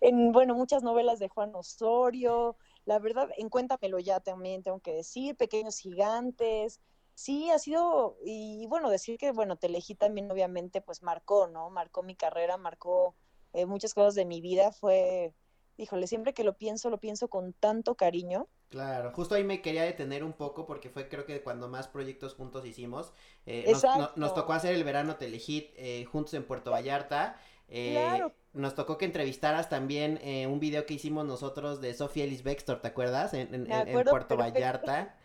En, 0.00 0.32
bueno, 0.32 0.54
muchas 0.54 0.82
novelas 0.82 1.18
de 1.20 1.28
Juan 1.28 1.54
Osorio, 1.54 2.56
la 2.84 2.98
verdad, 2.98 3.28
en 3.36 3.48
Cuéntamelo 3.48 3.98
ya 4.00 4.18
también 4.20 4.62
tengo 4.62 4.80
que 4.80 4.92
decir, 4.92 5.36
Pequeños 5.36 5.78
Gigantes. 5.78 6.80
Sí, 7.14 7.50
ha 7.50 7.58
sido, 7.58 8.16
y 8.24 8.66
bueno, 8.66 8.90
decir 8.90 9.18
que, 9.18 9.30
bueno, 9.32 9.56
Telejí 9.56 9.94
también 9.94 10.30
obviamente 10.30 10.80
pues 10.80 11.02
marcó, 11.02 11.46
¿no? 11.46 11.70
Marcó 11.70 12.02
mi 12.02 12.16
carrera, 12.16 12.56
marcó 12.56 13.14
eh, 13.52 13.66
muchas 13.66 13.94
cosas 13.94 14.14
de 14.14 14.24
mi 14.24 14.40
vida, 14.40 14.72
fue, 14.72 15.32
híjole, 15.76 16.06
siempre 16.06 16.34
que 16.34 16.44
lo 16.44 16.54
pienso, 16.54 16.90
lo 16.90 16.98
pienso 16.98 17.28
con 17.28 17.52
tanto 17.52 17.94
cariño. 17.94 18.48
Claro, 18.68 19.12
justo 19.12 19.34
ahí 19.34 19.44
me 19.44 19.60
quería 19.60 19.82
detener 19.82 20.24
un 20.24 20.32
poco 20.32 20.64
porque 20.64 20.88
fue 20.88 21.06
creo 21.08 21.26
que 21.26 21.42
cuando 21.42 21.68
más 21.68 21.88
proyectos 21.88 22.34
juntos 22.34 22.64
hicimos. 22.64 23.12
Eh, 23.44 23.64
nos, 23.70 23.82
no- 23.84 23.90
Exacto. 23.90 24.12
nos 24.20 24.34
tocó 24.34 24.54
hacer 24.54 24.74
el 24.74 24.82
verano 24.84 25.16
Telehit 25.16 25.72
eh, 25.76 26.04
juntos 26.06 26.32
en 26.34 26.44
Puerto 26.44 26.70
Vallarta. 26.70 27.36
Eh, 27.68 27.92
Claro. 27.92 28.32
Nos 28.54 28.74
tocó 28.74 28.98
que 28.98 29.06
entrevistaras 29.06 29.68
también 29.70 30.18
eh, 30.22 30.46
un 30.46 30.60
video 30.60 30.84
que 30.84 30.92
hicimos 30.94 31.24
nosotros 31.26 31.80
de 31.80 31.94
Sofía 31.94 32.24
Ellis 32.24 32.42
Bextor, 32.42 32.80
¿te 32.82 32.88
acuerdas? 32.88 33.32
En, 33.34 33.54
en- 33.54 33.70
en- 33.70 33.92
Puerto 33.92 34.36
perfecto. 34.36 34.36
Vallarta. 34.36 35.16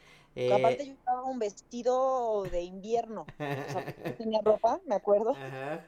Aparte 0.54 0.86
yo 0.88 0.94
usaba 0.94 1.24
un 1.24 1.40
vestido 1.40 2.44
de 2.50 2.62
invierno, 2.64 3.34
o 3.66 3.70
sea, 3.70 3.84
tenía 4.18 4.40
ropa, 4.44 4.80
me 4.86 4.96
acuerdo. 4.96 5.32
Ajá. 5.32 5.86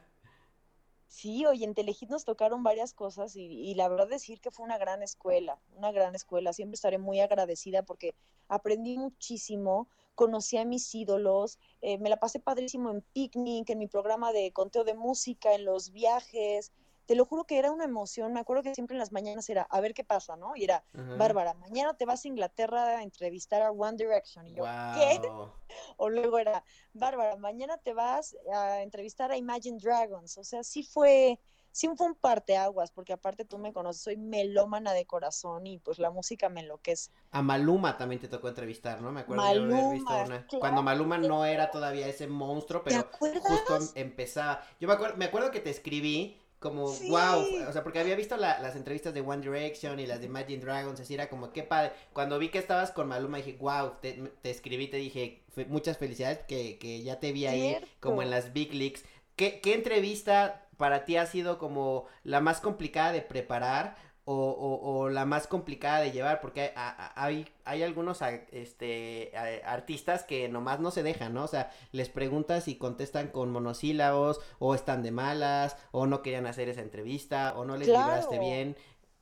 Sí, 1.10 1.43
oye, 1.48 1.65
en 1.65 1.74
Telehit 1.74 2.08
nos 2.10 2.24
tocaron 2.24 2.62
varias 2.62 2.93
cosas 2.93 3.36
y, 3.36 3.41
y 3.43 3.74
la 3.74 3.89
verdad 3.89 4.08
decir 4.08 4.39
que 4.39 4.52
fue 4.52 4.63
una 4.63 4.78
gran 4.78 5.02
escuela, 5.02 5.60
una 5.76 5.91
gran 5.91 6.13
escuela. 6.13 6.54
Siempre 6.54 6.76
estaré 6.76 7.00
muy 7.00 7.19
agradecida 7.19 7.82
porque 7.84 8.13
aprendí 8.48 8.95
muchísimo, 8.98 9.89
conocí 10.13 10.58
a 10.58 10.65
mis 10.65 10.93
ídolos, 10.93 11.58
eh, 11.82 11.98
me 11.98 12.10
la 12.10 12.17
pasé 12.17 12.39
padrísimo 12.39 12.91
en 12.91 13.02
picnic, 13.02 13.72
en 13.72 13.80
mi 13.80 13.88
programa 13.88 14.32
de 14.32 14.52
conteo 14.54 14.84
de 14.84 14.93
música, 14.93 15.56
en 15.56 15.65
los 15.65 15.91
viajes. 15.91 16.72
Te 17.10 17.15
lo 17.15 17.26
juro 17.26 17.43
que 17.45 17.58
era 17.58 17.72
una 17.72 17.86
emoción. 17.86 18.34
Me 18.34 18.39
acuerdo 18.39 18.62
que 18.62 18.76
siempre 18.76 18.93
en 18.93 19.00
las 19.00 19.12
mañanas 19.12 19.50
era 19.50 19.63
a 19.63 19.82
ver 19.82 19.95
qué 19.95 20.04
pasa, 20.04 20.36
¿no? 20.36 20.56
Y 20.56 20.65
era, 20.65 20.86
Ajá. 20.93 21.15
Bárbara, 21.17 21.56
mañana 21.56 21.95
te 21.95 22.06
vas 22.06 22.24
a 22.24 22.28
Inglaterra 22.28 23.00
a 23.00 23.02
entrevistar 23.02 23.63
a 23.63 23.72
One 23.72 23.98
Direction. 23.98 24.45
Y 24.45 24.54
yo, 24.54 24.63
¿qué? 24.93 25.19
O 25.98 26.08
luego 26.08 26.38
era, 26.38 26.63
Bárbara, 26.93 27.36
mañana 27.36 27.78
te 27.80 27.93
vas 27.93 28.36
a 28.54 28.84
entrevistar 28.84 29.32
a 29.32 29.38
Imagine 29.38 29.80
Dragons. 29.80 30.38
O 30.38 30.43
sea, 30.43 30.63
sí 30.63 30.84
fue, 30.84 31.39
sí 31.72 31.89
fue 31.98 32.06
un 32.06 32.15
parteaguas, 32.15 32.91
porque 32.91 33.13
aparte 33.13 33.43
tú 33.43 33.58
me 33.58 33.74
conoces, 33.74 34.04
soy 34.04 34.17
melómana 34.17 34.93
de 34.93 35.08
corazón 35.08 35.65
y 35.65 35.80
pues 35.80 35.98
la 35.98 36.12
música 36.12 36.48
me 36.50 36.62
enloquece. 36.62 37.10
A 37.32 37.41
Maluma 37.41 37.98
también 37.98 38.22
te 38.22 38.28
tocó 38.28 38.50
entrevistar, 38.50 39.02
¿no? 39.02 39.12
Me 39.12 39.22
acuerdo 39.22 39.43
de 39.45 39.50
haber 39.50 39.93
visto 39.93 40.13
Maluma, 40.13 40.26
una. 40.26 40.45
claro. 40.45 40.60
Cuando 40.60 40.84
Maluma 40.84 41.17
no 41.17 41.43
era 41.43 41.72
todavía 41.72 42.08
ese 42.08 42.28
monstruo, 42.28 42.84
¿Te 42.84 42.91
pero 42.91 43.08
justo 43.41 43.76
em- 43.76 43.89
empezaba. 43.95 44.63
Yo 44.80 44.88
me 44.88 44.93
acuerdo, 44.93 45.17
me 45.17 45.26
acuerdo 45.26 45.50
que 45.50 45.60
te 45.60 45.72
escribí 45.72 46.39
como, 46.60 46.88
Sí. 46.89 47.10
wow, 47.10 47.45
o 47.67 47.72
sea, 47.74 47.84
porque 47.84 48.00
había 48.00 48.15
visto 48.15 48.36
la- 48.38 48.60
las 48.60 48.76
entrevistas 48.76 49.13
de 49.13 49.22
One 49.22 49.41
Direction 49.41 50.00
y 50.00 50.06
las 50.08 50.19
de 50.19 50.26
Imagine 50.26 50.63
Dragons, 50.63 51.00
así 51.00 51.13
era 51.13 51.30
como, 51.30 51.52
qué 51.54 51.63
padre. 51.63 51.91
Cuando 52.13 52.38
vi 52.38 52.50
que 52.50 52.58
estabas 52.60 52.91
con 52.91 53.08
Maluma 53.08 53.38
dije, 53.38 53.58
wow, 53.60 53.93
te, 54.02 54.13
te 54.41 54.50
escribí, 54.50 54.88
te 54.88 54.98
dije, 54.98 55.41
muchas 55.67 55.98
felicidades 55.98 56.39
que, 56.48 56.78
que 56.78 57.02
ya 57.02 57.19
te 57.19 57.32
vi 57.32 57.45
ahí 57.48 57.69
Cierto. 57.69 57.88
como 58.00 58.22
en 58.22 58.30
las 58.30 58.52
Big 58.54 58.74
Leagues. 58.74 59.04
¿Qué, 59.36 59.62
qué 59.62 59.74
entrevista 59.74 60.67
para 60.78 61.06
ti 61.06 61.15
ha 61.17 61.26
sido 61.26 61.58
como 61.58 62.06
la 62.24 62.41
más 62.41 62.60
complicada 62.62 63.12
de 63.13 63.22
preparar 63.22 63.95
o, 64.31 64.49
o- 64.51 64.99
o 65.01 65.09
la 65.09 65.25
más 65.25 65.47
complicada 65.47 66.01
de 66.01 66.11
llevar? 66.11 66.39
Porque 66.41 66.71
hay, 66.75 67.11
hay, 67.15 67.47
hay 67.65 67.83
algunos 67.83 68.19
este, 68.51 69.31
artistas 69.65 70.23
que 70.23 70.49
nomás 70.49 70.79
no 70.79 70.91
se 70.91 71.03
dejan, 71.03 71.33
¿no? 71.33 71.43
O 71.45 71.47
sea, 71.47 71.71
les 71.91 72.09
preguntas 72.09 72.67
y 72.67 72.75
contestan 72.75 73.29
con 73.29 73.51
monosílabos 73.51 74.39
o 74.59 74.75
están 74.75 75.03
de 75.03 75.11
malas 75.11 75.77
o 75.91 76.05
no 76.07 76.21
querían 76.21 76.45
hacer 76.47 76.69
esa 76.69 76.81
entrevista 76.81 77.53
o 77.57 77.65
no 77.65 77.77
les 77.77 77.95
libraste 77.95 78.37
Claro. 78.37 78.39
bien. 78.39 78.75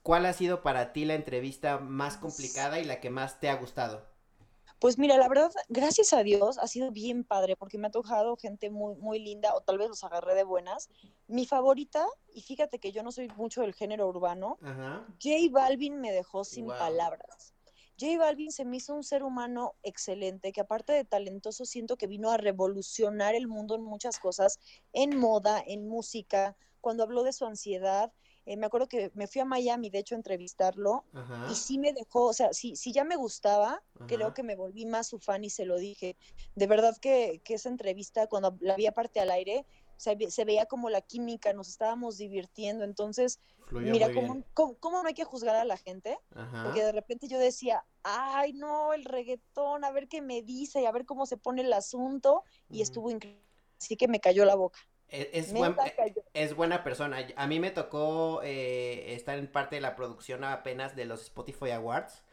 ¿Cuál 0.03 0.25
ha 0.25 0.33
sido 0.33 0.61
para 0.63 0.93
ti 0.93 1.05
la 1.05 1.15
entrevista 1.15 1.79
más 1.79 2.17
complicada 2.17 2.79
y 2.79 2.85
la 2.85 2.99
que 3.01 3.09
más 3.09 3.39
te 3.39 3.49
ha 3.49 3.55
gustado? 3.55 4.05
Pues 4.79 4.99
mira, 4.99 5.17
la 5.17 5.27
verdad, 5.27 5.51
gracias 5.69 6.13
a 6.13 6.21
Dios 6.21 6.59
ha 6.59 6.67
sido 6.67 6.91
bien 6.91 7.23
padre 7.23 7.55
porque 7.55 7.79
me 7.79 7.87
ha 7.87 7.91
tocado 7.91 8.37
gente 8.37 8.69
muy, 8.69 8.95
muy 8.95 9.17
linda 9.19 9.55
o 9.55 9.61
tal 9.61 9.79
vez 9.79 9.89
los 9.89 10.03
agarré 10.03 10.35
de 10.35 10.43
buenas. 10.43 10.89
Mi 11.27 11.47
favorita, 11.47 12.05
y 12.31 12.41
fíjate 12.41 12.77
que 12.79 12.91
yo 12.91 13.01
no 13.01 13.11
soy 13.11 13.27
mucho 13.29 13.61
del 13.61 13.73
género 13.73 14.07
urbano, 14.07 14.59
Ajá. 14.61 15.07
J 15.21 15.35
Balvin 15.49 15.99
me 15.99 16.11
dejó 16.11 16.43
sin 16.43 16.65
Wow. 16.65 16.77
palabras. 16.77 17.55
J 17.99 18.19
Balvin 18.19 18.51
se 18.51 18.65
me 18.65 18.77
hizo 18.77 18.93
un 18.93 19.03
ser 19.03 19.23
humano 19.23 19.73
excelente, 19.81 20.51
que 20.51 20.61
aparte 20.61 20.93
de 20.93 21.05
talentoso, 21.05 21.65
siento 21.65 21.97
que 21.97 22.05
vino 22.05 22.29
a 22.29 22.37
revolucionar 22.37 23.33
el 23.33 23.47
mundo 23.47 23.73
en 23.73 23.81
muchas 23.81 24.19
cosas, 24.19 24.59
en 24.93 25.17
moda, 25.17 25.63
en 25.65 25.87
música. 25.87 26.55
Cuando 26.81 27.01
habló 27.01 27.23
de 27.23 27.33
su 27.33 27.45
ansiedad, 27.45 28.13
eh, 28.47 28.55
me 28.55 28.65
acuerdo 28.65 28.87
que 28.87 29.11
me 29.13 29.27
fui 29.27 29.41
a 29.41 29.45
Miami, 29.45 29.89
de 29.89 29.99
hecho, 29.99 30.15
a 30.15 30.17
entrevistarlo, 30.17 31.03
Ajá. 31.11 31.47
y 31.51 31.55
sí 31.55 31.77
me 31.77 31.91
dejó, 31.91 32.27
o 32.27 32.33
sea, 32.33 32.53
si, 32.53 32.77
si 32.77 32.93
ya 32.93 33.03
me 33.03 33.17
gustaba, 33.17 33.83
creo 34.07 34.33
que 34.33 34.41
me 34.41 34.55
volví 34.55 34.85
más 34.85 35.07
su 35.07 35.19
fan 35.19 35.43
y 35.43 35.49
se 35.49 35.65
lo 35.65 35.77
dije. 35.77 36.15
De 36.55 36.65
verdad 36.65 36.95
que, 36.97 37.41
que 37.43 37.55
esa 37.55 37.67
entrevista, 37.67 38.27
cuando 38.27 38.55
la 38.61 38.77
vi 38.77 38.87
aparte 38.87 39.19
al 39.19 39.31
aire, 39.31 39.65
se, 39.97 40.15
se 40.31 40.45
veía 40.45 40.65
como 40.65 40.89
la 40.89 41.01
química, 41.01 41.51
nos 41.51 41.67
estábamos 41.67 42.17
divirtiendo, 42.17 42.85
entonces, 42.85 43.41
mira, 43.69 44.13
¿cómo, 44.13 44.41
cómo, 44.53 44.75
cómo 44.75 45.01
no 45.01 45.09
hay 45.09 45.13
que 45.13 45.25
juzgar 45.25 45.57
a 45.57 45.65
la 45.65 45.75
gente? 45.75 46.17
Ajá. 46.33 46.63
Porque 46.63 46.85
de 46.85 46.93
repente 46.93 47.27
yo 47.27 47.39
decía, 47.39 47.83
ay, 48.03 48.53
no, 48.53 48.93
el 48.93 49.03
reggaetón, 49.03 49.83
a 49.83 49.91
ver 49.91 50.07
qué 50.07 50.21
me 50.21 50.41
dice 50.41 50.81
y 50.81 50.85
a 50.85 50.91
ver 50.93 51.05
cómo 51.05 51.25
se 51.25 51.35
pone 51.35 51.63
el 51.63 51.73
asunto, 51.73 52.45
y 52.69 52.81
estuvo 52.81 53.11
increíble. 53.11 53.43
Así 53.77 53.97
que 53.97 54.07
me 54.07 54.21
cayó 54.21 54.45
la 54.45 54.55
boca. 54.55 54.79
Es, 55.09 55.27
es 55.31 55.53
buen- 55.53 55.75
es 56.33 56.55
buena 56.55 56.83
persona. 56.83 57.17
A 57.35 57.47
mí 57.47 57.59
me 57.59 57.71
tocó 57.71 58.41
eh, 58.43 59.13
estar 59.15 59.37
en 59.37 59.47
parte 59.47 59.75
de 59.75 59.81
la 59.81 59.95
producción 59.95 60.43
apenas 60.43 60.95
de 60.95 61.05
los 61.05 61.21
Spotify 61.23 61.71
Awards. 61.71 62.23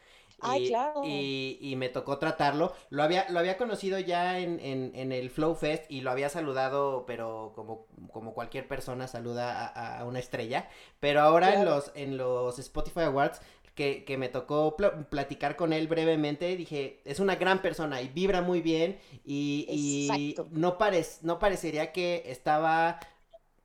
Ay, 0.41 0.65
y, 0.65 0.67
claro. 0.67 1.01
y, 1.05 1.57
y 1.61 1.75
me 1.77 1.87
tocó 1.89 2.17
tratarlo. 2.19 2.73
Lo 2.89 3.03
había, 3.03 3.25
lo 3.29 3.39
había 3.39 3.57
conocido 3.57 3.97
ya 3.99 4.37
en, 4.39 4.59
en, 4.59 4.91
en 4.93 5.11
el 5.13 5.29
Flow 5.29 5.55
Fest 5.55 5.85
y 5.89 6.01
lo 6.01 6.11
había 6.11 6.27
saludado, 6.29 7.05
pero 7.05 7.53
como, 7.55 7.87
como 8.11 8.33
cualquier 8.33 8.67
persona 8.67 9.07
saluda 9.07 9.65
a, 9.67 9.99
a 9.99 10.05
una 10.05 10.19
estrella. 10.19 10.67
Pero 10.99 11.21
ahora 11.21 11.53
en 11.55 11.65
los, 11.65 11.91
en 11.95 12.17
los 12.17 12.59
Spotify 12.59 13.01
Awards, 13.01 13.41
que, 13.75 14.03
que 14.05 14.17
me 14.17 14.29
tocó 14.29 14.75
pl- 14.77 15.05
platicar 15.09 15.55
con 15.55 15.73
él 15.73 15.87
brevemente, 15.87 16.55
dije, 16.57 17.01
es 17.05 17.19
una 17.19 17.35
gran 17.35 17.61
persona 17.61 18.01
y 18.01 18.09
vibra 18.09 18.41
muy 18.41 18.61
bien 18.61 18.97
y, 19.25 19.67
y 19.69 20.35
no, 20.51 20.77
parec- 20.77 21.19
no 21.21 21.39
parecería 21.39 21.91
que 21.91 22.23
estaba 22.27 22.99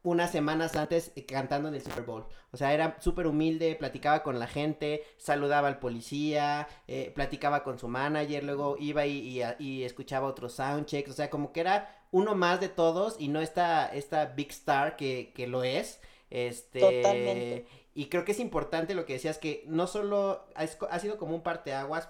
unas 0.03 0.31
semanas 0.33 0.77
antes 0.77 1.13
cantando 1.29 1.69
en 1.69 1.75
el 1.75 1.83
Super 1.83 2.05
Bowl. 2.05 2.27
O 2.53 2.57
sea, 2.57 2.73
era 2.73 2.97
súper 3.01 3.27
humilde, 3.27 3.77
platicaba 3.77 4.23
con 4.23 4.39
la 4.39 4.47
gente, 4.47 5.03
saludaba 5.19 5.69
al 5.69 5.79
policía, 5.79 6.69
eh, 6.89 7.13
platicaba 7.15 7.63
con 7.63 7.79
su 7.79 7.87
manager, 7.89 8.45
luego 8.45 8.77
iba 8.79 9.05
y, 9.07 9.41
y 9.41 9.43
y 9.59 9.85
escuchaba 9.85 10.27
otros 10.29 10.55
soundchecks. 10.55 11.11
O 11.11 11.13
sea, 11.15 11.29
como 11.31 11.53
que 11.53 11.61
era 11.61 12.07
uno 12.13 12.35
más 12.35 12.61
de 12.61 12.69
todos 12.71 13.17
y 13.19 13.29
no 13.29 13.41
esta, 13.41 13.87
esta 13.95 14.27
big 14.27 14.51
star 14.51 14.97
que, 14.97 15.33
que 15.35 15.47
lo 15.47 15.65
es. 15.65 16.01
Este, 16.31 16.81
Totalmente. 16.81 17.67
Y 17.95 18.07
creo 18.07 18.25
que 18.25 18.33
es 18.33 18.41
importante 18.41 18.95
lo 18.95 19.05
que 19.05 19.15
decías, 19.15 19.39
que 19.39 19.65
no 19.67 19.87
solo 19.87 20.47
ha, 20.55 20.99
sido 20.99 21.19
como 21.19 21.35
un 21.35 21.43
parteaguas, 21.43 22.09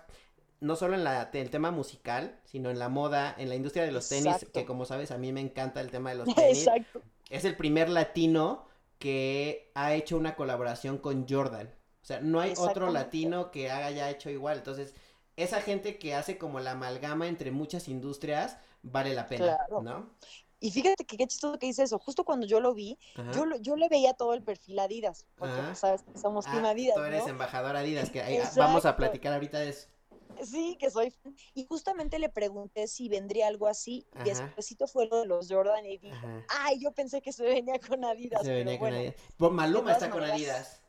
no 0.61 0.77
solo 0.77 0.95
en 0.95 1.05
la, 1.05 1.31
el 1.33 1.51
tema 1.51 1.71
musical, 1.71 2.39
sino 2.45 2.71
en 2.71 2.79
la 2.79 2.89
moda, 2.89 3.35
en 3.39 3.49
la 3.49 3.55
industria 3.55 3.85
de 3.85 3.93
los 3.93 4.09
tenis, 4.09 4.47
que 4.53 4.65
como 4.67 4.85
sabes 4.85 5.11
a 5.11 5.19
mí 5.19 5.33
me 5.33 5.41
encanta 5.41 5.81
el 5.81 5.91
tema 5.91 6.11
de 6.11 6.17
los 6.17 6.27
tenis 6.35 6.67
Exacto. 6.67 7.03
es 7.31 7.45
el 7.45 7.57
primer 7.57 7.89
latino 7.89 8.67
que 8.99 9.71
ha 9.75 9.95
hecho 9.95 10.19
una 10.19 10.37
colaboración 10.37 10.99
con 10.99 11.27
Jordan. 11.27 11.73
O 12.03 12.05
sea, 12.05 12.21
no 12.21 12.41
hay 12.41 12.53
otro 12.57 12.91
latino 12.91 13.51
que 13.51 13.71
haya 13.71 14.11
hecho 14.11 14.31
igual. 14.31 14.59
Entonces, 14.59 14.95
esa 15.37 15.63
gente 15.63 15.99
que 15.99 16.15
hace 16.15 16.37
como 16.39 16.61
la 16.61 16.73
amalgama 16.73 17.27
entre 17.27 17.51
muchas 17.51 17.89
industrias 17.89 18.59
vale 18.83 19.15
la 19.15 19.27
pena, 19.27 19.57
Claro. 19.57 19.83
¿no? 19.83 20.11
Y 20.61 20.71
fíjate 20.71 21.07
que 21.07 21.17
qué 21.17 21.27
chistoso 21.27 21.59
que 21.59 21.67
dice 21.67 21.83
eso. 21.83 21.99
Justo 21.99 22.25
cuando 22.25 22.47
yo 22.47 22.61
lo 22.61 22.75
vi, 22.75 22.99
Ajá. 23.17 23.33
yo, 23.33 23.45
yo 23.61 23.77
le 23.77 23.89
veía 23.89 24.13
todo 24.13 24.35
el 24.35 24.43
perfil 24.43 24.79
Adidas, 24.79 25.27
porque 25.39 25.55
Ajá. 25.55 25.75
sabes 25.75 26.03
que 26.03 26.19
somos 26.19 26.47
Ah, 26.47 26.51
Team 26.53 26.67
Adidas, 26.67 26.95
tú 26.97 27.03
eres 27.03 27.25
¿no? 27.25 27.31
embajador 27.31 27.77
Adidas, 27.77 28.11
que 28.11 28.23
vamos 28.57 28.85
a 28.85 28.97
platicar 28.97 29.33
ahorita 29.33 29.59
de 29.59 29.71
eso. 29.71 29.89
Sí, 30.43 30.77
que 30.79 30.91
soy 30.91 31.11
fan. 31.11 31.35
Y 31.55 31.65
justamente 31.65 32.19
le 32.19 32.29
pregunté 32.29 32.89
si 32.89 33.09
vendría 33.09 33.47
algo 33.49 33.67
así, 33.67 34.07
y 34.13 34.31
Ajá. 34.31 34.45
despuésito 34.47 34.87
fue 34.87 35.07
lo 35.07 35.21
de 35.21 35.27
los 35.27 35.49
Jordan 35.51 35.85
y 35.85 35.99
dije, 35.99 36.11
ay, 36.49 36.79
yo 36.81 36.93
pensé 36.93 37.21
que 37.21 37.33
se 37.33 37.45
venía 37.45 37.79
con 37.79 38.05
Adidas, 38.05 38.43
Se 38.43 38.53
venía 38.53 38.65
pero 38.65 38.79
con 38.79 38.89
bueno, 38.91 38.97
Adidas. 38.99 39.15
Pues 39.37 39.53
Maluma 39.53 39.93
está 39.93 40.11
con 40.11 40.23
Adidas. 40.23 40.81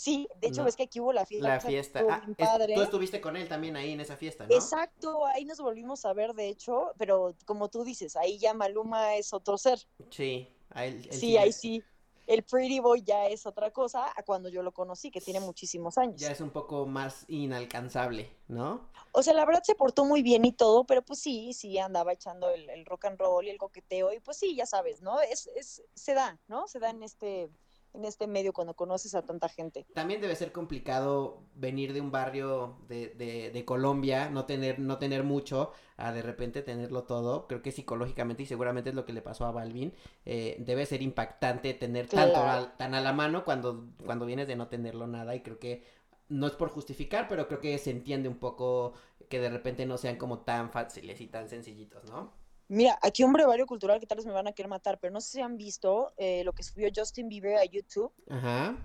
Sí, 0.00 0.26
de 0.40 0.48
hecho 0.48 0.60
No. 0.62 0.64
ves 0.64 0.76
que 0.76 0.84
aquí 0.84 0.98
hubo 0.98 1.12
la 1.12 1.26
fiesta. 1.26 1.46
La 1.48 1.60
fiesta. 1.60 2.00
Ah, 2.08 2.22
es- 2.26 2.34
padre. 2.48 2.74
tú 2.74 2.80
estuviste 2.80 3.20
con 3.20 3.36
él 3.36 3.46
también 3.48 3.76
ahí 3.76 3.92
en 3.92 4.00
esa 4.00 4.16
fiesta, 4.16 4.46
¿no? 4.46 4.54
Exacto, 4.54 5.26
ahí 5.26 5.44
nos 5.44 5.60
volvimos 5.60 6.06
a 6.06 6.14
ver, 6.14 6.32
de 6.32 6.48
hecho, 6.48 6.92
pero 6.96 7.34
como 7.44 7.68
tú 7.68 7.84
dices, 7.84 8.16
ahí 8.16 8.38
ya 8.38 8.54
Maluma 8.54 9.16
es 9.16 9.34
otro 9.34 9.58
ser. 9.58 9.78
Sí. 10.08 10.48
a 10.70 10.86
él- 10.86 11.06
él 11.10 11.12
Sí, 11.18 11.36
ahí 11.36 11.52
sí. 11.52 11.82
El 12.26 12.44
Pretty 12.44 12.78
Boy 12.78 13.02
ya 13.02 13.26
es 13.26 13.44
otra 13.44 13.72
cosa 13.72 14.06
a 14.16 14.22
cuando 14.22 14.48
yo 14.48 14.62
lo 14.62 14.72
conocí, 14.72 15.10
que 15.10 15.20
tiene 15.20 15.40
muchísimos 15.40 15.98
años. 15.98 16.18
Ya 16.18 16.30
es 16.30 16.40
un 16.40 16.50
poco 16.50 16.86
más 16.86 17.24
inalcanzable, 17.28 18.30
¿no? 18.48 18.88
O 19.12 19.22
sea, 19.22 19.34
la 19.34 19.44
verdad 19.44 19.62
se 19.64 19.74
portó 19.74 20.04
muy 20.06 20.22
bien 20.22 20.44
y 20.46 20.52
todo, 20.52 20.84
pero 20.84 21.02
pues 21.02 21.18
sí, 21.20 21.52
sí 21.52 21.76
andaba 21.78 22.12
echando 22.14 22.48
el, 22.50 22.70
el 22.70 22.86
rock 22.86 23.06
and 23.06 23.18
roll 23.18 23.44
y 23.46 23.50
el 23.50 23.58
coqueteo, 23.58 24.12
y 24.14 24.20
pues 24.20 24.38
sí, 24.38 24.54
ya 24.54 24.64
sabes, 24.64 25.02
¿no? 25.02 25.20
Es, 25.20 25.48
es, 25.56 25.82
se 25.94 26.14
da, 26.14 26.38
¿no? 26.48 26.68
Se 26.68 26.78
da 26.78 26.88
en 26.90 27.02
este, 27.02 27.50
en 27.94 28.04
este 28.04 28.26
medio 28.26 28.52
cuando 28.52 28.74
conoces 28.74 29.14
a 29.14 29.22
tanta 29.22 29.48
gente. 29.48 29.84
También 29.94 30.20
debe 30.20 30.36
ser 30.36 30.52
complicado 30.52 31.42
venir 31.54 31.92
de 31.92 32.00
un 32.00 32.10
barrio 32.10 32.76
de, 32.88 33.08
de, 33.08 33.50
de 33.50 33.64
Colombia, 33.64 34.30
no 34.30 34.44
tener, 34.46 34.78
no 34.78 34.98
tener 34.98 35.24
mucho, 35.24 35.72
a 35.96 36.12
de 36.12 36.22
repente 36.22 36.62
tenerlo 36.62 37.02
todo. 37.04 37.46
Creo 37.48 37.62
que 37.62 37.72
psicológicamente, 37.72 38.44
y 38.44 38.46
seguramente 38.46 38.90
es 38.90 38.96
lo 38.96 39.04
que 39.04 39.12
le 39.12 39.22
pasó 39.22 39.46
a 39.46 39.50
Balvin, 39.52 39.92
eh, 40.24 40.56
debe 40.60 40.86
ser 40.86 41.02
impactante 41.02 41.74
tener 41.74 42.06
tanto 42.06 42.40
al- 42.42 42.76
tan 42.76 42.94
a 42.94 43.00
la 43.00 43.12
mano 43.12 43.44
cuando, 43.44 43.88
cuando 44.04 44.26
vienes 44.26 44.46
de 44.48 44.56
no 44.56 44.68
tenerlo 44.68 45.06
nada. 45.06 45.34
Y 45.34 45.40
creo 45.40 45.58
que 45.58 45.82
no 46.28 46.46
es 46.46 46.52
por 46.52 46.68
justificar, 46.70 47.26
pero 47.28 47.48
creo 47.48 47.60
que 47.60 47.76
se 47.78 47.90
entiende 47.90 48.28
un 48.28 48.38
poco 48.38 48.92
que 49.28 49.40
de 49.40 49.50
repente 49.50 49.86
no 49.86 49.96
sean 49.98 50.16
como 50.16 50.40
tan 50.40 50.70
fáciles 50.70 51.20
y 51.20 51.26
tan 51.26 51.48
sencillitos, 51.48 52.04
¿no? 52.10 52.32
Mira, 52.72 52.96
aquí 53.02 53.24
un 53.24 53.32
brevario 53.32 53.66
cultural 53.66 53.98
que 53.98 54.06
tal 54.06 54.18
vez 54.18 54.26
me 54.26 54.32
van 54.32 54.46
a 54.46 54.52
querer 54.52 54.68
matar, 54.70 55.00
pero 55.00 55.12
no 55.12 55.20
sé 55.20 55.30
si 55.32 55.40
han 55.40 55.56
visto 55.56 56.12
eh, 56.16 56.44
lo 56.44 56.52
que 56.52 56.62
subió 56.62 56.88
Justin 56.94 57.28
Bieber 57.28 57.56
a 57.56 57.64
YouTube. 57.64 58.12
Ajá. 58.28 58.76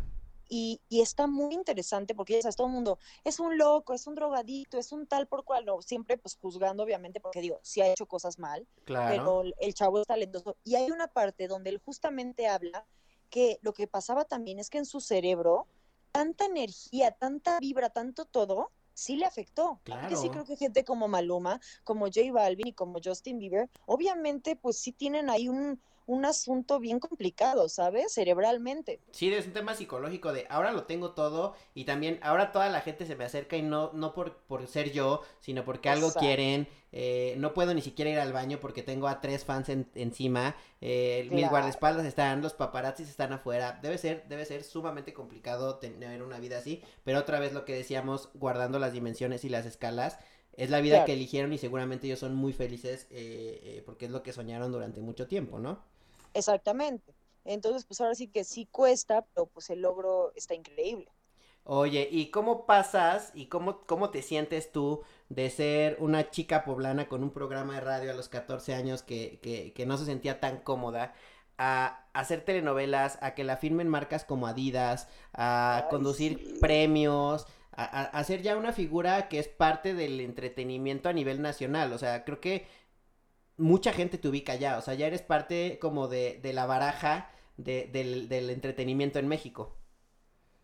Y, 0.49 0.81
y 0.89 1.01
está 1.01 1.27
muy 1.27 1.53
interesante 1.53 2.15
porque 2.15 2.33
ya 2.33 2.41
sabes, 2.41 2.55
todo 2.55 2.65
el 2.65 2.73
mundo 2.73 2.97
es 3.23 3.39
un 3.39 3.59
loco, 3.59 3.93
es 3.93 4.07
un 4.07 4.15
drogadito, 4.15 4.79
es 4.79 4.91
un 4.91 5.05
tal 5.05 5.27
por 5.27 5.43
cual, 5.43 5.65
no, 5.65 5.83
siempre 5.83 6.17
pues 6.17 6.35
juzgando 6.35 6.81
obviamente 6.83 7.19
porque 7.19 7.41
digo, 7.41 7.59
sí 7.61 7.81
ha 7.81 7.87
hecho 7.91 8.07
cosas 8.07 8.39
mal, 8.39 8.67
Claro. 8.85 9.07
pero 9.15 9.41
el- 9.43 9.55
el 9.59 9.73
chavo 9.75 9.99
es 10.01 10.07
talentoso. 10.07 10.57
Y 10.63 10.75
hay 10.75 10.89
una 10.89 11.07
parte 11.07 11.47
donde 11.47 11.69
él 11.69 11.79
justamente 11.85 12.47
habla 12.47 12.87
que 13.29 13.59
lo 13.61 13.73
que 13.73 13.85
pasaba 13.85 14.25
también 14.25 14.57
es 14.57 14.71
que 14.71 14.79
en 14.79 14.85
su 14.85 14.99
cerebro, 14.99 15.67
tanta 16.11 16.45
energía, 16.45 17.11
tanta 17.11 17.59
vibra, 17.59 17.91
tanto 17.91 18.25
todo, 18.25 18.71
sí 18.95 19.17
le 19.17 19.25
afectó. 19.25 19.81
Que 19.83 20.15
sí 20.15 20.29
Claro. 20.29 20.31
creo 20.31 20.45
que 20.45 20.55
gente 20.55 20.83
como 20.83 21.07
Maluma, 21.07 21.59
como 21.83 22.05
J 22.05 22.31
Balvin 22.33 22.67
y 22.67 22.73
como 22.73 22.99
Justin 23.03 23.37
Bieber, 23.37 23.69
obviamente 23.85 24.55
pues 24.55 24.79
sí 24.79 24.91
tienen 24.91 25.29
ahí 25.29 25.47
un, 25.47 25.79
un 26.07 26.25
asunto 26.25 26.79
bien 26.79 26.99
complicado, 26.99 27.67
¿sabes? 27.69 28.13
Cerebralmente. 28.13 28.99
Sí, 29.11 29.33
es 29.33 29.45
un 29.47 29.53
tema 29.53 29.73
psicológico 29.75 30.33
de 30.33 30.45
ahora 30.49 30.71
lo 30.71 30.83
tengo 30.83 31.11
todo 31.11 31.55
y 31.73 31.85
también 31.85 32.19
ahora 32.21 32.51
toda 32.51 32.69
la 32.69 32.81
gente 32.81 33.05
se 33.05 33.15
me 33.15 33.23
acerca 33.23 33.55
y 33.57 33.61
no, 33.61 33.91
no 33.93 34.13
por, 34.13 34.37
por 34.43 34.67
ser 34.67 34.91
yo, 34.91 35.21
sino 35.39 35.63
porque 35.63 35.89
algo 35.89 36.07
Exacto. 36.07 36.19
quieren. 36.19 36.67
eh, 36.97 37.35
no 37.39 37.53
puedo 37.53 37.73
ni 37.73 37.81
siquiera 37.81 38.09
ir 38.11 38.19
al 38.19 38.31
baño 38.33 38.59
porque 38.61 38.81
tengo 38.83 39.07
a 39.07 39.19
tres 39.21 39.43
fans 39.45 39.69
en- 39.69 39.89
encima. 39.95 40.55
eh, 40.81 41.27
Mis 41.31 41.49
guardaespaldas 41.49 42.05
están, 42.05 42.41
los 42.41 42.53
paparazzis 42.53 43.09
están 43.09 43.33
afuera. 43.33 43.79
Debe 43.81 43.97
ser, 43.97 44.25
debe 44.29 44.45
ser 44.45 44.63
sumamente 44.63 45.13
complicado 45.13 45.77
tener 45.79 46.21
una 46.23 46.39
vida 46.39 46.57
así. 46.59 46.81
Pero 47.03 47.19
otra 47.19 47.39
vez 47.39 47.51
lo 47.53 47.65
que 47.65 47.73
decíamos, 47.75 48.29
guardando 48.33 48.79
las 48.79 48.93
dimensiones 48.93 49.43
y 49.43 49.49
las 49.49 49.65
escalas. 49.65 50.19
Es 50.53 50.69
la 50.69 50.79
vida 50.79 50.95
Claro. 50.95 51.05
que 51.07 51.13
eligieron 51.13 51.51
y 51.51 51.57
seguramente 51.57 52.07
ellos 52.07 52.19
son 52.19 52.33
muy 52.35 52.53
felices 52.53 53.07
eh, 53.11 53.59
eh, 53.63 53.83
porque 53.85 54.05
es 54.05 54.11
lo 54.11 54.23
que 54.23 54.31
soñaron 54.31 54.71
durante 54.71 55.01
mucho 55.01 55.27
tiempo, 55.27 55.59
¿no? 55.59 55.83
Exactamente. 56.35 57.15
Entonces, 57.45 57.83
pues 57.85 57.99
ahora 57.99 58.13
sí 58.13 58.27
que 58.27 58.43
sí 58.43 58.67
cuesta, 58.67 59.25
pero 59.33 59.47
pues 59.47 59.71
el 59.71 59.81
logro 59.81 60.31
está 60.35 60.53
increíble. 60.53 61.11
Oye, 61.67 62.07
¿y 62.11 62.29
cómo 62.29 62.65
pasas 62.67 63.31
y 63.33 63.47
cómo, 63.47 63.81
cómo 63.87 64.11
te 64.11 64.21
sientes 64.21 64.71
tú 64.71 65.01
de 65.29 65.49
ser 65.49 65.97
una 65.99 66.29
chica 66.29 66.63
poblana 66.63 67.07
con 67.09 67.23
un 67.23 67.31
programa 67.31 67.73
de 67.75 67.81
radio 67.81 68.11
a 68.11 68.13
los 68.13 68.29
14 68.29 68.75
años 68.75 69.01
que, 69.01 69.39
que, 69.41 69.73
que 69.73 69.85
no 69.87 69.97
se 69.97 70.05
sentía 70.05 70.39
tan 70.39 70.59
cómoda 70.59 71.15
a 71.57 72.05
hacer 72.13 72.41
telenovelas, 72.45 73.17
a 73.21 73.33
que 73.33 73.43
la 73.43 73.57
firmen 73.57 73.87
marcas 73.87 74.25
como 74.25 74.45
Adidas, 74.47 75.07
a 75.33 75.87
Ay, 75.89 75.89
conducir 75.89 76.43
sí. 76.43 76.59
premios, 76.59 77.47
a, 77.71 77.83
a, 77.85 78.03
a 78.03 78.23
ser 78.23 78.43
ya 78.43 78.57
una 78.57 78.71
figura 78.73 79.27
que 79.27 79.39
es 79.39 79.47
parte 79.47 79.95
del 79.95 80.19
entretenimiento 80.21 81.09
a 81.09 81.13
nivel 81.13 81.41
nacional? 81.41 81.93
O 81.93 81.97
sea, 81.97 82.23
creo 82.25 82.39
que 82.41 82.67
mucha 83.57 83.93
gente 83.93 84.17
te 84.17 84.27
ubica 84.29 84.55
ya, 84.55 84.77
o 84.77 84.81
sea, 84.81 84.93
ya 84.95 85.07
eres 85.07 85.21
parte 85.21 85.79
como 85.79 86.07
de, 86.07 86.39
de 86.41 86.53
la 86.53 86.65
baraja 86.65 87.31
de- 87.57 87.89
del, 87.91 88.29
del 88.29 88.49
entretenimiento 88.49 89.19
en 89.19 89.27
México. 89.27 89.77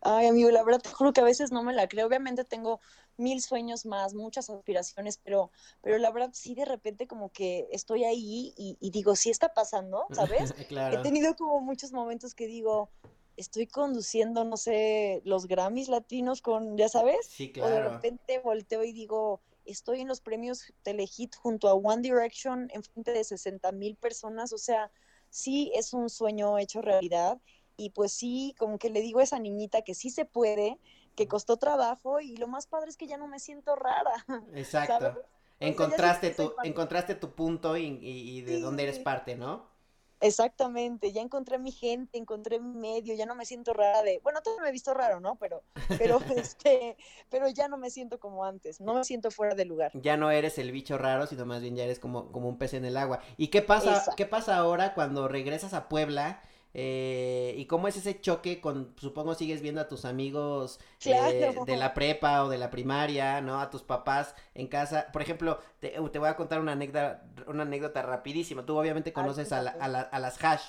Ay, 0.04 0.26
amigo, 0.26 0.50
la 0.50 0.64
verdad 0.64 0.80
te 0.80 0.90
juro 0.90 1.12
que 1.12 1.20
a 1.20 1.24
veces 1.24 1.52
no 1.52 1.62
me 1.62 1.72
la 1.72 1.86
creo. 1.88 2.06
Obviamente 2.08 2.44
tengo 2.44 2.80
mil 3.16 3.40
sueños 3.40 3.86
más, 3.86 4.14
muchas 4.14 4.50
aspiraciones, 4.50 5.18
pero, 5.18 5.52
pero 5.80 5.96
la 5.98 6.10
verdad 6.10 6.30
sí 6.32 6.54
de 6.56 6.64
repente 6.64 7.06
como 7.06 7.30
que 7.30 7.68
estoy 7.70 8.02
ahí 8.04 8.52
y, 8.56 8.76
y 8.80 8.90
digo, 8.90 9.14
sí 9.14 9.30
está 9.30 9.54
pasando, 9.54 10.08
¿sabes? 10.12 10.56
claro. 10.68 10.72
He 10.88 10.98
tenido 10.98 11.34
como 11.36 11.60
muchos 11.60 11.92
momentos 11.92 12.34
que 12.34 12.46
digo, 12.48 12.90
estoy 13.36 13.68
conduciendo, 13.68 14.44
no 14.44 14.56
sé, 14.56 15.22
los 15.24 15.46
Grammys 15.46 15.88
latinos 15.88 16.42
con, 16.42 16.76
ya 16.76 16.88
sabes, 16.88 17.30
Sí, 17.30 17.52
o 17.58 17.68
de 17.70 17.80
claro. 17.80 17.80
repente 17.80 18.40
volteo 18.40 18.82
y 18.84 18.92
digo, 18.92 19.40
estoy 19.64 20.00
en 20.00 20.08
los 20.08 20.20
premios 20.20 20.72
Telehit 20.82 21.34
junto 21.36 21.68
a 21.68 21.74
One 21.74 22.02
Direction 22.02 22.68
en 22.72 22.82
frente 22.82 23.12
de 23.12 23.24
60 23.24 23.72
mil 23.72 23.96
personas, 23.96 24.52
o 24.52 24.58
sea, 24.58 24.90
sí 25.30 25.72
es 25.74 25.92
un 25.92 26.10
sueño 26.10 26.58
hecho 26.58 26.82
realidad 26.82 27.40
y 27.76 27.90
pues 27.90 28.12
sí, 28.12 28.54
como 28.58 28.78
que 28.78 28.90
le 28.90 29.00
digo 29.00 29.20
a 29.20 29.22
esa 29.24 29.38
niñita 29.38 29.82
que 29.82 29.94
sí 29.94 30.10
se 30.10 30.24
puede, 30.24 30.78
que 31.16 31.26
costó 31.28 31.56
trabajo 31.58 32.20
y 32.20 32.36
lo 32.36 32.46
más 32.48 32.66
padre 32.66 32.90
es 32.90 32.96
que 32.96 33.06
ya 33.06 33.16
no 33.16 33.28
me 33.28 33.38
siento 33.38 33.76
rara. 33.76 34.12
Exacto. 34.54 34.98
¿sabes? 34.98 35.26
Encontraste 35.60 36.30
tu, 36.30 36.52
encontraste 36.64 37.14
tu 37.14 37.34
punto 37.34 37.76
y, 37.76 37.84
y- 37.86 38.38
y 38.38 38.42
de 38.42 38.60
dónde 38.60 38.82
eres 38.84 38.98
parte, 38.98 39.36
¿no? 39.36 39.71
Exactamente, 40.22 41.12
ya 41.12 41.20
encontré 41.20 41.58
mi 41.58 41.72
gente, 41.72 42.16
encontré 42.16 42.60
mi 42.60 42.76
medio, 42.76 43.14
ya 43.14 43.26
no 43.26 43.34
me 43.34 43.44
siento 43.44 43.72
rara 43.72 44.02
de, 44.02 44.20
bueno, 44.22 44.40
todavía 44.40 44.62
me 44.62 44.68
he 44.68 44.72
visto 44.72 44.94
raro, 44.94 45.18
¿no? 45.18 45.34
Pero, 45.34 45.64
pero, 45.98 46.20
este, 46.36 46.96
pero 47.28 47.48
ya 47.48 47.66
no 47.66 47.76
me 47.76 47.90
siento 47.90 48.20
como 48.20 48.44
antes, 48.44 48.80
no 48.80 48.94
me 48.94 49.04
siento 49.04 49.32
fuera 49.32 49.56
de 49.56 49.64
lugar. 49.64 49.90
Ya 49.94 50.16
no 50.16 50.30
eres 50.30 50.58
el 50.58 50.70
bicho 50.70 50.96
raro, 50.96 51.26
sino 51.26 51.44
más 51.44 51.60
bien 51.60 51.74
ya 51.74 51.82
eres 51.82 51.98
como, 51.98 52.30
como 52.30 52.48
un 52.48 52.56
pez 52.56 52.74
en 52.74 52.84
el 52.84 52.96
agua. 52.96 53.20
¿Y 53.36 53.48
qué 53.48 53.62
pasa, 53.62 53.90
Exacto. 53.90 54.14
qué 54.16 54.26
pasa 54.26 54.56
ahora 54.56 54.94
cuando 54.94 55.26
regresas 55.26 55.74
a 55.74 55.88
Puebla? 55.88 56.40
Eh, 56.74 57.54
¿Y 57.58 57.66
cómo 57.66 57.88
es 57.88 57.96
ese 57.96 58.20
choque 58.20 58.60
con, 58.60 58.94
supongo 58.98 59.34
sigues 59.34 59.60
viendo 59.62 59.80
a 59.80 59.88
tus 59.88 60.04
amigos 60.04 60.80
eh, 61.04 61.60
de 61.64 61.76
la 61.76 61.92
prepa 61.94 62.44
o 62.44 62.48
de 62.48 62.58
la 62.58 62.70
primaria, 62.70 63.40
¿no? 63.40 63.60
A 63.60 63.70
tus 63.70 63.82
papás 63.82 64.34
en 64.54 64.68
casa. 64.68 65.08
Por 65.12 65.22
ejemplo, 65.22 65.58
te, 65.80 65.90
te 65.90 66.18
voy 66.18 66.28
a 66.28 66.36
contar 66.36 66.60
una 66.60 66.72
anécdota, 66.72 67.24
una 67.46 67.62
anécdota 67.64 68.02
rapidísima. 68.02 68.64
Tú 68.64 68.76
obviamente 68.78 69.12
conoces 69.12 69.52
a, 69.52 69.62
la- 69.62 69.70
a 69.72 69.88
la- 69.88 70.00
a 70.02 70.18
las 70.20 70.42
hash, 70.42 70.62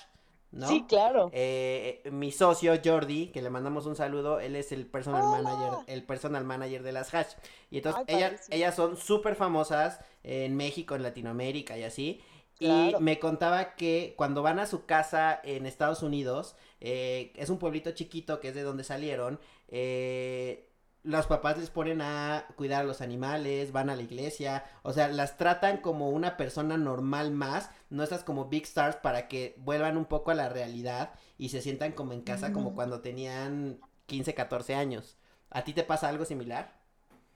¿no? 0.52 0.70
Sí, 0.70 0.86
claro. 0.88 1.32
Eh, 1.36 2.04
mi 2.12 2.32
socio 2.32 2.74
Jordi, 2.84 3.28
que 3.32 3.42
le 3.42 3.50
mandamos 3.50 3.88
un 3.88 3.96
saludo, 3.96 4.40
él 4.40 4.56
es 4.56 4.72
el 4.72 4.86
personal 4.86 5.28
Hola. 5.28 5.28
manager, 5.28 5.82
el 5.88 6.04
personal 6.04 6.44
manager 6.44 6.84
de 6.84 6.92
las 6.92 7.12
Hash. 7.14 7.34
Y 7.72 7.78
entonces 7.78 8.04
Ay, 8.06 8.06
ellas, 8.08 8.44
ellas 8.52 8.76
son 8.76 8.96
súper 8.98 9.36
famosas 9.36 10.00
en 10.22 10.56
México, 10.56 10.94
en 10.96 11.02
Latinoamérica 11.04 11.78
y 11.78 11.84
así. 11.84 12.22
Claro. 12.60 13.00
Y 13.00 13.02
me 13.02 13.20
contaba 13.20 13.76
que 13.76 14.14
cuando 14.18 14.42
van 14.42 14.60
a 14.60 14.66
su 14.66 14.86
casa 14.86 15.40
en 15.44 15.66
Estados 15.66 16.04
Unidos, 16.04 16.56
eh, 16.80 17.34
es 17.36 17.50
un 17.50 17.58
pueblito 17.58 17.92
chiquito 17.92 18.40
que 18.40 18.50
es 18.50 18.56
de 18.56 18.64
donde 18.64 18.84
salieron, 18.84 19.40
eh, 19.68 20.70
los 21.04 21.28
papás 21.28 21.58
les 21.58 21.70
ponen 21.70 22.02
a 22.02 22.46
cuidar 22.56 22.82
a 22.82 22.86
los 22.86 23.02
animales, 23.02 23.74
van 23.74 23.90
a 23.90 23.96
la 23.96 24.02
iglesia, 24.02 24.64
o 24.84 24.94
sea, 24.94 25.10
las 25.10 25.38
tratan 25.38 25.78
como 25.78 26.10
una 26.10 26.38
persona 26.38 26.78
normal 26.78 27.32
más, 27.32 27.70
no 27.90 28.04
estas 28.04 28.24
como 28.24 28.46
big 28.46 28.64
stars 28.64 28.96
para 28.96 29.28
que 29.28 29.56
vuelvan 29.58 29.98
un 29.98 30.06
poco 30.06 30.32
a 30.32 30.36
la 30.36 30.48
realidad 30.50 31.14
y 31.38 31.50
se 31.50 31.62
sientan 31.62 31.92
como 31.92 32.14
en 32.14 32.22
casa 32.22 32.54
como 32.54 32.74
cuando 32.74 33.02
tenían 33.02 33.82
15, 34.06 34.34
14 34.34 34.76
años. 34.76 35.18
¿A 35.50 35.64
ti 35.64 35.74
te 35.74 35.84
pasa 35.84 36.08
algo 36.08 36.26
similar? 36.26 36.83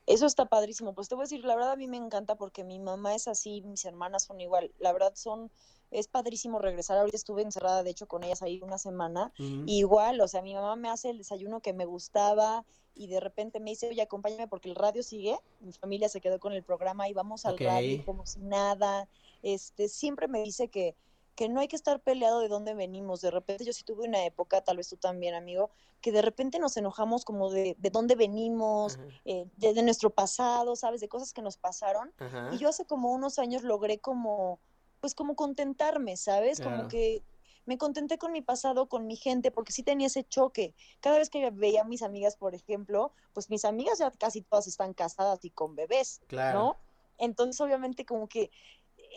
Eso 0.08 0.26
está 0.26 0.46
padrísimo. 0.46 0.96
Pues 0.96 1.10
te 1.10 1.15
voy 1.15 1.24
a 1.24 1.26
decir, 1.26 1.43
la 1.43 1.56
verdad 1.56 1.74
a 1.74 1.76
mí 1.76 1.88
me 1.88 1.98
encanta 1.98 2.36
porque 2.36 2.63
mi 2.63 2.80
mamá 2.80 3.13
es 3.13 3.28
así, 3.28 3.62
mis 3.62 3.84
hermanas 3.84 4.24
son 4.24 4.39
igual. 4.39 4.72
La 4.80 4.93
verdad 4.93 5.12
son, 5.15 5.52
es 5.91 6.08
padrísimo 6.08 6.60
regresar. 6.60 6.98
Ahorita 6.98 7.17
estuve 7.17 7.41
encerrada, 7.41 7.84
de 7.84 7.89
hecho, 7.89 8.08
con 8.08 8.24
ellas 8.24 8.41
ahí 8.41 8.62
una 8.63 8.78
semana. 8.78 9.34
Igual, 9.65 10.22
o 10.22 10.28
sea, 10.30 10.41
mi 10.41 10.56
mamá 10.56 10.78
me 10.78 10.89
hace 10.89 11.10
el 11.10 11.17
desayuno 11.17 11.60
que 11.60 11.74
me 11.74 11.84
gustaba 11.86 12.65
y 12.96 13.08
de 13.08 13.20
repente 13.20 13.60
me 13.60 13.72
dice, 13.72 13.89
oye, 13.89 14.02
acompáñame 14.02 14.48
porque 14.48 14.70
el 14.70 14.76
radio 14.76 15.04
sigue. 15.04 15.38
Mi 15.60 15.74
familia 15.74 16.08
se 16.08 16.22
quedó 16.22 16.39
con 16.39 16.54
el 16.54 16.63
programa 16.63 17.10
y 17.10 17.13
vamos 17.13 17.46
al 17.46 17.58
radio 17.60 18.04
como 18.06 18.26
si 18.26 18.39
nada. 18.39 19.10
Este, 19.43 19.89
siempre 19.89 20.30
me 20.30 20.41
dice 20.41 20.70
que, 20.70 20.96
que 21.38 21.47
no 21.50 21.60
hay 21.60 21.67
que 21.67 21.76
estar 21.76 22.00
peleado 22.02 22.39
de 22.39 22.47
dónde 22.47 22.73
venimos. 22.73 23.21
De 23.21 23.30
repente 23.30 23.63
yo 23.63 23.71
sí 23.71 23.84
tuve 23.84 24.08
una 24.08 24.26
época, 24.26 24.62
tal 24.62 24.78
vez 24.78 24.89
tú 24.89 24.97
también, 24.97 25.36
amigo, 25.36 25.69
que 26.02 26.12
de 26.12 26.23
repente 26.23 26.58
nos 26.58 26.76
enojamos 26.78 27.23
como 27.26 27.52
de, 27.52 27.76
de 27.78 27.89
dónde 27.91 28.15
venimos, 28.15 28.97
eh, 29.23 29.45
de, 29.56 29.73
de 29.76 29.84
nuestro 29.84 30.10
pasado, 30.10 30.76
¿sabes? 30.76 31.00
De 31.00 31.08
cosas 31.08 31.34
que 31.34 31.43
nos 31.43 31.56
pasaron. 31.58 32.12
ajá. 32.17 32.50
Y 32.54 32.58
yo 32.58 32.69
hace 32.69 32.86
como 32.86 33.12
unos 33.13 33.38
años 33.38 33.62
logré 33.62 34.00
como, 34.00 34.60
pues 35.00 35.13
como 35.13 35.36
contentarme, 35.36 36.17
¿sabes? 36.17 36.60
Claro. 36.60 36.76
Como 36.78 36.89
que 36.89 37.21
me 37.67 37.78
contenté 37.78 38.17
con 38.17 38.32
mi 38.32 38.41
pasado, 38.41 38.89
con 38.89 39.06
mi 39.06 39.15
gente, 39.15 39.52
porque 39.52 39.71
sí 39.71 39.84
tenía 39.84 40.08
ese 40.08 40.23
choque. 40.23 40.73
Cada 41.02 41.19
vez 41.19 41.30
que 41.30 41.52
veía 41.52 41.82
a 41.82 41.86
mis 41.86 42.02
amigas, 42.02 42.36
por 42.36 42.56
ejemplo, 42.56 43.12
pues 43.34 43.52
mis 43.52 43.63
amigas 43.63 44.00
ya 44.00 44.10
casi 44.10 44.41
todas 44.41 44.65
están 44.65 44.95
casadas 44.95 45.45
y 45.45 45.52
con 45.52 45.76
bebés, 45.76 46.19
Claro. 46.26 46.60
¿no? 46.60 46.78
Entonces, 47.19 47.62
obviamente, 47.62 48.06
como 48.06 48.28
que 48.28 48.50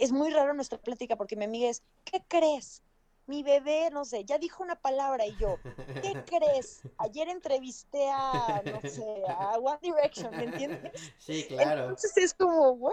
es 0.00 0.12
muy 0.12 0.30
raro 0.30 0.54
nuestra 0.54 0.78
plática, 0.78 1.16
porque 1.16 1.36
mi 1.36 1.44
amiga 1.44 1.68
es, 1.70 1.84
¿qué 2.04 2.24
crees? 2.28 2.82
Mi 3.26 3.42
bebé, 3.42 3.90
no 3.92 4.04
sé, 4.04 4.24
ya 4.24 4.38
dijo 4.38 4.62
una 4.62 4.80
palabra 4.80 5.26
y 5.26 5.36
yo, 5.36 5.62
¿qué 6.00 6.20
crees? 6.24 6.84
Ayer 6.96 7.28
entrevisté 7.28 8.08
a, 8.10 8.62
no 8.64 8.82
sé, 8.84 9.24
a 9.28 9.58
One 9.58 9.78
Direction, 9.82 10.36
¿me 10.36 10.44
entiendes? 10.44 11.14
Sí, 11.18 11.46
claro. 11.48 11.82
Entonces 11.88 12.16
es 12.18 12.34
como, 12.34 12.72
¿what? 12.72 12.92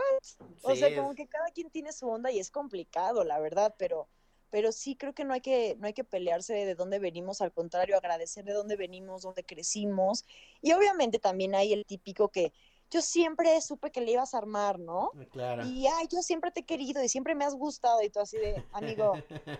O 0.62 0.76
Sí, 0.76 0.80
sea, 0.80 0.93
como 0.93 1.15
que 1.15 1.28
cada 1.28 1.52
quien 1.52 1.70
tiene 1.72 1.93
su 1.93 2.08
onda 2.10 2.32
y 2.32 2.39
es 2.39 2.52
complicado, 2.52 3.24
la 3.24 3.39
verdad, 3.39 3.76
pero, 3.78 4.10
pero 4.50 4.72
sí 4.72 4.96
creo 4.96 5.13
que 5.13 5.24
no 5.26 5.34
hay 5.34 5.41
que, 5.41 5.76
no 5.80 5.88
hay 5.88 5.93
que 5.93 6.04
pelearse 6.04 6.54
de 6.54 6.76
dónde 6.76 7.00
venimos, 7.00 7.41
al 7.41 7.54
contrario, 7.54 7.98
agradecer 7.98 8.46
de 8.46 8.54
dónde 8.54 8.76
venimos, 8.76 9.22
dónde 9.24 9.46
crecimos. 9.46 10.26
Y 10.62 10.74
obviamente 10.74 11.20
también 11.20 11.56
hay 11.56 11.74
el 11.74 11.86
típico 11.86 12.30
que 12.32 12.54
yo 12.89 13.02
siempre 13.02 13.60
supe 13.62 13.91
que 13.91 14.02
le 14.02 14.12
ibas 14.13 14.34
a 14.34 14.38
armar, 14.38 14.80
¿no? 14.80 15.12
Claro. 15.32 15.65
Y 15.65 15.88
ay, 15.88 16.08
yo 16.12 16.21
siempre 16.21 16.52
te 16.52 16.62
he 16.62 16.65
querido 16.65 17.04
y 17.04 17.10
siempre 17.10 17.36
me 17.36 17.43
has 17.45 17.54
gustado 17.56 18.02
y 18.02 18.10
tú 18.10 18.19
así 18.19 18.38
de, 18.38 18.63
amigo, 18.71 19.13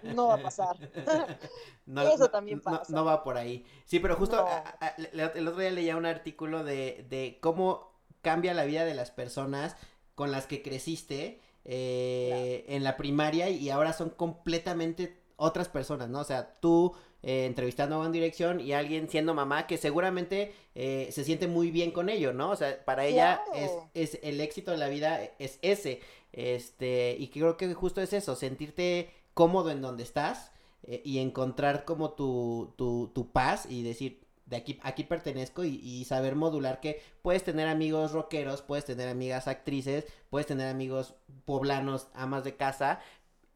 no 0.04 0.28
va 0.28 0.36
a 0.36 0.42
pasar. 0.42 0.78
No, 1.86 2.02
Eso 2.02 2.18
no- 2.26 2.30
también 2.30 2.60
pasa. 2.60 2.92
No, 2.94 3.06
va 3.06 3.24
por 3.24 3.38
ahí. 3.38 3.66
Sí, 3.86 4.00
pero 4.00 4.16
justo 4.18 4.38
a- 4.38 4.64
a- 4.82 4.88
el 4.98 5.48
otro 5.48 5.62
día 5.62 5.72
leía 5.72 5.96
un 5.96 6.06
artículo 6.06 6.64
de, 6.66 7.06
de 7.10 7.40
cómo 7.42 7.94
cambia 8.22 8.54
la 8.54 8.66
vida 8.66 8.84
de 8.84 8.94
las 8.94 9.10
personas 9.12 9.78
con 10.16 10.32
las 10.32 10.48
que 10.48 10.62
creciste 10.62 11.40
eh, 11.64 12.66
en 12.68 12.84
la 12.84 12.98
primaria 12.98 13.50
y 13.50 13.70
ahora 13.70 13.94
son 13.94 14.10
completamente 14.10 15.22
otras 15.38 15.70
personas, 15.70 16.10
¿no? 16.10 16.20
O 16.20 16.24
sea, 16.24 16.60
tú 16.60 16.94
eh, 17.24 17.46
entrevistando 17.46 17.96
a 17.96 18.00
One 18.00 18.12
Direction 18.12 18.60
y 18.60 18.74
alguien 18.74 19.10
siendo 19.10 19.34
mamá 19.34 19.68
que 19.68 19.78
seguramente 19.78 20.54
eh, 20.76 21.10
se 21.12 21.24
siente 21.24 21.48
muy 21.48 21.72
bien 21.72 21.92
con 21.92 22.10
ello, 22.10 22.34
¿no? 22.34 22.52
O 22.52 22.56
sea, 22.56 22.84
para 22.86 23.06
ella 23.06 23.42
es, 23.54 23.70
Claro. 23.72 23.90
es 23.94 24.20
el 24.24 24.40
éxito 24.42 24.72
de 24.72 24.78
la 24.78 24.88
vida 24.90 25.22
es 25.40 25.60
ese. 25.62 26.02
Este, 26.34 27.16
y 27.20 27.28
creo 27.30 27.58
que 27.58 27.74
justo 27.74 28.02
es 28.02 28.14
eso, 28.14 28.36
sentirte 28.36 29.10
cómodo 29.34 29.72
en 29.72 29.82
donde 29.82 30.04
estás 30.04 30.52
eh, 30.84 31.02
y 31.04 31.20
encontrar 31.20 31.86
como 31.86 32.12
tu, 32.12 32.74
tu, 32.78 33.12
tu 33.14 33.32
paz 33.32 33.66
y 33.70 33.82
decir, 33.84 34.26
de 34.46 34.58
aquí, 34.58 34.80
aquí 34.84 35.04
pertenezco 35.04 35.64
y, 35.66 35.76
y 35.84 36.06
saber 36.06 36.36
modular 36.36 36.80
que 36.80 37.02
puedes 37.22 37.44
tener 37.44 37.68
amigos 37.68 38.12
rockeros, 38.14 38.62
puedes 38.62 38.86
tener 38.86 39.10
amigas 39.10 39.48
actrices, 39.48 40.06
puedes 40.30 40.48
tener 40.48 40.68
amigos 40.70 41.16
poblanos, 41.46 42.08
amas 42.14 42.44
de 42.44 42.56
casa 42.56 43.00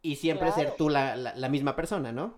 y 0.01 0.15
siempre 0.17 0.51
ser 0.51 0.75
tú 0.75 0.89
la, 0.89 1.15
la, 1.15 1.35
la 1.35 1.49
misma 1.49 1.75
persona, 1.75 2.11
¿no? 2.11 2.37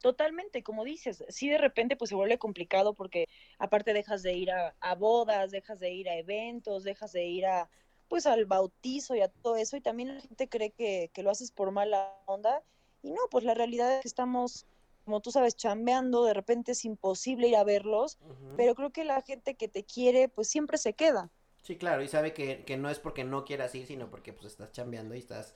Totalmente, 0.00 0.62
como 0.62 0.84
dices, 0.84 1.24
sí 1.28 1.48
de 1.48 1.58
repente 1.58 1.96
pues 1.96 2.10
se 2.10 2.14
vuelve 2.14 2.38
complicado 2.38 2.94
porque 2.94 3.26
aparte 3.58 3.92
dejas 3.92 4.22
de 4.22 4.32
ir 4.34 4.50
a, 4.52 4.76
a 4.80 4.94
bodas, 4.94 5.50
dejas 5.50 5.80
de 5.80 5.90
ir 5.90 6.08
a 6.08 6.16
eventos, 6.16 6.84
dejas 6.84 7.12
de 7.12 7.24
ir 7.26 7.46
a 7.46 7.68
pues 8.08 8.26
al 8.26 8.46
bautizo 8.46 9.14
y 9.16 9.20
a 9.20 9.28
todo 9.28 9.56
eso 9.56 9.76
y 9.76 9.80
también 9.80 10.14
la 10.14 10.20
gente 10.20 10.48
cree 10.48 10.70
que, 10.70 11.10
que 11.12 11.22
lo 11.22 11.30
haces 11.30 11.50
por 11.50 11.72
mala 11.72 12.16
onda 12.26 12.62
y 13.02 13.10
no, 13.10 13.20
pues 13.30 13.44
la 13.44 13.54
realidad 13.54 13.92
es 13.96 14.02
que 14.02 14.08
estamos, 14.08 14.66
como 15.04 15.20
tú 15.20 15.30
sabes, 15.30 15.56
chambeando, 15.56 16.24
de 16.24 16.34
repente 16.34 16.72
es 16.72 16.84
imposible 16.84 17.48
ir 17.48 17.56
a 17.56 17.64
verlos, 17.64 18.18
pero 18.56 18.74
creo 18.74 18.90
que 18.90 19.04
la 19.04 19.22
gente 19.22 19.56
que 19.56 19.68
te 19.68 19.84
quiere 19.84 20.28
pues 20.28 20.48
siempre 20.48 20.78
se 20.78 20.94
queda. 20.94 21.30
Sí, 21.62 21.76
claro, 21.76 22.02
y 22.02 22.08
sabe 22.08 22.32
que, 22.32 22.64
que 22.64 22.76
no 22.76 22.88
es 22.88 22.98
porque 22.98 23.24
no 23.24 23.44
quieras 23.44 23.74
ir, 23.74 23.86
sino 23.86 24.10
porque 24.10 24.32
pues 24.32 24.46
estás 24.46 24.72
chambeando 24.72 25.14
y 25.14 25.18
estás 25.18 25.54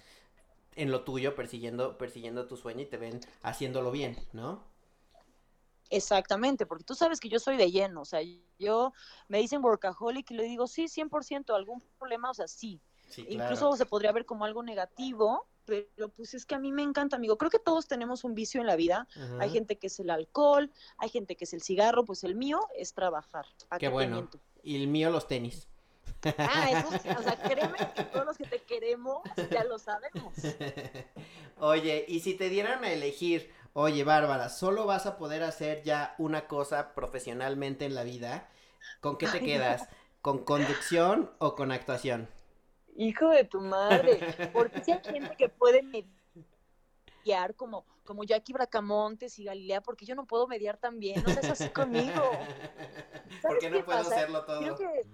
en 0.75 0.91
lo 0.91 1.03
tuyo 1.03 1.35
persiguiendo, 1.35 1.99
persiguiendo 1.99 2.47
tu 2.47 2.57
sueño 2.57 2.83
y 2.83 2.87
te 2.87 2.97
ven 2.97 3.21
haciéndolo 3.43 3.91
bien, 3.91 4.17
¿no? 4.33 4.65
Exactamente, 5.91 6.65
porque 6.65 6.85
tú 6.85 6.95
sabes 6.95 7.21
que 7.21 7.29
yo 7.29 7.39
soy 7.39 7.59
de 7.59 7.71
lleno, 7.71 8.01
o 8.01 8.05
sea, 8.07 8.21
yo 8.59 8.95
me 9.29 9.39
dicen 9.39 9.63
workaholic 9.63 10.31
y 10.31 10.35
le 10.35 10.45
digo, 10.45 10.67
sí, 10.67 10.85
100%, 10.85 11.55
algún 11.55 11.83
problema, 11.99 12.31
o 12.31 12.35
sea, 12.35 12.49
sí, 12.49 12.81
Sí, 13.13 13.27
Incluso 13.29 13.77
se 13.77 13.85
podría 13.85 14.11
ver 14.11 14.25
como 14.25 14.47
algo 14.47 14.63
negativo, 14.63 15.47
pero 15.67 16.09
pues 16.17 16.33
es 16.33 16.47
que 16.47 16.55
a 16.55 16.59
mí 16.59 16.73
me 16.73 16.83
encanta, 16.83 17.17
amigo. 17.17 17.37
Creo 17.37 17.51
que 17.51 17.59
todos 17.59 17.87
tenemos 17.87 18.25
un 18.25 18.35
vicio 18.35 18.61
en 18.63 18.67
la 18.67 18.75
vida. 18.75 19.07
Hay 19.39 19.51
gente 19.51 19.77
que 19.77 19.89
es 19.89 20.01
el 20.01 20.09
alcohol, 20.09 20.73
hay 20.97 21.11
gente 21.11 21.37
que 21.37 21.45
es 21.45 21.53
el 21.53 21.63
cigarro, 21.63 22.07
pues 22.07 22.25
el 22.25 22.35
mío 22.35 22.61
es 22.75 22.95
trabajar. 22.95 23.45
¿A 23.69 23.79
Qué 23.79 23.89
bueno. 23.89 24.31
Y 24.63 24.81
el 24.81 24.89
mío 24.89 25.11
los 25.11 25.29
tenis. 25.29 25.69
Ah, 26.39 26.71
eso 26.71 26.99
sí, 27.03 27.09
o 27.09 27.23
sea, 27.23 27.37
créeme 27.37 27.79
que 27.95 28.05
todos 28.05 28.27
los 28.27 28.37
que 28.37 28.45
te 28.45 28.61
queremos 28.61 29.23
ya 29.51 29.65
lo 29.65 29.79
sabemos. 29.79 30.35
Oye, 31.59 32.05
y 32.09 32.21
si 32.21 32.35
te 32.35 32.49
dieran 32.49 32.85
a 32.85 32.93
elegir 32.93 33.53
oye 33.75 34.05
Bárbara, 34.05 34.49
solo 34.49 34.87
vas 34.87 35.07
a 35.07 35.17
poder 35.17 35.43
hacer 35.43 35.83
ya 35.83 36.15
una 36.19 36.47
cosa 36.47 36.95
profesionalmente 36.95 37.85
en 37.85 37.95
la 37.95 38.05
vida, 38.05 38.49
¿con 39.01 39.17
qué 39.17 39.27
te 39.27 39.41
quedas? 39.41 39.89
¿Con 40.21 40.45
conducción 40.45 41.31
o 41.39 41.55
con 41.55 41.73
actuación? 41.73 42.29
Hijo 42.97 43.29
de 43.31 43.45
tu 43.45 43.61
madre, 43.61 44.51
porque 44.53 44.85
si 44.85 44.93
hay 44.93 45.01
gente 45.03 45.35
que 45.37 45.49
puede 45.49 45.83
mediar 45.83 47.55
como, 47.57 47.87
como 48.05 48.23
Jackie 48.25 48.53
Bracamontes 48.53 49.39
y 49.39 49.45
Galilea, 49.45 49.81
porque 49.81 50.05
yo 50.05 50.15
no 50.15 50.27
puedo 50.27 50.47
mediar 50.47 50.77
tan 50.77 50.99
bien, 50.99 51.23
no 51.23 51.33
seas 51.33 51.51
así 51.51 51.71
conmigo. 51.71 52.13
¿Por 53.43 53.59
qué 53.59 53.71
no 53.71 53.85
puedo 53.85 54.01
hacerlo 54.01 54.45
todo? 54.45 54.61
Creo 54.61 54.77
que, 54.77 55.07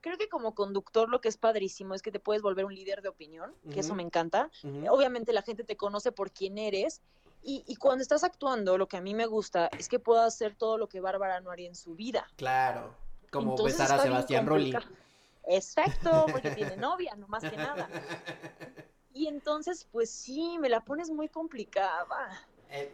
creo 0.00 0.18
que 0.18 0.28
como 0.28 0.54
conductor 0.54 1.08
lo 1.08 1.20
que 1.20 1.28
es 1.28 1.36
padrísimo 1.36 1.94
es 1.94 2.02
que 2.02 2.12
te 2.12 2.20
puedes 2.20 2.42
volver 2.42 2.64
un 2.64 2.74
líder 2.74 3.02
de 3.02 3.08
opinión, 3.08 3.54
que 3.72 3.80
eso 3.80 3.94
me 3.94 4.02
encanta. 4.02 4.50
Obviamente 4.88 5.32
la 5.32 5.42
gente 5.42 5.64
te 5.64 5.76
conoce 5.76 6.12
por 6.12 6.30
quién 6.30 6.58
eres. 6.58 7.00
Y, 7.42 7.64
y, 7.66 7.76
cuando 7.76 8.02
estás 8.02 8.22
actuando, 8.22 8.76
lo 8.76 8.86
que 8.86 8.98
a 8.98 9.00
mí 9.00 9.14
me 9.14 9.24
gusta 9.24 9.70
es 9.78 9.88
que 9.88 9.98
puedo 9.98 10.20
hacer 10.20 10.54
todo 10.54 10.76
lo 10.76 10.90
que 10.90 11.00
Bárbara 11.00 11.40
no 11.40 11.50
haría 11.50 11.68
en 11.68 11.74
su 11.74 11.94
vida. 11.94 12.26
Claro, 12.36 12.94
como 13.30 13.56
besar 13.56 13.90
a 13.92 14.02
Sebastián 14.02 14.46
Rolli. 14.46 14.74
Exacto, 15.48 16.26
porque 16.30 16.50
tiene 16.50 16.76
novia, 16.76 17.14
no 17.16 17.28
más 17.28 17.42
que 17.42 17.56
nada. 17.56 17.88
Y 19.12 19.26
entonces, 19.26 19.88
pues 19.90 20.08
sí, 20.08 20.56
me 20.60 20.68
la 20.68 20.84
pones 20.84 21.10
muy 21.10 21.28
complicada. 21.28 22.46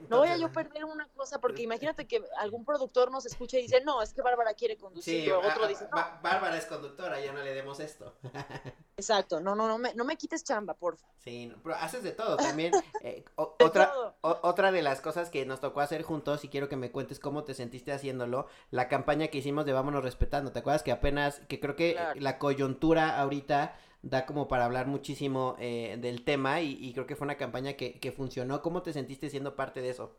No 0.08 0.18
voy 0.18 0.28
a 0.28 0.36
yo 0.36 0.50
perder 0.50 0.84
una 0.84 1.08
cosa, 1.08 1.40
porque 1.40 1.62
imagínate 1.62 2.06
que 2.06 2.22
algún 2.38 2.64
productor 2.64 3.10
nos 3.10 3.26
escuche 3.26 3.58
y 3.58 3.62
dice, 3.62 3.82
no, 3.84 4.02
es 4.02 4.12
que 4.12 4.22
Bárbara 4.22 4.54
quiere 4.54 4.76
conducir. 4.76 5.24
Sí, 5.24 5.30
otro 5.30 5.66
dice, 5.66 5.86
no. 5.90 5.96
Bárbara 6.22 6.56
es 6.56 6.66
conductora, 6.66 7.20
ya 7.20 7.32
no 7.32 7.42
le 7.42 7.54
demos 7.54 7.80
esto. 7.80 8.14
Exacto, 8.96 9.40
no, 9.40 9.54
no, 9.54 9.68
no 9.68 9.78
me, 9.78 9.94
no 9.94 10.04
me 10.04 10.16
quites 10.16 10.42
chamba, 10.44 10.74
porfa. 10.74 11.06
Sí, 11.18 11.52
pero 11.62 11.74
haces 11.76 12.02
de 12.02 12.12
todo 12.12 12.36
también. 12.36 12.72
Eh, 13.02 13.24
otra, 13.36 13.92
otra 14.20 14.72
de 14.72 14.82
las 14.82 15.00
cosas 15.00 15.30
que 15.30 15.44
nos 15.46 15.60
tocó 15.60 15.80
hacer 15.80 16.02
juntos, 16.02 16.44
y 16.44 16.48
quiero 16.48 16.68
que 16.68 16.76
me 16.76 16.90
cuentes 16.90 17.20
cómo 17.20 17.44
te 17.44 17.54
sentiste 17.54 17.92
haciéndolo, 17.92 18.48
la 18.70 18.88
campaña 18.88 19.28
que 19.28 19.38
hicimos 19.38 19.64
de 19.64 19.72
Vámonos 19.72 20.02
Respetando. 20.02 20.50
¿Te 20.50 20.60
acuerdas 20.60 20.82
que 20.82 20.92
apenas, 20.92 21.40
que 21.48 21.60
creo 21.60 21.76
que 21.76 21.96
la 22.16 22.38
coyuntura 22.38 23.20
ahorita 23.20 23.76
da 24.02 24.26
como 24.26 24.48
para 24.48 24.64
hablar 24.64 24.86
muchísimo 24.86 25.56
eh, 25.58 25.96
del 26.00 26.24
tema 26.24 26.60
y, 26.60 26.92
creo 26.92 27.06
que 27.06 27.16
fue 27.16 27.24
una 27.26 27.36
campaña 27.36 27.74
que, 27.74 27.98
que, 27.98 28.12
funcionó. 28.12 28.62
¿Cómo 28.62 28.82
te 28.82 28.92
sentiste 28.92 29.30
siendo 29.30 29.56
parte 29.56 29.80
de 29.80 29.90
eso? 29.90 30.16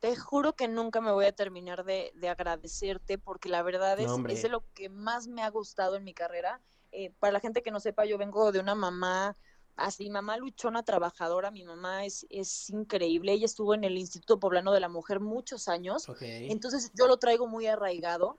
Te 0.00 0.14
juro 0.14 0.54
que 0.54 0.68
nunca 0.68 1.00
me 1.00 1.10
voy 1.10 1.24
a 1.26 1.32
terminar 1.32 1.84
de, 1.84 2.12
de 2.14 2.28
agradecerte 2.28 3.18
porque 3.18 3.48
la 3.48 3.62
verdad 3.62 3.98
es, 3.98 4.10
es, 4.28 4.42
de 4.42 4.48
lo 4.48 4.62
que 4.74 4.88
más 4.88 5.26
me 5.26 5.42
ha 5.42 5.50
gustado 5.50 5.96
en 5.96 6.04
mi 6.04 6.14
carrera. 6.14 6.60
Eh, 6.92 7.12
para 7.18 7.32
la 7.32 7.40
gente 7.40 7.62
que 7.62 7.70
no 7.70 7.80
sepa, 7.80 8.04
yo 8.04 8.16
vengo 8.16 8.52
de 8.52 8.60
una 8.60 8.74
mamá 8.74 9.36
así, 9.78 10.10
mamá 10.10 10.36
luchona, 10.36 10.82
trabajadora, 10.82 11.50
mi 11.50 11.64
mamá 11.64 12.04
es, 12.04 12.26
es 12.30 12.68
increíble, 12.70 13.32
ella 13.32 13.46
estuvo 13.46 13.74
en 13.74 13.84
el 13.84 13.96
Instituto 13.96 14.40
Poblano 14.40 14.72
de 14.72 14.80
la 14.80 14.88
Mujer 14.88 15.20
muchos 15.20 15.68
años, 15.68 16.06
entonces 16.20 16.90
yo 16.98 17.06
lo 17.06 17.16
traigo 17.18 17.46
muy 17.46 17.66
arraigado 17.66 18.38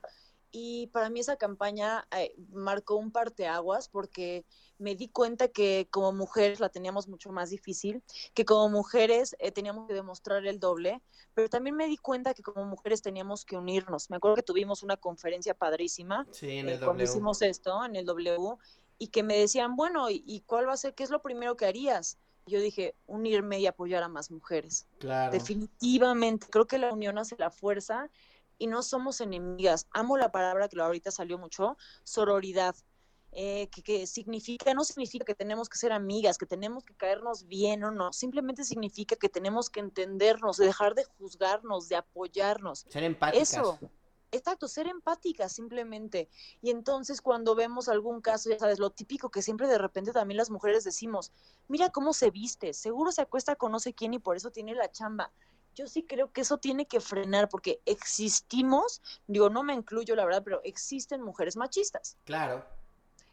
y 0.52 0.88
para 0.88 1.10
mí 1.10 1.20
esa 1.20 1.36
campaña 1.36 2.06
eh, 2.16 2.34
marcó 2.52 2.96
un 2.96 3.12
parteaguas 3.12 3.88
porque 3.88 4.44
me 4.78 4.94
di 4.96 5.08
cuenta 5.08 5.48
que 5.48 5.88
como 5.90 6.12
mujeres 6.12 6.58
la 6.58 6.70
teníamos 6.70 7.06
mucho 7.06 7.30
más 7.30 7.50
difícil, 7.50 8.02
que 8.34 8.44
como 8.44 8.68
mujeres 8.68 9.36
eh, 9.38 9.52
teníamos 9.52 9.86
que 9.86 9.94
demostrar 9.94 10.46
el 10.46 10.58
doble, 10.58 11.02
pero 11.34 11.48
también 11.48 11.76
me 11.76 11.86
di 11.86 11.96
cuenta 11.96 12.34
que 12.34 12.42
como 12.42 12.64
mujeres 12.64 13.02
teníamos 13.02 13.44
que 13.44 13.56
unirnos. 13.56 14.10
Me 14.10 14.16
acuerdo 14.16 14.36
que 14.36 14.42
tuvimos 14.42 14.82
una 14.82 14.96
conferencia 14.96 15.54
padrísima 15.54 16.26
sí, 16.30 16.58
en 16.58 16.68
el 16.68 16.76
eh, 16.76 16.84
cuando 16.84 17.04
hicimos 17.04 17.42
esto 17.42 17.84
en 17.84 17.94
el 17.94 18.06
W 18.06 18.56
y 18.98 19.08
que 19.08 19.22
me 19.22 19.36
decían, 19.36 19.76
bueno, 19.76 20.08
¿y, 20.10 20.42
cuál 20.46 20.68
va 20.68 20.72
a 20.72 20.76
ser? 20.76 20.94
¿Qué 20.94 21.04
es 21.04 21.10
lo 21.10 21.22
primero 21.22 21.56
que 21.56 21.66
harías? 21.66 22.18
yo 22.46 22.60
dije, 22.60 22.96
unirme 23.06 23.60
y 23.60 23.66
apoyar 23.66 24.02
a 24.02 24.08
más 24.08 24.30
mujeres. 24.32 24.88
Claro. 24.98 25.30
Definitivamente, 25.30 26.48
creo 26.50 26.66
que 26.66 26.78
la 26.78 26.92
unión 26.92 27.16
hace 27.16 27.36
la 27.38 27.50
fuerza 27.50 28.10
y 28.60 28.66
no 28.66 28.82
somos 28.82 29.20
enemigas. 29.20 29.88
Amo 29.90 30.16
la 30.18 30.30
palabra 30.30 30.68
que 30.68 30.80
ahorita 30.80 31.10
salió 31.10 31.38
mucho, 31.38 31.76
sororidad. 32.04 32.76
Eh, 33.32 33.68
que, 33.84 34.08
significa, 34.08 34.74
no 34.74 34.84
significa 34.84 35.24
que 35.24 35.36
tenemos 35.36 35.68
que 35.68 35.78
ser 35.78 35.92
amigas, 35.92 36.36
que 36.36 36.46
tenemos 36.46 36.84
que 36.84 36.94
caernos 36.94 37.46
bien 37.46 37.84
o 37.84 37.92
no, 37.92 38.12
simplemente 38.12 38.64
significa 38.64 39.14
que 39.14 39.28
tenemos 39.28 39.70
que 39.70 39.78
entendernos, 39.78 40.56
dejar 40.56 40.96
de 40.96 41.04
juzgarnos, 41.04 41.88
de 41.88 41.94
apoyarnos. 41.94 42.86
Ser 42.88 43.04
empáticas. 43.04 43.52
Eso, 43.52 43.78
exacto, 44.32 44.66
ser 44.66 44.88
empáticas 44.88 45.52
simplemente. 45.52 46.28
Y 46.60 46.70
entonces 46.70 47.20
cuando 47.20 47.54
vemos 47.54 47.88
algún 47.88 48.20
caso, 48.20 48.50
ya 48.50 48.58
sabes, 48.58 48.80
lo 48.80 48.90
típico 48.90 49.30
que 49.30 49.42
siempre 49.42 49.68
de 49.68 49.78
repente 49.78 50.12
también 50.12 50.36
las 50.36 50.50
mujeres 50.50 50.82
decimos, 50.82 51.30
mira 51.68 51.90
cómo 51.90 52.12
se 52.12 52.32
viste, 52.32 52.72
seguro 52.72 53.12
se 53.12 53.22
acuesta 53.22 53.54
con 53.54 53.70
no 53.70 53.78
sé 53.78 53.94
quién 53.94 54.12
y 54.12 54.18
por 54.18 54.36
eso 54.36 54.50
tiene 54.50 54.74
la 54.74 54.90
chamba 54.90 55.32
yo 55.74 55.86
sí 55.86 56.02
creo 56.02 56.32
que 56.32 56.42
eso 56.42 56.58
tiene 56.58 56.86
que 56.86 57.00
frenar 57.00 57.48
porque 57.48 57.80
existimos, 57.86 59.02
digo, 59.26 59.50
no 59.50 59.62
me 59.62 59.74
incluyo 59.74 60.14
la 60.14 60.24
verdad, 60.24 60.42
pero 60.44 60.60
existen 60.64 61.22
mujeres 61.22 61.56
machistas. 61.56 62.16
Claro. 62.24 62.64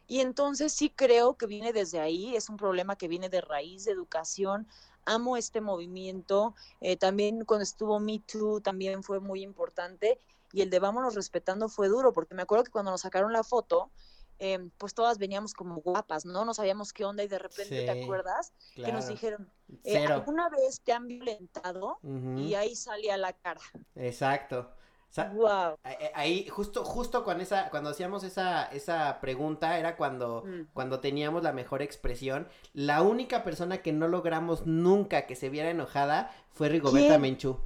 Y 0.06 0.20
entonces 0.20 0.72
sí 0.72 0.90
creo 0.90 1.34
que 1.34 1.46
viene 1.46 1.72
desde 1.72 2.00
ahí, 2.00 2.34
es 2.34 2.48
un 2.48 2.56
problema 2.56 2.96
que 2.96 3.08
viene 3.08 3.28
de 3.28 3.42
raíz 3.42 3.84
de 3.84 3.92
educación. 3.92 4.66
Amo 5.04 5.36
este 5.36 5.60
movimiento. 5.60 6.54
Eh, 6.80 6.96
también 6.96 7.44
cuando 7.44 7.62
estuvo 7.62 8.00
Me 8.00 8.18
Too 8.20 8.62
también 8.62 9.02
fue 9.02 9.20
muy 9.20 9.42
importante. 9.42 10.18
Y 10.50 10.62
el 10.62 10.70
de 10.70 10.78
Vámonos 10.78 11.14
Respetando 11.14 11.68
fue 11.68 11.88
duro, 11.88 12.14
porque 12.14 12.34
me 12.34 12.42
acuerdo 12.42 12.64
que 12.64 12.70
cuando 12.70 12.90
nos 12.90 13.02
sacaron 13.02 13.34
la 13.34 13.44
foto, 13.44 13.90
Em, 14.40 14.70
pues 14.78 14.94
todas 14.94 15.18
veníamos 15.18 15.52
como 15.52 15.76
guapas, 15.80 16.24
¿no? 16.24 16.44
No 16.44 16.54
sabíamos 16.54 16.92
qué 16.92 17.04
onda 17.04 17.24
y 17.24 17.28
de 17.28 17.38
repente, 17.38 17.84
¿te 17.84 18.02
acuerdas? 18.02 18.52
Que 18.74 18.92
nos 18.92 19.08
dijeron, 19.08 19.50
eh, 19.82 20.06
¿alguna 20.06 20.48
vez 20.48 20.80
te 20.80 20.92
han 20.92 21.08
violentado? 21.08 21.98
Y 22.36 22.54
ahí 22.54 22.76
salía 22.76 23.16
la 23.16 23.32
cara. 23.32 23.60
Exacto. 23.96 24.70
wow. 25.34 25.76
Ahí, 26.14 26.48
justo, 26.48 26.84
justo 26.84 27.24
con 27.24 27.40
esa, 27.40 27.68
cuando 27.70 27.90
hacíamos 27.90 28.22
esa, 28.22 28.66
esa 28.66 29.20
pregunta, 29.20 29.76
era 29.78 29.96
cuando, 29.96 30.44
mm. 30.46 30.68
cuando 30.72 31.00
teníamos 31.00 31.42
la 31.42 31.52
mejor 31.52 31.82
expresión. 31.82 32.46
La 32.72 33.02
única 33.02 33.42
persona 33.42 33.78
que 33.78 33.92
no 33.92 34.06
logramos 34.06 34.66
nunca 34.66 35.26
que 35.26 35.34
se 35.34 35.48
viera 35.48 35.70
enojada 35.70 36.30
fue 36.52 36.68
Rigoberta 36.68 37.18
Menchú. 37.18 37.58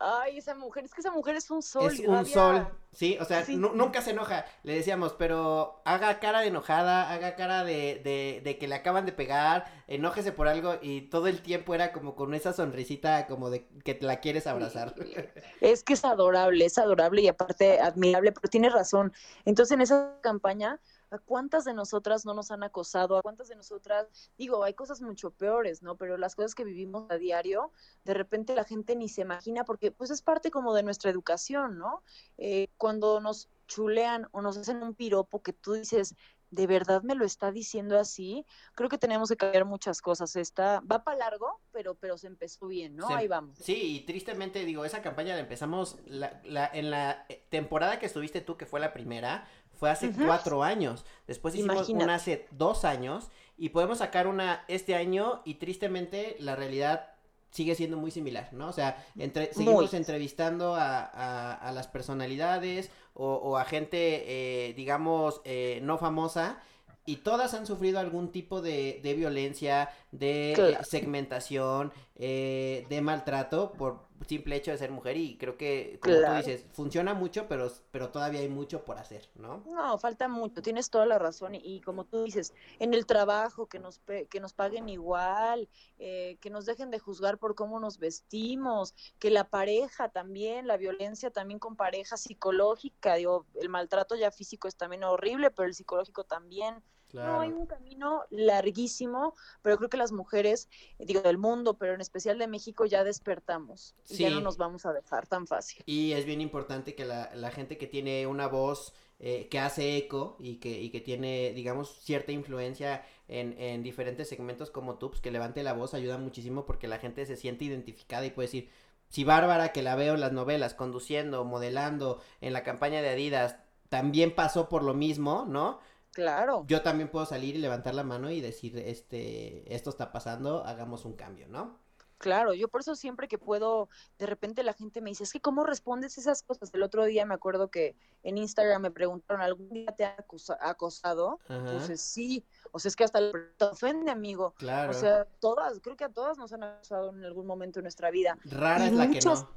Ay, 0.00 0.38
esa 0.38 0.54
mujer, 0.54 0.84
es 0.84 0.94
que 0.94 1.00
esa 1.00 1.10
mujer 1.10 1.34
es 1.34 1.50
un 1.50 1.60
sol. 1.60 1.92
Es 1.92 1.98
un 1.98 2.24
sol, 2.24 2.68
sí, 2.92 3.18
o 3.20 3.24
sea, 3.24 3.44
nunca 3.48 4.00
se 4.00 4.12
enoja. 4.12 4.44
Le 4.62 4.74
decíamos, 4.74 5.12
pero 5.18 5.82
haga 5.84 6.20
cara 6.20 6.40
de 6.40 6.48
enojada, 6.48 7.10
haga 7.10 7.34
cara 7.34 7.64
de, 7.64 8.00
de, 8.04 8.40
de, 8.44 8.58
que 8.58 8.68
le 8.68 8.76
acaban 8.76 9.06
de 9.06 9.12
pegar, 9.12 9.64
enójese 9.88 10.30
por 10.30 10.46
algo 10.46 10.76
y 10.80 11.02
todo 11.08 11.26
el 11.26 11.42
tiempo 11.42 11.74
era 11.74 11.92
como 11.92 12.14
con 12.14 12.32
esa 12.34 12.52
sonrisita 12.52 13.26
como 13.26 13.50
de 13.50 13.66
que 13.84 13.94
te 13.94 14.06
la 14.06 14.20
quieres 14.20 14.46
abrazar. 14.46 14.94
Es 15.60 15.82
que 15.82 15.94
es 15.94 16.04
adorable, 16.04 16.64
es 16.64 16.78
adorable 16.78 17.22
y 17.22 17.28
aparte 17.28 17.80
admirable, 17.80 18.30
pero 18.30 18.48
tiene 18.48 18.70
razón. 18.70 19.12
Entonces 19.44 19.74
en 19.74 19.80
esa 19.80 20.16
campaña 20.22 20.78
¿A 21.10 21.18
cuántas 21.18 21.64
de 21.64 21.74
nosotras 21.74 22.24
no 22.24 22.34
nos 22.34 22.50
han 22.50 22.62
acosado? 22.62 23.16
¿A 23.16 23.22
cuántas 23.22 23.48
de 23.48 23.56
nosotras, 23.56 24.06
digo, 24.36 24.64
hay 24.64 24.74
cosas 24.74 25.00
mucho 25.00 25.30
peores, 25.30 25.82
¿no? 25.82 25.96
Pero 25.96 26.16
las 26.18 26.34
cosas 26.34 26.54
que 26.54 26.64
vivimos 26.64 27.10
a 27.10 27.16
diario, 27.16 27.72
de 28.04 28.14
repente 28.14 28.54
la 28.54 28.64
gente 28.64 28.96
ni 28.96 29.08
se 29.08 29.22
imagina 29.22 29.64
porque 29.64 29.90
pues 29.90 30.10
es 30.10 30.22
parte 30.22 30.50
como 30.50 30.74
de 30.74 30.82
nuestra 30.82 31.10
educación, 31.10 31.78
¿no? 31.78 32.02
Eh, 32.36 32.68
cuando 32.76 33.20
nos 33.20 33.48
chulean 33.66 34.28
o 34.32 34.40
nos 34.42 34.56
hacen 34.56 34.82
un 34.82 34.94
piropo 34.94 35.42
que 35.42 35.52
tú 35.52 35.74
dices, 35.74 36.14
de 36.50 36.66
verdad 36.66 37.02
me 37.02 37.14
lo 37.14 37.24
está 37.24 37.52
diciendo 37.52 37.98
así, 37.98 38.46
creo 38.74 38.88
que 38.88 38.98
tenemos 38.98 39.28
que 39.28 39.36
cambiar 39.36 39.64
muchas 39.64 40.00
cosas. 40.00 40.34
Está, 40.36 40.80
va 40.80 41.04
para 41.04 41.18
largo, 41.18 41.60
pero, 41.72 41.94
pero 41.94 42.16
se 42.16 42.26
empezó 42.26 42.66
bien, 42.66 42.96
¿no? 42.96 43.08
Ahí 43.08 43.28
vamos. 43.28 43.58
Sí, 43.58 43.96
y 43.96 44.00
tristemente 44.06 44.64
digo, 44.64 44.84
esa 44.84 45.02
campaña 45.02 45.34
la 45.34 45.40
empezamos 45.40 45.98
la, 46.06 46.40
la, 46.44 46.70
en 46.72 46.90
la 46.90 47.26
eh, 47.28 47.44
temporada 47.50 47.98
que 47.98 48.06
estuviste 48.06 48.40
tú, 48.40 48.56
que 48.56 48.66
fue 48.66 48.80
la 48.80 48.92
primera, 48.92 49.46
fue 49.78 49.90
hace 49.90 50.10
cuatro 50.10 50.62
años. 50.62 51.04
Después 51.26 51.54
hicimos 51.54 51.88
una 51.88 52.16
hace 52.16 52.46
dos 52.50 52.84
años 52.84 53.28
y 53.56 53.68
podemos 53.70 53.98
sacar 53.98 54.26
una 54.26 54.64
este 54.68 54.96
año 54.96 55.40
y 55.44 55.54
tristemente 55.54 56.36
la 56.40 56.56
realidad 56.56 57.12
sigue 57.50 57.74
siendo 57.74 57.96
muy 57.96 58.10
similar, 58.10 58.50
¿no? 58.52 58.68
O 58.68 58.72
sea, 58.72 59.06
entre, 59.16 59.52
seguimos 59.54 59.94
entrevistando 59.94 60.74
a, 60.74 61.54
a, 61.54 61.72
las 61.72 61.86
personalidades 61.86 62.90
o, 63.14 63.56
a 63.56 63.64
gente, 63.64 64.68
eh, 64.68 64.74
digamos, 64.74 65.40
eh, 65.44 65.80
no 65.82 65.96
famosa 65.98 66.60
y 67.06 67.16
todas 67.16 67.54
han 67.54 67.66
sufrido 67.66 68.00
algún 68.00 68.32
tipo 68.32 68.60
de, 68.60 69.00
de 69.02 69.14
violencia, 69.14 69.90
de 70.10 70.52
eh, 70.52 70.78
segmentación, 70.82 71.92
eh, 72.14 72.86
de 72.88 73.00
maltrato 73.00 73.72
por 73.72 74.08
simple 74.26 74.56
hecho 74.56 74.70
de 74.70 74.78
ser 74.78 74.90
mujer 74.90 75.16
y 75.16 75.36
creo 75.38 75.56
que, 75.56 76.00
como 76.02 76.16
tú 76.16 76.32
dices, 76.36 76.64
funciona 76.72 77.14
mucho, 77.14 77.46
pero, 77.46 77.70
pero 77.90 78.10
todavía 78.10 78.40
hay 78.40 78.48
mucho 78.48 78.84
por 78.84 78.98
hacer, 78.98 79.28
¿no? 79.36 79.62
No, 79.66 79.96
falta 79.98 80.28
mucho, 80.28 80.60
tienes 80.60 80.90
toda 80.90 81.06
la 81.06 81.18
razón 81.18 81.54
y, 81.54 81.80
como 81.82 82.04
tú 82.04 82.24
dices, 82.24 82.52
en 82.78 82.94
el 82.94 83.06
trabajo, 83.06 83.66
que 83.66 83.78
nos, 83.78 84.00
que 84.28 84.40
nos 84.40 84.52
paguen 84.52 84.88
igual, 84.88 85.68
eh, 85.98 86.36
que 86.40 86.50
nos 86.50 86.66
dejen 86.66 86.90
de 86.90 86.98
juzgar 86.98 87.38
por 87.38 87.54
cómo 87.54 87.78
nos 87.78 87.98
vestimos, 87.98 88.94
que 89.18 89.30
la 89.30 89.44
pareja 89.44 90.08
también, 90.08 90.66
la 90.66 90.76
violencia 90.76 91.30
también 91.30 91.60
con 91.60 91.76
pareja 91.76 92.16
psicológica, 92.16 93.14
digo, 93.14 93.46
el 93.54 93.68
maltrato 93.68 94.16
ya 94.16 94.30
físico 94.30 94.66
es 94.68 94.76
también 94.76 95.04
horrible, 95.04 95.50
pero 95.50 95.68
el 95.68 95.74
psicológico 95.74 96.24
también 96.24 96.82
No, 97.12 97.40
hay 97.40 97.50
un 97.50 97.66
camino 97.66 98.24
larguísimo, 98.30 99.34
pero 99.62 99.76
creo 99.76 99.88
que 99.88 99.96
las 99.96 100.12
mujeres, 100.12 100.68
digo, 100.98 101.20
del 101.22 101.38
mundo, 101.38 101.74
pero 101.78 101.94
en 101.94 102.00
especial 102.00 102.38
de 102.38 102.46
México, 102.46 102.86
ya 102.86 103.04
despertamos. 103.04 103.94
Y 104.08 104.16
ya 104.18 104.30
no 104.30 104.40
nos 104.40 104.56
vamos 104.56 104.86
a 104.86 104.92
dejar 104.92 105.26
tan 105.26 105.46
fácil. 105.46 105.82
Y 105.86 106.12
es 106.12 106.24
bien 106.24 106.40
importante 106.40 106.94
que 106.94 107.04
la, 107.04 107.30
la 107.34 107.50
gente 107.50 107.78
que 107.78 107.86
tiene 107.86 108.26
una 108.26 108.46
voz 108.46 108.92
eh, 109.20 109.48
que 109.50 109.58
hace 109.58 109.96
eco 109.96 110.36
y 110.38 110.56
que, 110.56 110.80
y 110.80 110.90
que 110.90 111.00
tiene, 111.00 111.52
digamos, 111.52 111.90
cierta 112.02 112.30
influencia 112.30 113.04
en, 113.26 113.60
en 113.60 113.82
diferentes 113.82 114.28
segmentos 114.28 114.70
como 114.70 114.96
tú, 114.96 115.10
pues 115.10 115.20
que 115.20 115.32
levante 115.32 115.62
la 115.64 115.72
voz 115.72 115.92
ayuda 115.94 116.18
muchísimo 116.18 116.64
porque 116.64 116.86
la 116.86 116.98
gente 116.98 117.26
se 117.26 117.36
siente 117.36 117.64
identificada 117.64 118.24
y 118.26 118.30
puede 118.30 118.46
decir, 118.46 118.70
si 119.08 119.24
Bárbara, 119.24 119.72
que 119.72 119.82
la 119.82 119.96
veo 119.96 120.14
en 120.14 120.20
las 120.20 120.32
novelas, 120.32 120.74
conduciendo, 120.74 121.44
modelando, 121.44 122.20
en 122.40 122.52
la 122.52 122.62
campaña 122.62 123.02
de 123.02 123.08
Adidas, 123.08 123.56
también 123.88 124.34
pasó 124.34 124.68
por 124.68 124.82
lo 124.82 124.94
mismo, 124.94 125.46
¿no? 125.48 125.80
Claro. 126.18 126.64
Yo 126.66 126.82
también 126.82 127.08
puedo 127.12 127.24
salir 127.26 127.54
y 127.54 127.58
levantar 127.58 127.94
la 127.94 128.02
mano 128.02 128.28
y 128.28 128.40
decir, 128.40 128.76
este, 128.76 129.72
esto 129.72 129.90
está 129.90 130.10
pasando, 130.10 130.64
hagamos 130.64 131.04
un 131.04 131.12
cambio, 131.12 131.46
¿no? 131.46 131.78
Claro, 132.18 132.54
yo 132.54 132.66
por 132.66 132.80
eso 132.80 132.96
siempre 132.96 133.28
que 133.28 133.38
puedo, 133.38 133.88
de 134.18 134.26
repente 134.26 134.64
la 134.64 134.72
gente 134.72 135.00
me 135.00 135.10
dice, 135.10 135.22
es 135.22 135.32
que 135.32 135.40
¿cómo 135.40 135.62
respondes 135.62 136.18
esas 136.18 136.42
cosas? 136.42 136.74
El 136.74 136.82
otro 136.82 137.04
día 137.04 137.24
me 137.24 137.34
acuerdo 137.34 137.70
que 137.70 137.94
en 138.24 138.36
Instagram 138.36 138.82
me 138.82 138.90
preguntaron, 138.90 139.40
¿algún 139.40 139.70
día 139.70 139.94
te 139.96 140.04
ha 140.04 140.16
acosado? 140.60 141.38
Entonces 141.48 142.00
sí, 142.00 142.44
o 142.72 142.80
sea, 142.80 142.88
es 142.88 142.96
que 142.96 143.04
hasta 143.04 143.20
el 143.20 143.32
ofende, 143.60 144.10
amigo. 144.10 144.54
Claro. 144.58 144.90
O 144.90 144.94
sea, 144.94 145.24
todas, 145.38 145.78
creo 145.78 145.96
que 145.96 146.02
a 146.02 146.08
todas 146.08 146.36
nos 146.36 146.52
han 146.52 146.64
acosado 146.64 147.10
en 147.10 147.24
algún 147.24 147.46
momento 147.46 147.78
de 147.78 147.82
nuestra 147.82 148.10
vida. 148.10 148.36
Rara 148.44 148.86
es 148.86 148.92
la 148.92 149.08
que 149.08 149.20
no 149.20 149.48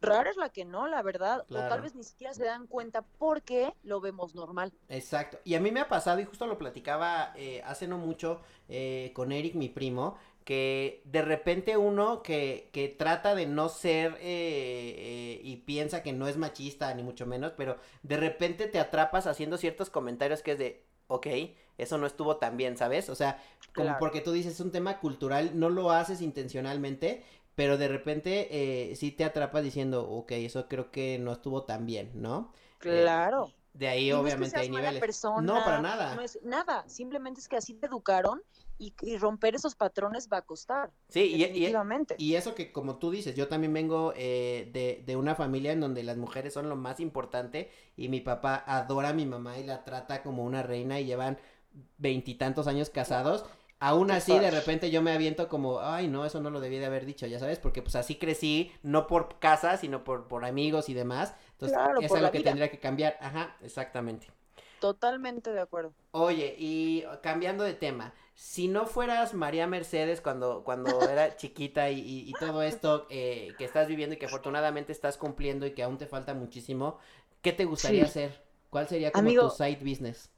rara 0.00 0.30
es 0.30 0.36
la 0.36 0.50
que 0.50 0.64
no, 0.64 0.86
la 0.86 1.02
verdad, 1.02 1.44
o 1.50 1.54
tal 1.54 1.82
vez 1.82 1.94
ni 1.94 2.04
siquiera 2.04 2.34
se 2.34 2.44
dan 2.44 2.66
cuenta 2.66 3.02
porque 3.18 3.74
lo 3.82 4.00
vemos 4.00 4.34
normal. 4.34 4.72
Exacto, 4.88 5.38
y 5.44 5.54
a 5.54 5.60
mí 5.60 5.70
me 5.70 5.80
ha 5.80 5.88
pasado, 5.88 6.20
y 6.20 6.24
justo 6.24 6.46
lo 6.46 6.58
platicaba 6.58 7.32
eh, 7.36 7.62
hace 7.64 7.88
no 7.88 7.98
mucho 7.98 8.40
eh, 8.68 9.12
con 9.14 9.32
Eric, 9.32 9.54
mi 9.54 9.68
primo, 9.68 10.16
que 10.44 11.02
de 11.04 11.20
repente 11.20 11.76
uno 11.76 12.22
que, 12.22 12.70
que 12.72 12.88
trata 12.88 13.34
de 13.34 13.46
no 13.46 13.68
ser 13.68 14.16
eh, 14.20 15.40
y 15.42 15.56
piensa 15.56 16.02
que 16.02 16.14
no 16.14 16.26
es 16.26 16.38
machista, 16.38 16.92
ni 16.94 17.02
mucho 17.02 17.26
menos, 17.26 17.52
pero 17.56 17.76
de 18.02 18.16
repente 18.16 18.66
te 18.66 18.78
atrapas 18.78 19.26
haciendo 19.26 19.58
ciertos 19.58 19.90
comentarios 19.90 20.42
que 20.42 20.52
es 20.52 20.58
de, 20.58 20.86
ok, 21.08 21.26
eso 21.76 21.96
no 21.96 22.06
estuvo 22.06 22.36
tan 22.36 22.56
bien, 22.56 22.76
¿sabes? 22.76 23.08
O 23.08 23.14
sea, 23.14 23.42
como 23.74 23.96
porque 23.98 24.20
tú 24.20 24.32
dices, 24.32 24.54
es 24.54 24.60
un 24.60 24.72
tema 24.72 24.98
cultural, 24.98 25.52
no 25.58 25.70
lo 25.70 25.92
haces 25.92 26.20
intencionalmente, 26.20 27.22
pero 27.58 27.76
de 27.76 27.88
repente 27.88 28.46
eh, 28.52 28.94
sí 28.94 29.10
te 29.10 29.24
atrapas 29.24 29.64
diciendo, 29.64 30.08
ok, 30.08 30.30
eso 30.30 30.68
creo 30.68 30.92
que 30.92 31.18
no 31.18 31.32
estuvo 31.32 31.64
tan 31.64 31.86
bien, 31.86 32.12
¿no? 32.14 32.52
Eh, 32.54 33.02
claro. 33.02 33.52
de 33.74 33.88
ahí 33.88 34.12
obviamente 34.12 34.56
hay 34.56 34.70
niveles. 34.70 35.24
no, 35.42 35.54
para 35.64 35.82
nada. 35.82 36.14
No 36.14 36.20
es 36.20 36.38
nada, 36.44 36.88
simplemente 36.88 37.40
es 37.40 37.48
que 37.48 37.56
así 37.56 37.74
te 37.74 37.86
educaron 37.86 38.44
y, 38.78 38.94
romper 39.16 39.56
esos 39.56 39.74
patrones 39.74 40.28
va 40.32 40.36
a 40.36 40.42
costar. 40.42 40.92
Sí, 41.08 41.36
definitivamente. 41.36 42.14
Y, 42.16 42.26
y, 42.26 42.36
eso 42.36 42.54
que 42.54 42.70
como 42.70 42.98
tú 43.00 43.10
dices, 43.10 43.34
yo 43.34 43.48
también 43.48 43.72
vengo 43.72 44.12
eh, 44.14 44.70
de, 44.72 45.02
de 45.04 45.16
una 45.16 45.34
familia 45.34 45.72
en 45.72 45.80
donde 45.80 46.04
las 46.04 46.16
mujeres 46.16 46.54
son 46.54 46.68
lo 46.68 46.76
más 46.76 47.00
importante 47.00 47.72
y 47.96 48.08
mi 48.08 48.20
papá 48.20 48.62
adora 48.68 49.08
a 49.08 49.14
mi 49.14 49.26
mamá 49.26 49.58
y 49.58 49.64
la 49.64 49.82
trata 49.82 50.22
como 50.22 50.44
una 50.44 50.62
reina 50.62 51.00
y 51.00 51.06
llevan 51.06 51.38
veintitantos 51.96 52.68
años 52.68 52.88
casados 52.88 53.44
Aún 53.80 54.10
así, 54.10 54.36
de 54.38 54.50
repente 54.50 54.90
yo 54.90 55.02
me 55.02 55.12
aviento 55.12 55.48
como, 55.48 55.80
ay, 55.80 56.08
no, 56.08 56.24
eso 56.24 56.40
no 56.40 56.50
lo 56.50 56.60
debí 56.60 56.78
de 56.78 56.86
haber 56.86 57.06
dicho, 57.06 57.26
ya 57.26 57.38
sabes, 57.38 57.60
porque 57.60 57.80
pues 57.80 57.94
así 57.94 58.16
crecí, 58.16 58.72
no 58.82 59.06
por 59.06 59.38
casa, 59.38 59.76
sino 59.76 60.02
por, 60.02 60.26
por 60.26 60.44
amigos 60.44 60.88
y 60.88 60.94
demás. 60.94 61.34
Entonces, 61.52 61.78
eso 62.00 62.16
es 62.16 62.22
lo 62.22 62.32
que 62.32 62.40
tendría 62.40 62.70
que 62.70 62.80
cambiar. 62.80 63.16
Ajá, 63.20 63.56
exactamente. 63.62 64.26
Totalmente 64.80 65.52
de 65.52 65.60
acuerdo. 65.60 65.92
Oye, 66.10 66.54
y 66.58 67.04
cambiando 67.22 67.64
de 67.64 67.74
tema, 67.74 68.14
si 68.34 68.68
no 68.68 68.86
fueras 68.86 69.34
María 69.34 69.66
Mercedes 69.66 70.20
cuando, 70.20 70.62
cuando 70.64 71.08
era 71.08 71.36
chiquita 71.36 71.90
y, 71.90 72.00
y, 72.00 72.32
todo 72.34 72.62
esto 72.62 73.06
eh, 73.10 73.54
que 73.58 73.64
estás 73.64 73.88
viviendo 73.88 74.14
y 74.14 74.18
que 74.18 74.26
afortunadamente 74.26 74.92
estás 74.92 75.16
cumpliendo 75.16 75.66
y 75.66 75.72
que 75.72 75.82
aún 75.82 75.98
te 75.98 76.06
falta 76.06 76.34
muchísimo, 76.34 76.98
¿qué 77.42 77.52
te 77.52 77.64
gustaría 77.64 78.04
hacer? 78.04 78.42
¿Cuál 78.70 78.88
sería 78.88 79.10
como 79.10 79.28
tu 79.28 79.50
side 79.50 79.80
business? 79.82 80.30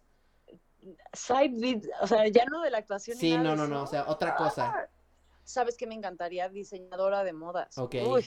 Side 1.12 1.81
o 2.01 2.07
sea, 2.07 2.26
ya 2.28 2.45
no 2.47 2.62
de 2.62 2.70
la 2.70 2.78
actuación. 2.78 3.16
Sí, 3.16 3.37
no, 3.37 3.57
no, 3.57 3.66
no, 3.66 3.83
o 3.83 3.87
sea, 3.87 4.07
otra 4.09 4.35
cosa. 4.37 4.72
Ah, 4.74 4.89
Sabes 5.45 5.76
que 5.76 5.87
me 5.87 5.95
encantaría 5.95 6.49
diseñadora 6.49 7.24
de 7.24 7.33
modas. 7.33 7.76
Ok. 7.76 7.97
Uy, 8.07 8.24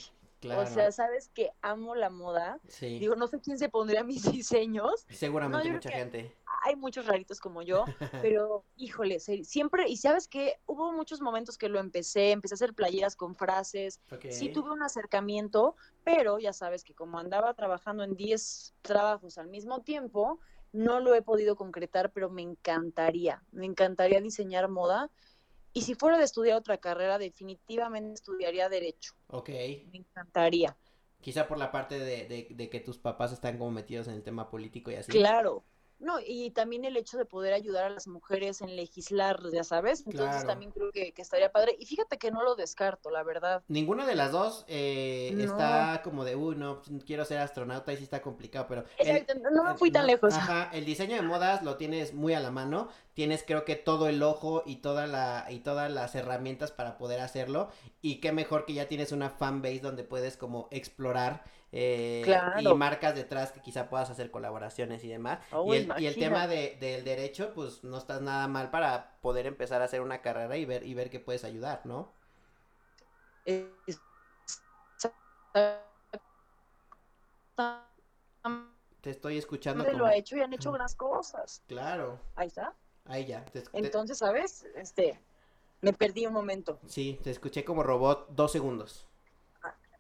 O 0.52 0.66
sea, 0.66 0.92
sabes 0.92 1.30
que 1.30 1.52
amo 1.62 1.96
la 1.96 2.10
moda. 2.10 2.60
Sí. 2.68 3.00
Digo, 3.00 3.16
no 3.16 3.28
sé 3.28 3.40
quién 3.40 3.58
se 3.58 3.70
pondría 3.70 4.04
mis 4.04 4.24
diseños. 4.32 5.06
Seguramente 5.10 5.72
mucha 5.72 5.90
gente. 5.90 6.36
Hay 6.66 6.76
muchos 6.76 7.06
raritos 7.06 7.40
como 7.40 7.62
yo, 7.62 7.86
pero 8.22 8.66
híjole, 8.76 9.20
siempre, 9.20 9.88
y 9.88 9.98
sabes 9.98 10.28
que 10.28 10.60
hubo 10.66 10.92
muchos 10.92 11.22
momentos 11.22 11.58
que 11.58 11.70
lo 11.70 11.80
empecé, 11.80 12.32
empecé 12.32 12.54
a 12.54 12.56
hacer 12.56 12.74
playeras 12.74 13.16
con 13.16 13.36
frases, 13.36 14.00
sí 14.30 14.50
tuve 14.50 14.72
un 14.72 14.84
acercamiento, 14.84 15.76
pero 16.04 16.40
ya 16.40 16.54
sabes 16.54 16.84
que 16.84 16.94
como 16.94 17.20
andaba 17.20 17.54
trabajando 17.54 18.04
en 18.04 18.16
10 18.16 18.76
trabajos 18.82 19.38
al 19.38 19.48
mismo 19.48 19.82
tiempo, 19.82 20.40
no 20.74 21.00
lo 21.00 21.16
he 21.16 21.22
podido 21.22 21.56
concretar, 21.56 22.12
pero 22.12 22.30
me 22.30 22.42
encantaría, 22.42 23.42
me 23.52 23.66
encantaría 23.66 24.20
diseñar 24.20 24.70
moda. 24.70 25.10
Y 25.72 25.84
si 25.84 25.96
fuera 25.96 26.18
de 26.18 26.26
estudiar 26.26 26.58
otra 26.58 26.78
carrera, 26.78 27.18
definitivamente 27.18 28.14
estudiaría 28.14 28.70
Derecho. 28.70 29.14
Ok. 29.28 29.50
Me 29.50 30.00
encantaría. 30.00 30.78
Quizá 31.22 31.48
por 31.48 31.58
la 31.58 31.72
parte 31.72 31.98
de, 31.98 32.28
de, 32.28 32.48
de 32.52 32.70
que 32.70 32.80
tus 32.82 32.98
papás 32.98 33.32
están 33.32 33.58
como 33.58 33.72
metidos 33.72 34.08
en 34.08 34.16
el 34.16 34.24
tema 34.24 34.50
político 34.50 34.92
y 34.92 34.96
así. 34.96 35.12
Claro, 35.12 35.64
no, 36.00 36.20
y 36.26 36.52
también 36.52 36.84
el 36.86 36.98
hecho 36.98 37.18
de 37.18 37.26
poder 37.26 37.54
ayudar 37.54 37.86
a 37.86 37.90
las 37.90 38.08
mujeres 38.08 38.62
en 38.62 38.76
legislar, 38.76 39.40
ya 39.52 39.64
sabes. 39.64 40.04
Entonces 40.06 40.46
también 40.46 40.72
creo 40.72 40.92
que, 40.92 41.14
estaría 41.16 41.52
padre. 41.52 41.76
Y 41.80 41.86
fíjate 41.86 42.18
que 42.18 42.32
no 42.32 42.44
lo 42.44 42.56
descarto, 42.56 43.10
la 43.10 43.24
verdad. 43.24 43.64
Ninguna 43.68 44.06
de 44.06 44.16
las 44.16 44.32
dos 44.32 44.66
eh, 44.68 45.34
está 45.40 46.02
como 46.04 46.26
de, 46.26 46.36
uy, 46.36 46.56
no, 46.56 46.82
pues, 46.82 47.04
quiero 47.06 47.24
ser 47.26 47.40
astronauta 47.40 47.94
y 47.94 47.98
sí 47.98 48.04
está 48.04 48.22
complicado, 48.22 48.66
pero... 48.68 48.84
no 49.52 49.64
me 49.64 49.76
fui 49.76 49.92
tan 49.92 50.08
lejos. 50.08 50.34
Ajá, 50.34 50.70
el 50.74 50.86
diseño 50.86 51.16
de 51.16 51.22
modas 51.22 51.64
lo 51.64 51.78
tienes 51.78 52.14
muy 52.14 52.34
a 52.34 52.40
la 52.40 52.52
mano. 52.52 52.90
Tienes 53.14 53.44
creo 53.46 53.64
que 53.64 53.76
todo 53.76 54.08
el 54.08 54.24
ojo 54.24 54.64
y, 54.66 54.78
toda 54.78 55.08
la, 55.08 55.46
y 55.50 55.60
todas 55.60 55.92
las 55.92 56.16
herramientas 56.16 56.72
para 56.72 56.98
poder 56.98 57.22
hacerlo. 57.22 57.70
Y 58.02 58.20
qué 58.20 58.32
mejor 58.32 58.66
que 58.66 58.74
ya 58.74 58.88
tienes 58.88 59.12
una 59.12 59.30
fanbase 59.30 59.80
donde 59.80 60.04
puedes 60.04 60.36
como 60.36 60.68
explorar 60.72 61.44
eh, 61.76 62.24
y 62.60 62.68
marcas 62.76 63.16
detrás 63.16 63.52
que 63.52 63.60
quizá 63.60 63.90
puedas 63.90 64.12
hacer 64.12 64.30
colaboraciones 64.30 65.04
y 65.04 65.08
demás. 65.08 65.40
y, 65.66 65.76
el, 65.76 65.92
y, 65.98 66.06
el, 66.06 66.14
tema 66.14 66.46
de, 66.46 66.78
del 66.80 67.04
derecho, 67.04 67.52
pues 67.56 67.84
no 67.84 67.98
estás 67.98 68.22
nada 68.22 68.48
mal 68.48 68.70
para 68.70 69.18
poder 69.22 69.48
empezar 69.48 69.82
a 69.82 69.86
hacer 69.86 70.02
una 70.02 70.22
carrera 70.22 70.56
y 70.56 70.66
ver, 70.66 70.86
y 70.86 70.94
ver 70.94 71.10
que 71.10 71.20
puedes 71.20 71.44
ayudar, 71.44 71.82
¿no? 71.84 72.14
Te 73.44 73.72
estoy 79.10 79.40
escuchando. 79.40 79.84
Como... 79.84 79.98
Lo 79.98 80.06
ha 80.06 80.16
hecho 80.16 80.38
y 80.38 80.42
han 80.42 80.54
hecho 80.54 80.70
unas 80.70 80.94
cosas. 80.94 81.64
Claro. 81.68 82.20
Ahí 82.36 82.50
está. 82.50 82.76
Ahí 83.06 83.26
ya. 83.26 83.46
Entonces, 83.74 84.20
¿sabes? 84.20 84.68
Este, 84.76 85.20
me 85.82 85.92
perdí 85.92 86.28
un 86.28 86.34
momento. 86.34 86.80
Sí, 86.86 87.20
te 87.24 87.32
escuché 87.32 87.66
como 87.66 87.82
robot 87.82 88.28
dos 88.30 88.52
segundos 88.52 89.08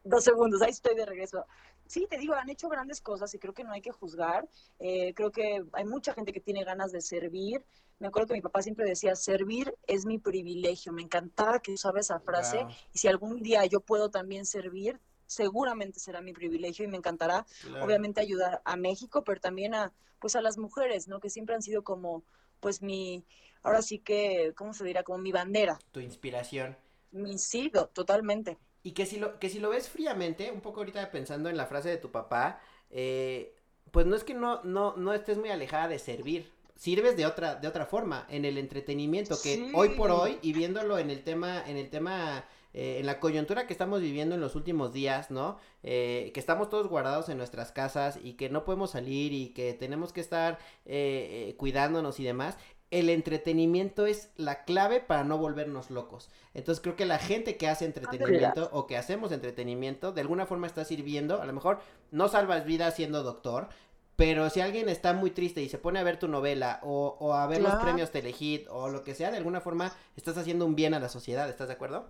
dos 0.03 0.23
segundos, 0.23 0.61
ahí 0.61 0.71
estoy 0.71 0.95
de 0.95 1.05
regreso. 1.05 1.45
Sí, 1.85 2.07
te 2.09 2.17
digo, 2.17 2.33
han 2.33 2.49
hecho 2.49 2.69
grandes 2.69 3.01
cosas 3.01 3.33
y 3.33 3.39
creo 3.39 3.53
que 3.53 3.63
no 3.63 3.71
hay 3.71 3.81
que 3.81 3.91
juzgar. 3.91 4.47
Eh, 4.79 5.13
creo 5.13 5.31
que 5.31 5.63
hay 5.73 5.85
mucha 5.85 6.13
gente 6.13 6.33
que 6.33 6.39
tiene 6.39 6.63
ganas 6.63 6.91
de 6.91 7.01
servir. 7.01 7.65
Me 7.99 8.07
acuerdo 8.07 8.27
que 8.27 8.33
mi 8.33 8.41
papá 8.41 8.61
siempre 8.61 8.85
decía, 8.85 9.15
servir 9.15 9.75
es 9.87 10.05
mi 10.05 10.17
privilegio. 10.17 10.91
Me 10.91 11.01
encantaba 11.01 11.59
que 11.59 11.73
usaba 11.73 11.99
esa 11.99 12.19
frase. 12.19 12.65
Y 12.93 12.99
si 12.99 13.07
algún 13.07 13.41
día 13.41 13.65
yo 13.65 13.79
puedo 13.79 14.09
también 14.09 14.45
servir, 14.45 14.99
seguramente 15.25 15.99
será 15.99 16.21
mi 16.21 16.33
privilegio 16.33 16.85
y 16.85 16.87
me 16.87 16.97
encantará, 16.97 17.45
obviamente, 17.81 18.21
ayudar 18.21 18.61
a 18.65 18.75
México, 18.75 19.23
pero 19.23 19.39
también 19.39 19.73
a, 19.73 19.93
pues, 20.19 20.35
a 20.35 20.41
las 20.41 20.57
mujeres, 20.57 21.07
¿no? 21.07 21.19
Que 21.19 21.29
siempre 21.29 21.55
han 21.55 21.61
sido 21.61 21.83
como, 21.83 22.23
pues, 22.59 22.81
mi, 22.81 23.25
ahora 23.61 23.81
sí 23.81 23.99
que, 23.99 24.53
¿cómo 24.55 24.73
se 24.73 24.83
dirá? 24.83 25.03
Como 25.03 25.19
mi 25.19 25.31
bandera. 25.31 25.79
Tu 25.91 25.99
inspiración. 25.99 26.77
Mi 27.11 27.37
sí, 27.37 27.71
totalmente. 27.93 28.57
Y 28.83 28.91
que 28.91 29.05
si 29.05 29.17
lo, 29.17 29.39
que 29.39 29.49
si 29.49 29.59
lo 29.59 29.69
ves 29.69 29.87
fríamente, 29.87 30.51
un 30.51 30.61
poco 30.61 30.81
ahorita 30.81 31.09
pensando 31.09 31.49
en 31.49 31.57
la 31.57 31.65
frase 31.65 31.89
de 31.89 31.97
tu 31.97 32.11
papá, 32.11 32.61
eh, 32.91 33.55
pues 33.91 34.05
no 34.05 34.15
es 34.15 34.23
que 34.23 34.33
no, 34.33 34.61
no, 34.63 34.95
no 34.97 35.13
estés 35.13 35.37
muy 35.37 35.49
alejada 35.49 35.87
de 35.87 35.99
servir. 35.99 36.51
Sirves 36.75 37.15
de 37.15 37.25
otra, 37.25 37.55
de 37.55 37.67
otra 37.67 37.85
forma, 37.85 38.25
en 38.29 38.45
el 38.45 38.57
entretenimiento, 38.57 39.39
que 39.41 39.71
hoy 39.73 39.89
por 39.89 40.11
hoy, 40.11 40.39
y 40.41 40.53
viéndolo 40.53 40.97
en 40.97 41.11
el 41.11 41.23
tema, 41.23 41.63
en 41.65 41.77
el 41.77 41.89
tema 41.89 42.45
eh, 42.73 42.97
en 42.99 43.05
la 43.05 43.19
coyuntura 43.19 43.67
que 43.67 43.73
estamos 43.73 44.01
viviendo 44.01 44.33
en 44.33 44.41
los 44.41 44.55
últimos 44.55 44.91
días, 44.91 45.29
¿no? 45.29 45.59
Eh, 45.83 46.31
que 46.33 46.39
estamos 46.39 46.69
todos 46.69 46.87
guardados 46.87 47.29
en 47.29 47.37
nuestras 47.37 47.71
casas 47.71 48.19
y 48.23 48.33
que 48.33 48.49
no 48.49 48.65
podemos 48.65 48.91
salir 48.91 49.31
y 49.31 49.49
que 49.49 49.73
tenemos 49.73 50.11
que 50.11 50.21
estar 50.21 50.57
eh, 50.85 51.53
cuidándonos 51.57 52.19
y 52.19 52.23
demás 52.23 52.57
el 52.99 53.09
entretenimiento 53.09 54.05
es 54.05 54.29
la 54.37 54.63
clave 54.65 54.99
para 55.01 55.23
no 55.23 55.37
volvernos 55.37 55.89
locos. 55.89 56.29
Entonces 56.53 56.81
creo 56.81 56.95
que 56.95 57.05
la 57.05 57.19
gente 57.19 57.57
que 57.57 57.67
hace 57.67 57.85
entretenimiento 57.85 58.69
o 58.71 58.87
que 58.87 58.97
hacemos 58.97 59.31
entretenimiento, 59.31 60.11
de 60.11 60.21
alguna 60.21 60.45
forma 60.45 60.67
está 60.67 60.85
sirviendo, 60.85 61.41
a 61.41 61.45
lo 61.45 61.53
mejor 61.53 61.79
no 62.11 62.27
salvas 62.29 62.65
vidas 62.65 62.95
siendo 62.95 63.23
doctor, 63.23 63.69
Pero 64.15 64.49
si 64.51 64.61
alguien 64.61 64.89
está 64.89 65.13
muy 65.13 65.31
triste 65.31 65.61
y 65.63 65.69
se 65.69 65.79
pone 65.79 65.99
a 65.99 66.03
ver 66.03 66.19
tu 66.19 66.27
novela 66.27 66.79
o, 66.83 67.17
o 67.19 67.33
a 67.33 67.47
ver 67.47 67.61
los 67.61 67.75
premios 67.75 68.11
Telehit 68.11 68.67
o 68.69 68.89
lo 68.89 69.03
que 69.03 69.15
sea, 69.15 69.31
de 69.31 69.37
alguna 69.37 69.59
forma 69.61 69.91
estás 70.15 70.37
haciendo 70.37 70.65
un 70.65 70.75
bien 70.75 70.93
a 70.93 70.99
la 70.99 71.09
sociedad, 71.09 71.49
¿estás 71.49 71.67
de 71.67 71.73
acuerdo? 71.73 72.07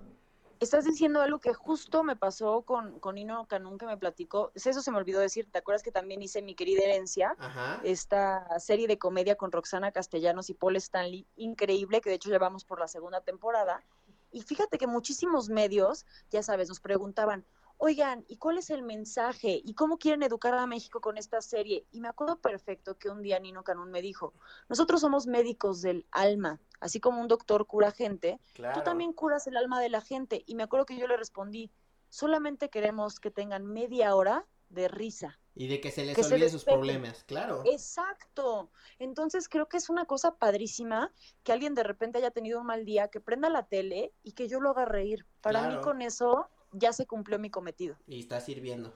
Estás 0.63 0.85
diciendo 0.85 1.21
algo 1.21 1.39
que 1.39 1.53
justo 1.53 2.03
me 2.03 2.15
pasó 2.15 2.61
con, 2.61 2.97
con 3.01 3.15
Nino 3.15 3.45
Canún 3.47 3.77
que 3.77 3.85
me 3.85 3.97
platicó. 3.97 4.51
Eso 4.55 4.81
se 4.81 4.91
me 4.91 4.97
olvidó 4.97 5.19
decir. 5.19 5.51
¿Te 5.51 5.59
acuerdas 5.59 5.83
que 5.83 5.91
también 5.91 6.21
hice 6.21 6.41
mi 6.41 6.55
querida 6.55 6.83
herencia? 6.83 7.35
Ajá. 7.37 7.81
Esta 7.83 8.59
serie 8.59 8.87
de 8.87 8.97
comedia 8.97 9.35
con 9.35 9.51
Roxana 9.51 9.91
Castellanos 9.91 10.49
y 10.49 10.53
Paul 10.53 10.77
Stanley, 10.77 11.27
increíble, 11.35 11.99
que 11.99 12.09
de 12.09 12.15
hecho 12.15 12.29
llevamos 12.29 12.63
por 12.63 12.79
la 12.79 12.87
segunda 12.87 13.19
temporada. 13.19 13.83
Y 14.31 14.41
fíjate 14.41 14.77
que 14.77 14.87
muchísimos 14.87 15.49
medios, 15.49 16.05
ya 16.31 16.41
sabes, 16.41 16.69
nos 16.69 16.79
preguntaban, 16.79 17.45
oigan, 17.77 18.23
¿y 18.27 18.37
cuál 18.37 18.57
es 18.57 18.69
el 18.69 18.83
mensaje? 18.83 19.61
¿Y 19.63 19.73
cómo 19.73 19.97
quieren 19.97 20.23
educar 20.23 20.53
a 20.53 20.65
México 20.67 21.01
con 21.01 21.17
esta 21.17 21.41
serie? 21.41 21.85
Y 21.91 21.99
me 22.01 22.07
acuerdo 22.07 22.39
perfecto 22.39 22.97
que 22.97 23.09
un 23.09 23.21
día 23.21 23.39
Nino 23.39 23.63
Canún 23.63 23.91
me 23.91 24.01
dijo, 24.01 24.33
nosotros 24.69 25.01
somos 25.01 25.27
médicos 25.27 25.81
del 25.81 26.05
alma, 26.11 26.59
así 26.79 26.99
como 26.99 27.21
un 27.21 27.27
doctor 27.27 27.67
cura 27.67 27.91
gente, 27.91 28.39
Claro. 28.53 28.79
tú 28.79 28.83
también 28.83 29.13
curas 29.13 29.47
el 29.47 29.57
alma 29.57 29.81
de 29.81 29.89
la 29.89 30.01
gente. 30.01 30.43
Y 30.45 30.55
me 30.55 30.63
acuerdo 30.63 30.85
que 30.85 30.97
yo 30.97 31.07
le 31.07 31.17
respondí, 31.17 31.71
solamente 32.09 32.69
queremos 32.69 33.19
que 33.19 33.31
tengan 33.31 33.65
media 33.65 34.15
hora 34.15 34.45
de 34.69 34.87
risa. 34.87 35.39
Y 35.55 35.67
de 35.67 35.79
que 35.79 35.91
se 35.91 36.03
les 36.03 36.15
que 36.15 36.23
se 36.23 36.33
olvide 36.33 36.49
sus 36.49 36.63
problemas, 36.63 37.23
claro. 37.25 37.61
Exacto. 37.65 38.71
Entonces 38.97 39.47
creo 39.47 39.67
que 39.67 39.77
es 39.77 39.87
una 39.89 40.05
cosa 40.05 40.35
padrísima 40.37 41.13
que 41.43 41.51
alguien 41.51 41.75
de 41.75 41.83
repente 41.83 42.17
haya 42.17 42.31
tenido 42.31 42.59
un 42.59 42.65
mal 42.65 42.85
día, 42.85 43.09
que 43.09 43.21
prenda 43.21 43.49
la 43.49 43.67
tele 43.67 44.13
y 44.23 44.31
que 44.31 44.47
yo 44.47 44.59
lo 44.59 44.71
haga 44.71 44.85
reír. 44.85 45.27
Para 45.41 45.69
mí 45.69 45.79
con 45.81 46.01
eso 46.01 46.49
ya 46.73 46.93
se 46.93 47.05
cumplió 47.05 47.39
mi 47.39 47.49
cometido. 47.49 47.95
Y 48.07 48.19
está 48.19 48.39
sirviendo, 48.41 48.93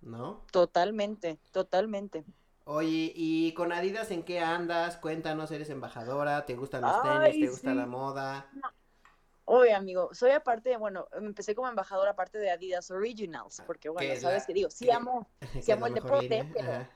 ¿no? 0.00 0.44
Totalmente, 0.50 1.38
totalmente. 1.52 2.24
Oye, 2.64 3.12
¿y 3.14 3.52
con 3.54 3.72
Adidas 3.72 4.10
en 4.10 4.24
qué 4.24 4.40
andas? 4.40 4.96
Cuéntanos, 4.96 5.50
¿eres 5.52 5.70
embajadora? 5.70 6.44
¿Te 6.46 6.56
gustan 6.56 6.82
los 6.82 7.00
Ay, 7.02 7.32
tenis? 7.32 7.40
¿Te 7.40 7.50
gusta 7.50 7.70
sí. 7.70 7.76
la 7.76 7.86
moda? 7.86 8.50
Oye, 9.44 9.72
amigo, 9.72 10.12
soy 10.12 10.32
aparte, 10.32 10.76
bueno, 10.76 11.06
empecé 11.12 11.54
como 11.54 11.68
embajadora 11.68 12.10
aparte 12.12 12.38
de 12.38 12.50
Adidas 12.50 12.90
Originals, 12.90 13.62
porque 13.64 13.88
bueno, 13.88 14.12
es 14.12 14.22
sabes 14.22 14.42
la- 14.42 14.46
que 14.46 14.54
digo, 14.54 14.70
sí 14.70 14.90
amo, 14.90 15.28
es 15.54 15.70
amo 15.70 15.86
el 15.86 15.94
deporte, 15.94 16.44
pero-. 16.52 16.88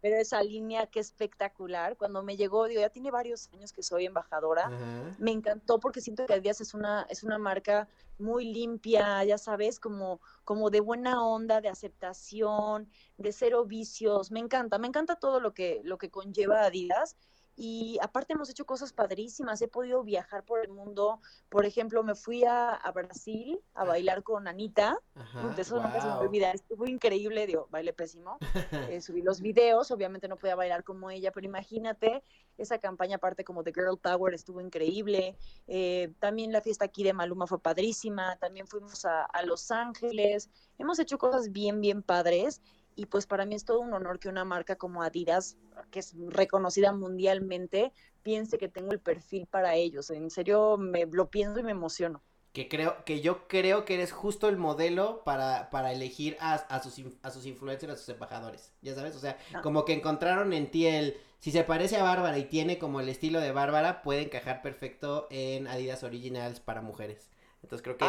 Pero 0.00 0.16
esa 0.16 0.42
línea 0.42 0.86
que 0.86 1.00
espectacular, 1.00 1.96
cuando 1.96 2.22
me 2.22 2.36
llegó, 2.36 2.66
digo, 2.66 2.80
ya 2.80 2.90
tiene 2.90 3.10
varios 3.10 3.48
años 3.52 3.72
que 3.72 3.82
soy 3.82 4.06
embajadora, 4.06 4.70
me 5.18 5.30
encantó 5.30 5.78
porque 5.78 6.00
siento 6.00 6.26
que 6.26 6.34
Adidas 6.34 6.60
es 6.60 6.74
una, 6.74 7.06
es 7.10 7.22
una 7.22 7.38
marca 7.38 7.88
muy 8.18 8.44
limpia, 8.52 9.24
ya 9.24 9.38
sabes, 9.38 9.80
como, 9.80 10.20
como 10.44 10.70
de 10.70 10.80
buena 10.80 11.24
onda, 11.24 11.60
de 11.60 11.68
aceptación, 11.68 12.88
de 13.16 13.32
cero 13.32 13.64
vicios. 13.64 14.30
Me 14.30 14.40
encanta, 14.40 14.78
me 14.78 14.86
encanta 14.86 15.16
todo 15.16 15.40
lo 15.40 15.54
que, 15.54 15.80
lo 15.84 15.98
que 15.98 16.10
conlleva 16.10 16.64
Adidas. 16.64 17.16
Y 17.62 17.98
aparte 18.00 18.32
hemos 18.32 18.48
hecho 18.48 18.64
cosas 18.64 18.94
padrísimas, 18.94 19.60
he 19.60 19.68
podido 19.68 20.02
viajar 20.02 20.44
por 20.46 20.64
el 20.64 20.70
mundo. 20.70 21.20
Por 21.50 21.66
ejemplo, 21.66 22.02
me 22.02 22.14
fui 22.14 22.42
a, 22.42 22.70
a 22.70 22.90
Brasil 22.90 23.60
a 23.74 23.84
bailar 23.84 24.22
con 24.22 24.48
Anita. 24.48 24.98
Ajá. 25.14 25.42
Puta, 25.42 25.60
eso 25.60 25.76
nunca 25.76 25.90
se 25.90 25.98
me 25.98 26.04
va 26.04 26.12
a 26.12 26.16
guau. 26.16 26.26
olvidar, 26.26 26.54
estuvo 26.54 26.86
increíble, 26.86 27.46
digo, 27.46 27.68
baile 27.70 27.92
pésimo. 27.92 28.38
Eh, 28.90 29.02
subí 29.02 29.20
los 29.20 29.40
videos, 29.40 29.90
obviamente 29.90 30.26
no 30.26 30.36
podía 30.36 30.54
bailar 30.56 30.84
como 30.84 31.10
ella, 31.10 31.32
pero 31.32 31.44
imagínate, 31.44 32.22
esa 32.56 32.78
campaña 32.78 33.16
aparte 33.16 33.44
como 33.44 33.62
de 33.62 33.72
Girl 33.72 33.98
Power 33.98 34.32
estuvo 34.32 34.60
increíble. 34.62 35.36
Eh, 35.66 36.14
también 36.18 36.52
la 36.52 36.62
fiesta 36.62 36.86
aquí 36.86 37.04
de 37.04 37.12
Maluma 37.12 37.46
fue 37.46 37.60
padrísima, 37.60 38.36
también 38.36 38.66
fuimos 38.66 39.04
a, 39.04 39.24
a 39.24 39.42
Los 39.42 39.70
Ángeles, 39.70 40.48
hemos 40.78 40.98
hecho 40.98 41.18
cosas 41.18 41.52
bien, 41.52 41.80
bien 41.82 42.02
padres. 42.02 42.62
Y 42.96 43.06
pues 43.06 43.26
para 43.26 43.46
mí 43.46 43.54
es 43.54 43.64
todo 43.64 43.80
un 43.80 43.92
honor 43.94 44.18
que 44.18 44.28
una 44.28 44.44
marca 44.44 44.76
como 44.76 45.02
Adidas, 45.02 45.56
que 45.90 46.00
es 46.00 46.14
reconocida 46.28 46.92
mundialmente, 46.92 47.92
piense 48.22 48.58
que 48.58 48.68
tengo 48.68 48.92
el 48.92 49.00
perfil 49.00 49.46
para 49.46 49.74
ellos. 49.74 50.10
En 50.10 50.30
serio, 50.30 50.76
me 50.76 51.06
lo 51.06 51.30
pienso 51.30 51.60
y 51.60 51.62
me 51.62 51.70
emociono. 51.70 52.22
Que 52.52 52.68
creo, 52.68 53.04
que 53.04 53.20
yo 53.20 53.46
creo 53.46 53.84
que 53.84 53.94
eres 53.94 54.10
justo 54.10 54.48
el 54.48 54.56
modelo 54.56 55.22
para, 55.24 55.70
para 55.70 55.92
elegir 55.92 56.36
a, 56.40 56.54
a 56.54 56.82
sus, 56.82 57.00
a 57.22 57.30
sus 57.30 57.46
influencers, 57.46 57.92
a 57.92 57.96
sus 57.96 58.08
embajadores. 58.08 58.72
Ya 58.82 58.94
sabes, 58.94 59.14
o 59.14 59.20
sea, 59.20 59.38
Ah. 59.54 59.60
como 59.62 59.84
que 59.84 59.92
encontraron 59.92 60.52
en 60.52 60.68
ti 60.70 60.86
el, 60.86 61.16
si 61.38 61.52
se 61.52 61.62
parece 61.62 61.96
a 61.96 62.02
Bárbara 62.02 62.36
y 62.38 62.46
tiene 62.46 62.78
como 62.78 62.98
el 63.00 63.08
estilo 63.08 63.40
de 63.40 63.52
Bárbara, 63.52 64.02
puede 64.02 64.22
encajar 64.22 64.62
perfecto 64.62 65.28
en 65.30 65.68
Adidas 65.68 66.02
Originals 66.02 66.58
para 66.58 66.82
mujeres. 66.82 67.30
Entonces 67.62 67.82
creo 67.84 67.96
que 67.96 68.04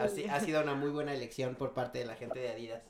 así- 0.00 0.24
ha 0.28 0.40
sido 0.40 0.60
una 0.62 0.74
muy 0.74 0.90
buena 0.90 1.14
elección 1.14 1.54
por 1.54 1.72
parte 1.72 2.00
de 2.00 2.06
la 2.06 2.16
gente 2.16 2.40
de 2.40 2.50
Adidas. 2.50 2.82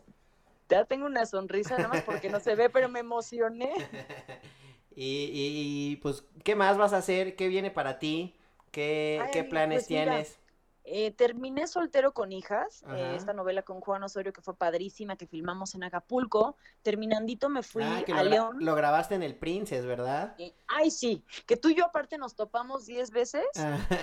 Ya 0.69 0.85
tengo 0.85 1.07
una 1.07 1.27
sonrisa, 1.27 1.77
nada 1.77 1.89
más 1.89 2.03
porque 2.03 2.31
no 2.31 2.41
se 2.41 2.55
ve, 2.57 2.71
pero 2.71 2.89
me 2.89 3.01
emocioné. 3.01 3.73
y, 4.97 5.05
y- 5.33 5.93
y, 5.93 5.97
pues, 5.97 6.25
¿qué 6.45 6.55
más 6.55 6.79
vas 6.79 6.93
a 6.93 6.99
hacer? 6.99 7.37
¿Qué 7.37 7.49
viene 7.49 7.71
para 7.71 7.99
ti? 7.99 8.37
¿Qué, 8.71 9.29
Ay, 9.29 9.33
qué 9.33 9.45
planes 9.45 9.87
pues 9.87 9.91
mira, 9.91 10.17
tienes? 10.17 10.39
Eh, 10.87 11.13
terminé 11.13 11.67
soltero 11.67 12.13
con 12.13 12.31
hijas, 12.31 12.85
eh, 12.95 13.15
esta 13.17 13.33
novela 13.33 13.63
con 13.63 13.81
Juan 13.81 14.03
Osorio 14.03 14.35
que 14.35 14.43
fue 14.43 14.55
padrísima, 14.55 15.17
que 15.17 15.27
filmamos 15.27 15.75
en 15.75 15.83
Acapulco. 15.83 16.59
Terminandito 16.83 17.49
me 17.49 17.63
fui 17.63 17.83
Ah, 17.83 18.03
que 18.05 18.13
a 18.13 18.23
lo, 18.23 18.29
León. 18.31 18.57
lo 18.61 18.75
grabaste 18.75 19.15
en 19.15 19.23
el 19.23 19.35
Princess, 19.35 19.87
¿verdad? 19.87 20.35
Eh, 20.39 20.53
ay, 20.67 20.91
sí, 20.91 21.25
que 21.47 21.57
tú 21.57 21.71
y 21.71 21.75
yo 21.75 21.87
aparte 21.87 22.19
nos 22.19 22.35
topamos 22.37 22.85
10 22.85 23.11
veces. 23.13 23.45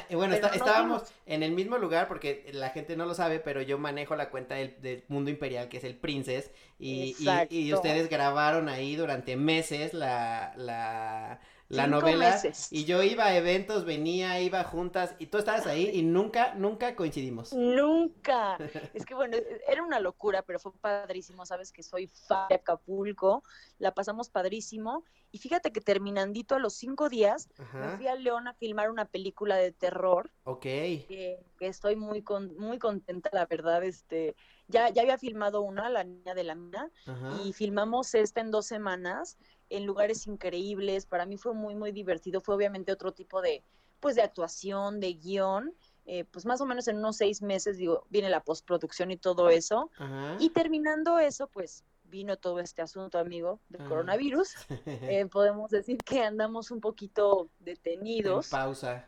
Y 0.10 0.16
bueno, 0.16 0.34
Pero 0.34 0.48
está- 0.48 0.48
no 0.50 0.54
estábamos 0.56 1.02
vimos. 1.04 1.14
en 1.28 1.44
el 1.44 1.52
mismo 1.52 1.78
lugar 1.78 2.08
porque 2.08 2.50
la 2.52 2.72
gente 2.72 2.96
no 2.98 3.06
lo 3.06 3.14
sabe, 3.14 3.40
pero 3.40 3.62
yo 3.62 3.78
manejo 3.78 4.16
la 4.16 4.32
cuenta 4.32 4.56
del, 4.56 4.82
del 4.82 5.04
Mundo 5.08 5.30
Imperial, 5.30 5.70
que 5.70 5.78
es 5.78 5.84
el 5.84 5.96
Princess, 5.98 6.50
y, 6.80 6.90
y- 6.90 7.06
y 7.08 7.12
Exacto. 7.12 7.76
ustedes 7.76 8.10
grabaron 8.10 8.70
ahí 8.70 8.96
durante 8.96 9.36
meses 9.36 9.94
la, 9.94 10.52
la, 10.58 11.40
la 11.72 11.86
Cinco 11.86 12.00
novela. 12.02 12.30
meses. 12.32 12.68
Y 12.72 12.86
yo 12.86 13.02
iba 13.04 13.26
a 13.26 13.36
eventos, 13.36 13.86
venía, 13.86 14.40
iba 14.42 14.64
juntas, 14.64 15.16
y 15.20 15.28
tú 15.28 15.38
estabas 15.38 15.66
ahí 15.68 15.90
y 15.94 16.04
nunca, 16.04 16.54
nunca 16.56 16.96
coincidimos. 16.96 17.54
Nunca. 17.54 18.58
Es 18.94 19.06
que 19.06 19.14
bueno, 19.16 19.38
era 19.68 19.84
una 19.84 20.00
locura, 20.00 20.42
pero 20.44 20.60
fue 20.60 20.74
padrísimo. 20.74 21.46
Sabes 21.46 21.72
que 21.72 21.84
soy 21.84 22.08
fan 22.08 22.48
de 22.50 22.56
Acapulco, 22.56 23.44
la 23.80 23.94
pasamos 23.94 24.30
padrísimo. 24.30 25.04
Y 25.32 25.38
fíjate 25.38 25.72
que 25.72 25.80
terminandito 25.80 26.56
a 26.56 26.60
los 26.60 26.74
cinco 26.74 27.08
días, 27.08 27.50
me 27.74 27.96
fui 27.98 28.08
a 28.08 28.16
León 28.16 28.50
a 28.50 28.54
filmar 28.54 28.92
una 28.92 29.06
película 29.06 29.56
de 29.56 29.72
terror. 29.72 30.30
ok. 30.44 30.62
que, 30.62 31.40
que 31.58 31.68
estoy 31.68 31.96
muy 31.96 32.22
con, 32.22 32.58
muy 32.58 32.80
contenta, 32.80 33.30
la 33.32 33.46
verdad, 33.46 33.82
este, 33.84 34.36
ya, 34.68 34.90
ya 34.90 35.04
había 35.04 35.18
filmado 35.18 35.62
una, 35.62 35.90
La 35.90 36.04
Niña 36.04 36.34
de 36.34 36.44
la 36.44 36.56
Mina, 36.56 36.92
Ajá. 37.06 37.38
y 37.46 37.54
filmamos 37.54 38.14
esta 38.14 38.42
en 38.42 38.52
dos 38.52 38.66
semanas, 38.66 39.38
en 39.72 39.86
lugares 39.86 40.28
increíbles, 40.28 41.06
para 41.06 41.26
mí 41.26 41.38
fue 41.38 41.54
muy, 41.54 41.76
muy 41.76 41.92
divertido, 41.92 42.42
fue 42.42 42.56
obviamente 42.56 42.92
otro 42.92 43.14
tipo 43.14 43.42
de, 43.42 43.64
pues, 44.00 44.16
de 44.16 44.22
actuación, 44.22 45.00
de 45.00 45.14
guion, 45.14 45.74
eh, 46.06 46.26
pues 46.26 46.46
más 46.46 46.60
o 46.62 46.66
menos 46.66 46.88
en 46.88 46.98
unos 46.98 47.18
seis 47.18 47.42
meses, 47.42 47.78
digo, 47.78 48.06
viene 48.10 48.30
la 48.30 48.44
postproducción 48.44 49.12
y 49.12 49.18
todo 49.18 49.50
eso, 49.50 49.90
Ajá. 49.98 50.36
y 50.40 50.50
terminando 50.50 51.20
eso, 51.20 51.48
pues, 51.48 51.84
vino 52.04 52.36
todo 52.38 52.60
este 52.60 52.82
asunto, 52.82 53.18
amigo, 53.18 53.60
del 53.70 53.82
Ajá. 53.82 53.90
coronavirus, 53.90 54.50
Eh, 55.22 55.26
podemos 55.28 55.72
decir 55.72 55.98
que 56.00 56.22
andamos 56.22 56.70
un 56.72 56.82
poquito 56.82 57.50
En 57.60 57.66
detenidos 57.66 58.50
pausa. 58.50 59.08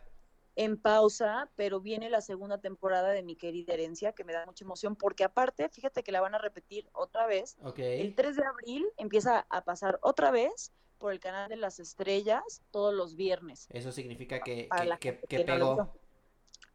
En 0.56 0.78
pausa, 0.78 1.50
pero 1.56 1.80
viene 1.82 2.10
la 2.10 2.22
segunda 2.22 2.60
temporada 2.60 3.10
de 3.10 3.24
Mi 3.24 3.36
querida 3.36 3.74
herencia, 3.74 4.14
que 4.14 4.24
me 4.24 4.34
da 4.34 4.46
mucha 4.46 4.64
emoción, 4.64 4.96
porque 4.96 5.24
aparte, 5.24 5.68
fíjate 5.70 6.04
que 6.04 6.12
la 6.12 6.22
van 6.22 6.36
a 6.36 6.38
repetir 6.38 6.88
otra 6.94 7.26
vez. 7.26 7.58
Ok. 7.64 7.80
El 7.80 8.16
3 8.16 8.36
de 8.36 8.46
abril 8.46 8.88
empieza 8.98 9.46
a 9.50 9.64
pasar 9.64 10.00
otra 10.02 10.32
vez 10.32 10.72
por 11.00 11.12
el 11.12 11.20
canal 11.20 11.50
de 11.50 11.56
las 11.58 11.80
estrellas 11.80 12.62
todos 12.72 12.94
los 12.94 13.16
viernes. 13.16 13.68
Eso 13.72 13.92
significa 13.92 14.40
que, 14.42 14.70
que, 15.00 15.20
que- 15.28 15.44
pegó. 15.44 15.94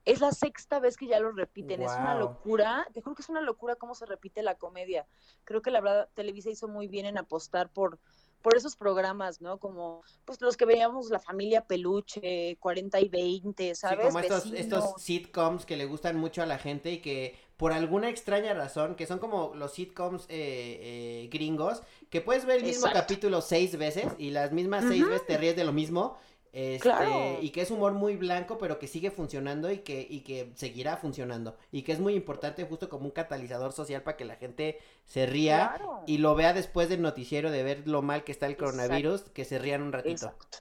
Es 0.04 0.20
la 0.20 0.32
sexta 0.32 0.80
vez 0.80 0.96
que 0.96 1.06
ya 1.06 1.20
lo 1.20 1.32
repiten, 1.32 1.82
es 1.82 1.92
una 1.92 2.14
locura, 2.14 2.86
te 2.94 3.02
juro 3.02 3.14
que 3.14 3.20
es 3.20 3.28
una 3.28 3.42
locura 3.42 3.76
cómo 3.76 3.94
se 3.94 4.06
repite 4.06 4.42
la 4.42 4.54
comedia. 4.54 5.06
Creo 5.44 5.60
que 5.60 5.70
la 5.70 5.82
verdad 5.82 6.08
Televisa 6.14 6.48
hizo 6.48 6.66
muy 6.66 6.88
bien 6.88 7.04
en 7.04 7.18
apostar 7.18 7.70
por 7.70 7.98
por 8.42 8.56
esos 8.56 8.76
programas, 8.76 9.40
¿no? 9.40 9.58
Como 9.58 10.02
pues 10.24 10.40
los 10.40 10.56
que 10.56 10.64
veíamos 10.64 11.10
la 11.10 11.18
familia 11.18 11.66
Peluche, 11.66 12.56
40 12.60 13.00
y 13.00 13.08
20, 13.08 13.74
Sí, 13.74 13.74
¿sabes? 13.74 14.06
como 14.06 14.20
estos, 14.20 14.52
estos 14.52 15.02
sitcoms 15.02 15.66
que 15.66 15.76
le 15.76 15.86
gustan 15.86 16.16
mucho 16.16 16.42
a 16.42 16.46
la 16.46 16.58
gente 16.58 16.92
y 16.92 16.98
que 16.98 17.36
por 17.56 17.72
alguna 17.72 18.08
extraña 18.08 18.54
razón, 18.54 18.94
que 18.94 19.06
son 19.06 19.18
como 19.18 19.52
los 19.54 19.72
sitcoms 19.72 20.24
eh, 20.28 21.24
eh, 21.24 21.28
gringos, 21.30 21.82
que 22.08 22.20
puedes 22.20 22.44
ver 22.46 22.58
el 22.58 22.64
mismo 22.64 22.86
Exacto. 22.86 23.00
capítulo 23.00 23.40
seis 23.40 23.76
veces 23.76 24.06
y 24.16 24.30
las 24.30 24.52
mismas 24.52 24.84
seis 24.88 25.04
veces 25.06 25.26
te 25.26 25.36
ríes 25.36 25.56
de 25.56 25.64
lo 25.64 25.72
mismo. 25.72 26.16
Este, 26.60 26.80
Claro. 26.88 27.38
y 27.40 27.50
que 27.50 27.60
es 27.60 27.70
humor 27.70 27.92
muy 27.92 28.16
blanco, 28.16 28.58
pero 28.58 28.80
que 28.80 28.88
sigue 28.88 29.12
funcionando 29.12 29.70
y 29.70 29.78
que, 29.78 30.04
y 30.10 30.20
que 30.22 30.50
seguirá 30.56 30.96
funcionando. 30.96 31.56
Y 31.70 31.82
que 31.82 31.92
es 31.92 32.00
muy 32.00 32.14
importante 32.14 32.64
justo 32.64 32.88
como 32.88 33.04
un 33.04 33.12
catalizador 33.12 33.72
social 33.72 34.02
para 34.02 34.16
que 34.16 34.24
la 34.24 34.34
gente 34.36 34.78
se 35.04 35.26
ría 35.26 35.74
Claro. 35.76 36.02
y 36.06 36.18
lo 36.18 36.34
vea 36.34 36.52
después 36.54 36.88
del 36.88 37.00
noticiero 37.02 37.52
de 37.52 37.62
ver 37.62 37.86
lo 37.86 38.02
mal 38.02 38.24
que 38.24 38.32
está 38.32 38.46
el 38.46 38.52
Exacto. 38.52 38.72
coronavirus, 38.72 39.20
que 39.32 39.44
se 39.44 39.58
rían 39.60 39.82
un 39.82 39.92
ratito. 39.92 40.26
Exacto. 40.26 40.58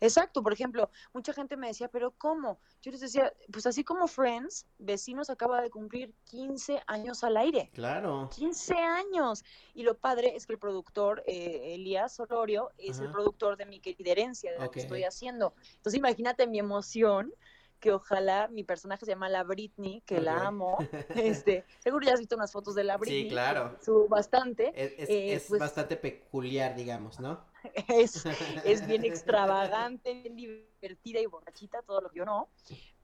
Exacto, 0.00 0.42
por 0.42 0.52
ejemplo, 0.52 0.90
mucha 1.12 1.32
gente 1.32 1.56
me 1.56 1.68
decía, 1.68 1.88
pero 1.88 2.12
¿cómo? 2.12 2.58
Yo 2.82 2.90
les 2.90 3.00
decía, 3.00 3.32
pues 3.52 3.66
así 3.66 3.84
como 3.84 4.08
Friends, 4.08 4.66
Vecinos 4.78 5.28
acaba 5.30 5.60
de 5.60 5.70
cumplir 5.70 6.14
15 6.24 6.82
años 6.86 7.22
al 7.22 7.36
aire. 7.36 7.70
Claro. 7.74 8.30
15 8.34 8.74
años. 8.74 9.44
Y 9.74 9.82
lo 9.82 9.96
padre 9.98 10.34
es 10.36 10.46
que 10.46 10.54
el 10.54 10.58
productor, 10.58 11.22
eh, 11.26 11.74
Elías 11.74 12.14
Solorio, 12.14 12.70
es 12.78 12.98
el 13.00 13.10
productor 13.10 13.56
de 13.56 13.66
mi 13.66 13.80
querida 13.80 14.12
herencia, 14.12 14.52
de 14.52 14.58
la 14.58 14.66
Ok. 14.66 14.72
que 14.74 14.80
estoy 14.80 15.04
haciendo. 15.04 15.54
Entonces 15.76 15.98
imagínate 15.98 16.46
mi 16.46 16.58
emoción 16.58 17.32
que 17.78 17.92
ojalá 17.92 18.48
mi 18.48 18.62
personaje 18.62 19.06
se 19.06 19.12
llama 19.12 19.30
la 19.30 19.42
Britney, 19.42 20.02
que 20.02 20.20
la 20.20 20.46
amo. 20.46 20.76
Este, 21.48 21.64
seguro 21.78 22.06
ya 22.06 22.12
has 22.12 22.20
visto 22.20 22.36
unas 22.36 22.52
fotos 22.52 22.74
de 22.74 22.84
la 22.84 22.98
Britney. 22.98 23.22
Sí, 23.24 23.28
claro. 23.30 23.78
Subo 23.82 24.06
bastante. 24.06 24.70
Es, 24.74 24.92
es- 24.98 25.08
Eh, 25.08 25.32
es 25.34 25.46
pues- 25.48 25.60
bastante 25.60 25.96
peculiar, 25.96 26.74
digamos, 26.74 27.18
¿no? 27.20 27.42
es, 27.88 28.24
es 28.64 28.86
bien 28.86 29.04
extravagante, 29.04 30.14
bien 30.14 30.36
divertida 30.36 31.20
y 31.20 31.26
borrachita, 31.26 31.82
todo 31.82 32.00
lo 32.00 32.10
que 32.10 32.18
yo 32.18 32.24
no. 32.24 32.48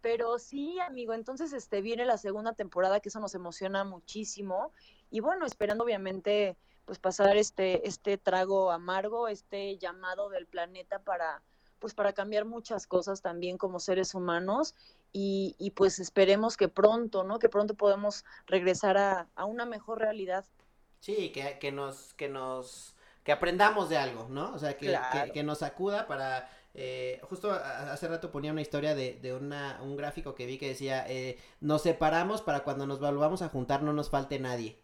Pero 0.00 0.38
sí, 0.38 0.78
amigo, 0.80 1.14
entonces 1.14 1.52
este 1.52 1.80
viene 1.80 2.04
la 2.04 2.18
segunda 2.18 2.52
temporada, 2.52 3.00
que 3.00 3.08
eso 3.08 3.20
nos 3.20 3.34
emociona 3.34 3.84
muchísimo. 3.84 4.72
Y 5.10 5.20
bueno, 5.20 5.46
esperando 5.46 5.84
obviamente 5.84 6.56
pues 6.84 6.98
pasar 6.98 7.36
este, 7.36 7.86
este 7.88 8.16
trago 8.16 8.70
amargo, 8.70 9.26
este 9.28 9.76
llamado 9.78 10.28
del 10.28 10.46
planeta 10.46 11.00
para 11.00 11.42
pues 11.78 11.94
para 11.94 12.14
cambiar 12.14 12.46
muchas 12.46 12.86
cosas 12.86 13.20
también 13.20 13.58
como 13.58 13.80
seres 13.80 14.14
humanos 14.14 14.74
y, 15.12 15.54
y 15.58 15.72
pues 15.72 15.98
esperemos 15.98 16.56
que 16.56 16.68
pronto, 16.68 17.22
¿no? 17.22 17.38
Que 17.38 17.50
pronto 17.50 17.74
podemos 17.74 18.24
regresar 18.46 18.96
a, 18.96 19.28
a 19.34 19.44
una 19.44 19.66
mejor 19.66 19.98
realidad. 19.98 20.46
Sí, 21.00 21.30
que, 21.32 21.58
que 21.58 21.72
nos, 21.72 22.14
que 22.14 22.28
nos, 22.28 22.95
que 23.26 23.32
aprendamos 23.32 23.88
de 23.90 23.98
algo, 23.98 24.28
¿no? 24.30 24.54
O 24.54 24.58
sea, 24.58 24.76
que, 24.78 24.86
Claro. 24.86 25.26
que, 25.26 25.32
que 25.32 25.42
nos 25.42 25.58
sacuda 25.58 26.06
para, 26.06 26.48
eh, 26.74 27.20
justo 27.28 27.50
hace 27.52 28.06
rato 28.06 28.30
ponía 28.30 28.52
una 28.52 28.60
historia 28.62 28.94
de, 28.94 29.18
de 29.20 29.34
una, 29.34 29.80
un 29.82 29.96
gráfico 29.96 30.34
que 30.36 30.46
vi 30.46 30.58
que 30.58 30.68
decía, 30.68 31.04
eh, 31.08 31.36
nos 31.60 31.82
separamos 31.82 32.40
para 32.40 32.60
cuando 32.60 32.86
nos 32.86 33.00
volvamos 33.00 33.42
a 33.42 33.48
juntar 33.48 33.82
no 33.82 33.92
nos 33.92 34.10
falte 34.10 34.38
nadie. 34.38 34.78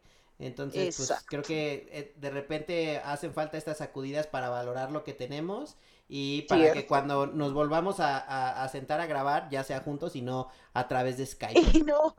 Entonces, 0.45 0.97
pues 0.97 1.25
creo 1.27 1.43
que 1.43 1.89
eh, 1.93 2.15
de 2.17 2.31
repente 2.31 2.99
hacen 2.99 3.33
falta 3.33 3.57
estas 3.59 3.79
sacudidas 3.79 4.27
para 4.27 4.49
valorar 4.49 4.91
lo 4.93 5.05
que 5.05 5.13
tenemos 5.13 5.77
y 6.09 6.43
para 6.43 6.73
que 6.73 6.87
cuando 6.87 7.27
nos 7.27 7.55
volvamos 7.55 7.99
a, 8.01 8.19
a- 8.19 8.63
a 8.65 8.69
sentar 8.69 9.01
a 9.01 9.07
grabar, 9.07 9.49
ya 9.51 9.65
sea 9.65 9.81
juntos 9.81 10.15
y 10.15 10.21
no 10.21 10.49
a 10.75 10.87
través 10.89 11.17
de 11.17 11.25
Skype. 11.25 11.55
Y 11.79 11.83
no, 11.83 12.15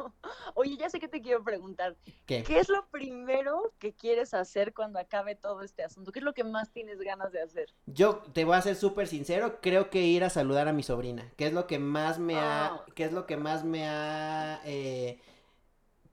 oye, 0.56 0.78
ya 0.78 0.90
sé 0.90 1.00
que 1.00 1.08
te 1.08 1.22
quiero 1.22 1.44
preguntar, 1.44 1.96
¿Qué? 2.26 2.42
¿qué 2.44 2.60
es 2.60 2.70
lo 2.70 2.88
primero 2.88 3.74
que 3.78 3.94
quieres 3.94 4.34
hacer 4.34 4.74
cuando 4.74 4.98
acabe 4.98 5.36
todo 5.36 5.62
este 5.62 5.84
asunto? 5.84 6.12
¿Qué 6.12 6.20
es 6.20 6.26
lo 6.26 6.34
que 6.34 6.44
más 6.44 6.72
tienes 6.72 6.98
ganas 7.00 7.32
de 7.32 7.42
hacer? 7.42 7.72
Yo 7.86 8.18
te 8.34 8.46
voy 8.46 8.56
a 8.56 8.62
ser 8.62 8.76
súper 8.76 9.08
sincero, 9.08 9.60
creo 9.62 9.90
que 9.92 10.02
ir 10.02 10.24
a 10.24 10.30
saludar 10.32 10.68
a 10.68 10.74
mi 10.74 10.82
sobrina, 10.82 11.32
que 11.36 11.46
es 11.48 11.54
lo 11.54 11.68
que 11.68 11.78
más 11.78 12.18
me 12.18 12.36
ha, 12.40 12.66
Ah. 12.68 12.86
que 12.96 13.04
es 13.04 13.12
lo 13.12 13.28
que 13.28 13.38
más 13.38 13.64
me 13.64 13.88
ha, 13.88 14.60
eh, 14.66 15.20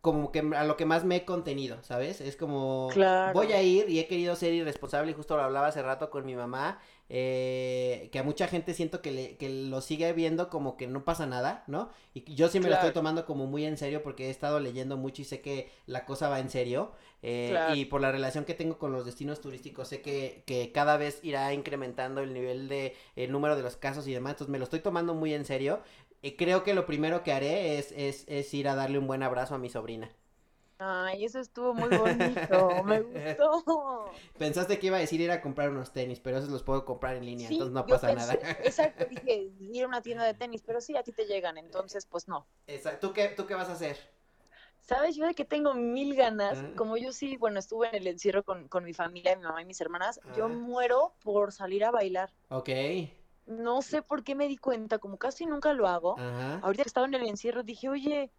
como 0.00 0.32
que 0.32 0.38
a 0.56 0.64
lo 0.64 0.76
que 0.76 0.86
más 0.86 1.04
me 1.04 1.16
he 1.16 1.24
contenido, 1.26 1.76
¿sabes? 1.82 2.20
Es 2.22 2.36
como, 2.36 2.88
Claro. 2.92 3.34
voy 3.34 3.52
a 3.52 3.62
ir 3.62 3.90
y 3.90 3.98
he 4.00 4.06
querido 4.06 4.34
ser 4.36 4.54
irresponsable 4.54 5.10
y 5.10 5.14
justo 5.14 5.36
lo 5.36 5.42
hablaba 5.42 5.66
hace 5.68 5.82
rato 5.82 6.08
con 6.10 6.24
mi 6.24 6.34
mamá, 6.34 6.80
eh, 7.10 8.08
que 8.12 8.18
a 8.18 8.22
mucha 8.22 8.46
gente 8.48 8.72
siento 8.72 9.02
que, 9.02 9.10
le, 9.10 9.36
que 9.36 9.48
lo 9.50 9.80
sigue 9.82 10.12
viendo 10.14 10.48
como 10.48 10.76
que 10.78 10.86
no 10.86 11.04
pasa 11.04 11.26
nada, 11.26 11.64
¿no? 11.66 11.90
Y 12.14 12.22
yo 12.34 12.48
sí 12.48 12.60
me 12.60 12.68
lo 12.68 12.74
estoy 12.76 12.92
tomando 12.92 13.26
como 13.26 13.46
muy 13.46 13.66
en 13.66 13.76
serio 13.76 14.02
porque 14.02 14.28
he 14.28 14.30
estado 14.30 14.58
leyendo 14.60 14.96
mucho 14.96 15.20
y 15.22 15.24
sé 15.26 15.40
que 15.42 15.70
la 15.86 16.06
cosa 16.06 16.28
va 16.30 16.40
en 16.40 16.48
serio. 16.50 16.92
eh, 17.22 17.48
Claro. 17.50 17.74
Y 17.74 17.84
por 17.84 18.00
la 18.00 18.10
relación 18.10 18.44
que 18.46 18.54
tengo 18.54 18.78
con 18.78 18.92
los 18.92 19.04
destinos 19.04 19.40
turísticos, 19.42 19.88
sé 19.88 20.00
que, 20.00 20.42
que 20.46 20.72
cada 20.72 20.96
vez 20.96 21.20
irá 21.22 21.52
incrementando 21.52 22.22
el 22.22 22.32
nivel 22.32 22.68
de 22.68 22.94
el 23.16 23.30
número 23.32 23.56
de 23.56 23.62
los 23.62 23.76
casos 23.76 24.06
y 24.06 24.12
demás. 24.14 24.32
Entonces 24.32 24.50
me 24.50 24.58
lo 24.58 24.64
estoy 24.64 24.80
tomando 24.80 25.14
muy 25.14 25.34
en 25.34 25.44
serio. 25.44 25.80
Y 26.22 26.32
creo 26.36 26.62
que 26.64 26.74
lo 26.74 26.84
primero 26.86 27.22
que 27.22 27.32
haré 27.32 27.78
es, 27.78 27.92
es, 27.92 28.24
es 28.28 28.52
ir 28.54 28.68
a 28.68 28.74
darle 28.74 28.98
un 28.98 29.06
buen 29.06 29.22
abrazo 29.22 29.54
a 29.54 29.58
mi 29.58 29.70
sobrina. 29.70 30.10
Ay, 30.82 31.26
eso 31.26 31.40
estuvo 31.40 31.74
muy 31.74 31.88
bonito, 31.94 32.84
me 32.84 33.00
gustó. 33.02 34.10
Pensaste 34.38 34.78
que 34.78 34.86
iba 34.86 34.96
a 34.96 35.00
decir 35.00 35.20
ir 35.20 35.30
a 35.30 35.42
comprar 35.42 35.68
unos 35.70 35.92
tenis, 35.92 36.20
pero 36.20 36.38
esos 36.38 36.48
los 36.48 36.62
puedo 36.62 36.86
comprar 36.86 37.16
en 37.16 37.26
línea, 37.26 37.48
Sí, 37.48 37.54
entonces 37.54 37.74
no 37.74 37.84
pasa 37.86 38.12
nada. 38.14 38.32
Exacto, 38.64 39.04
dije 39.04 39.50
ir 39.60 39.84
a 39.84 39.88
una 39.88 40.00
tienda 40.00 40.24
de 40.24 40.32
tenis, 40.32 40.62
pero 40.64 40.80
sí, 40.80 40.96
aquí 40.96 41.12
te 41.12 41.26
llegan, 41.26 41.58
entonces 41.58 42.06
pues 42.06 42.28
no. 42.28 42.46
Exacto. 42.66 43.08
¿Tú 43.08 43.14
qué, 43.14 43.28
¿Tú 43.28 43.46
qué 43.46 43.54
vas 43.54 43.68
a 43.68 43.72
hacer? 43.72 43.98
¿Sabes? 44.80 45.16
Yo 45.16 45.26
de 45.26 45.34
que 45.34 45.44
tengo 45.44 45.74
mil 45.74 46.16
ganas, 46.16 46.58
Ah. 46.58 46.72
como 46.76 46.96
yo 46.96 47.12
sí, 47.12 47.36
bueno, 47.36 47.58
estuve 47.58 47.88
en 47.88 47.96
el 47.96 48.06
encierro 48.06 48.42
con, 48.42 48.66
con 48.68 48.82
mi 48.82 48.94
familia, 48.94 49.36
mi 49.36 49.42
mamá 49.42 49.60
y 49.60 49.66
mis 49.66 49.80
hermanas, 49.82 50.18
yo 50.34 50.46
Ah. 50.46 50.48
muero 50.48 51.14
por 51.22 51.52
salir 51.52 51.84
a 51.84 51.90
bailar. 51.90 52.30
Ok. 52.48 52.70
No 53.46 53.82
sé 53.82 54.02
por 54.02 54.22
qué 54.22 54.34
me 54.34 54.48
di 54.48 54.56
cuenta, 54.56 54.98
como 54.98 55.18
casi 55.18 55.46
nunca 55.46 55.72
lo 55.72 55.88
hago. 55.88 56.18
Ajá. 56.18 56.60
Ahorita 56.62 56.84
que 56.84 56.88
estaba 56.88 57.06
en 57.06 57.14
el 57.14 57.26
encierro 57.26 57.62
dije, 57.62 57.88
oye, 57.88 58.30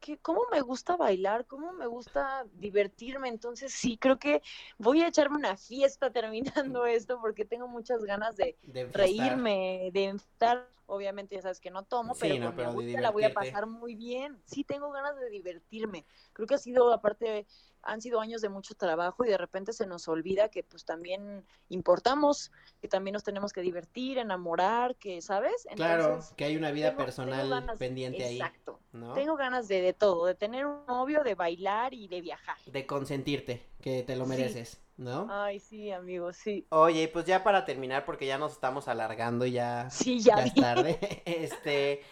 ¿qué, 0.00 0.18
¿cómo 0.18 0.42
me 0.50 0.60
gusta 0.60 0.96
bailar? 0.96 1.46
¿Cómo 1.46 1.72
me 1.72 1.86
gusta 1.86 2.46
divertirme? 2.54 3.28
Entonces 3.28 3.72
sí, 3.72 3.96
creo 3.98 4.18
que 4.18 4.42
voy 4.78 5.02
a 5.02 5.08
echarme 5.08 5.36
una 5.36 5.56
fiesta 5.56 6.10
terminando 6.12 6.86
esto 6.86 7.20
porque 7.20 7.44
tengo 7.44 7.68
muchas 7.68 8.02
ganas 8.04 8.36
de 8.36 8.56
reírme, 8.92 9.90
de 9.92 10.08
estar. 10.10 10.68
Obviamente 10.88 11.34
ya 11.34 11.42
sabes 11.42 11.58
que 11.58 11.70
no 11.72 11.84
tomo, 11.84 12.14
Sí, 12.14 12.20
pero 12.20 12.44
no, 12.44 12.50
pero 12.52 12.68
de 12.68 12.72
abuelita 12.72 13.00
la 13.00 13.10
voy 13.10 13.24
a 13.24 13.34
pasar 13.34 13.66
muy 13.66 13.96
bien. 13.96 14.40
Sí, 14.44 14.62
tengo 14.62 14.92
ganas 14.92 15.18
de 15.18 15.28
divertirme. 15.30 16.06
Creo 16.32 16.46
que 16.46 16.54
ha 16.54 16.58
sido, 16.58 16.92
aparte, 16.92 17.46
han 17.86 18.02
sido 18.02 18.20
años 18.20 18.40
de 18.42 18.48
mucho 18.48 18.74
trabajo 18.74 19.24
y 19.24 19.28
de 19.28 19.38
repente 19.38 19.72
se 19.72 19.86
nos 19.86 20.08
olvida 20.08 20.48
que 20.48 20.62
pues 20.62 20.84
también 20.84 21.44
importamos, 21.68 22.50
que 22.80 22.88
también 22.88 23.12
nos 23.14 23.22
tenemos 23.24 23.52
que 23.52 23.60
divertir, 23.62 24.18
enamorar, 24.18 24.96
que, 24.96 25.22
¿sabes? 25.22 25.66
Claro, 25.76 26.20
que 26.36 26.44
hay 26.44 26.56
una 26.56 26.70
vida 26.72 26.88
tengo- 26.90 26.96
tengo 26.98 27.04
personal 27.06 27.48
ganas- 27.48 27.78
pendiente 27.78 28.24
ahí, 28.24 28.36
Exacto. 28.36 28.80
¿no? 28.92 29.12
Tengo 29.14 29.36
ganas 29.36 29.68
de, 29.68 29.80
de 29.80 29.92
todo, 29.92 30.26
de 30.26 30.34
tener 30.34 30.66
un 30.66 30.84
novio, 30.86 31.22
de 31.22 31.34
bailar 31.34 31.94
y 31.94 32.08
de 32.08 32.20
viajar. 32.20 32.56
De 32.66 32.86
consentirte, 32.86 33.66
que 33.80 34.02
te 34.02 34.16
lo 34.16 34.24
Sí. 34.24 34.30
mereces, 34.30 34.80
¿no? 34.96 35.26
Ay, 35.30 35.60
sí, 35.60 35.90
amigo, 35.92 36.32
sí. 36.32 36.66
Oye, 36.70 37.08
pues 37.08 37.24
ya 37.24 37.44
para 37.44 37.64
terminar, 37.64 38.04
porque 38.04 38.26
ya 38.26 38.38
nos 38.38 38.52
estamos 38.52 38.88
alargando, 38.88 39.46
ya, 39.46 39.88
Sí, 39.90 40.18
ya, 40.20 40.34
es 40.44 40.54
tarde. 40.54 40.98
Este, 41.24 42.02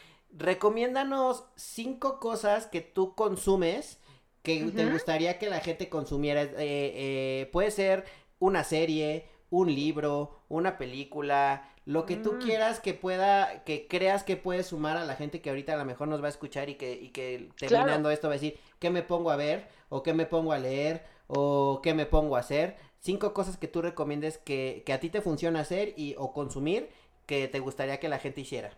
recomiéndanos 0.48 1.44
cinco 1.56 2.20
cosas 2.20 2.66
que 2.66 2.80
tú 2.80 3.14
consumes 3.14 3.98
que 4.44 4.70
te 4.76 4.86
gustaría 4.86 5.38
que 5.40 5.48
la 5.50 5.60
gente 5.60 5.88
consumiera. 5.88 6.42
Eh, 6.42 6.52
eh, 6.58 7.50
puede 7.52 7.72
ser 7.72 8.04
una 8.38 8.64
serie, 8.64 9.26
un 9.50 9.74
libro, 9.74 10.40
una 10.48 10.78
película, 10.78 11.70
lo 11.86 12.06
que 12.06 12.16
tú 12.16 12.34
Mm. 12.34 12.38
quieras 12.40 12.80
que 12.80 12.94
pueda, 12.94 13.64
que 13.64 13.88
creas 13.88 14.24
que 14.24 14.36
puede 14.36 14.62
sumar 14.62 14.96
a 14.96 15.04
la 15.04 15.16
gente 15.16 15.40
que 15.42 15.50
ahorita 15.50 15.74
a 15.74 15.76
lo 15.76 15.84
mejor 15.84 16.08
nos 16.08 16.22
va 16.22 16.26
a 16.26 16.30
escuchar 16.30 16.68
y 16.70 16.76
que, 16.76 16.92
y 16.94 17.10
que 17.10 17.50
Claro. 17.66 17.86
terminando 17.86 18.10
esto 18.10 18.28
va 18.28 18.34
a 18.34 18.38
decir, 18.40 18.58
¿qué 18.78 18.90
me 18.90 19.02
pongo 19.02 19.30
a 19.30 19.36
ver? 19.36 19.68
¿O 19.90 20.02
qué 20.02 20.14
me 20.14 20.26
pongo 20.26 20.52
a 20.52 20.58
leer? 20.58 21.04
¿O 21.26 21.80
qué 21.82 21.94
me 21.94 22.06
pongo 22.06 22.36
a 22.36 22.40
hacer? 22.40 22.76
Cinco 23.00 23.34
cosas 23.34 23.56
que 23.58 23.68
tú 23.68 23.82
recomiendes 23.82 24.38
que, 24.38 24.82
que 24.86 24.92
a 24.94 25.00
ti 25.00 25.10
te 25.10 25.20
funciona 25.22 25.60
hacer 25.60 25.94
y, 25.96 26.14
o 26.18 26.32
consumir 26.32 26.88
que 27.26 27.48
te 27.48 27.60
gustaría 27.60 28.00
que 28.00 28.08
la 28.08 28.18
gente 28.18 28.40
hiciera. 28.42 28.76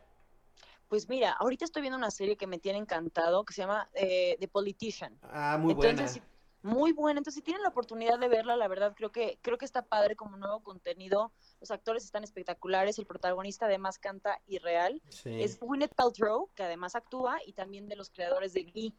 Pues 0.89 1.09
mira, 1.09 1.32
ahorita 1.32 1.64
estoy 1.64 1.82
viendo 1.82 1.99
una 1.99 2.11
serie 2.11 2.37
que 2.37 2.47
me 2.47 2.59
tiene 2.59 2.78
encantado, 2.78 3.45
que 3.45 3.53
se 3.53 3.62
llama 3.62 3.89
eh, 3.95 4.37
The 4.39 4.49
Politician. 4.49 5.18
Ah, 5.22 5.59
muy 5.61 5.72
Entonces, 5.72 5.97
buena. 5.97 6.09
si- 6.09 6.22
muy 6.62 6.93
buena. 6.93 7.18
Entonces, 7.20 7.39
si 7.39 7.43
tienen 7.43 7.62
la 7.62 7.68
oportunidad 7.68 8.18
de 8.18 8.28
verla, 8.28 8.57
la 8.57 8.66
verdad 8.66 8.93
creo 8.97 9.12
que 9.12 9.39
creo 9.41 9.57
que 9.57 9.64
está 9.64 9.82
padre 9.82 10.16
como 10.16 10.37
nuevo 10.37 10.61
contenido. 10.64 11.32
Los 11.61 11.70
actores 11.70 12.05
están 12.05 12.24
espectaculares, 12.24 12.99
el 12.99 13.07
protagonista 13.07 13.66
además 13.66 13.99
canta 13.99 14.41
irreal. 14.47 15.01
Sí. 15.09 15.43
Es 15.43 15.61
Gwyneth 15.61 15.95
Paltrow, 15.95 16.51
que 16.55 16.64
además 16.64 16.97
actúa 16.97 17.39
y 17.47 17.53
también 17.53 17.89
de 17.89 17.95
los 17.97 18.11
creadores 18.11 18.53
de 18.53 18.64
Glee. 18.64 18.95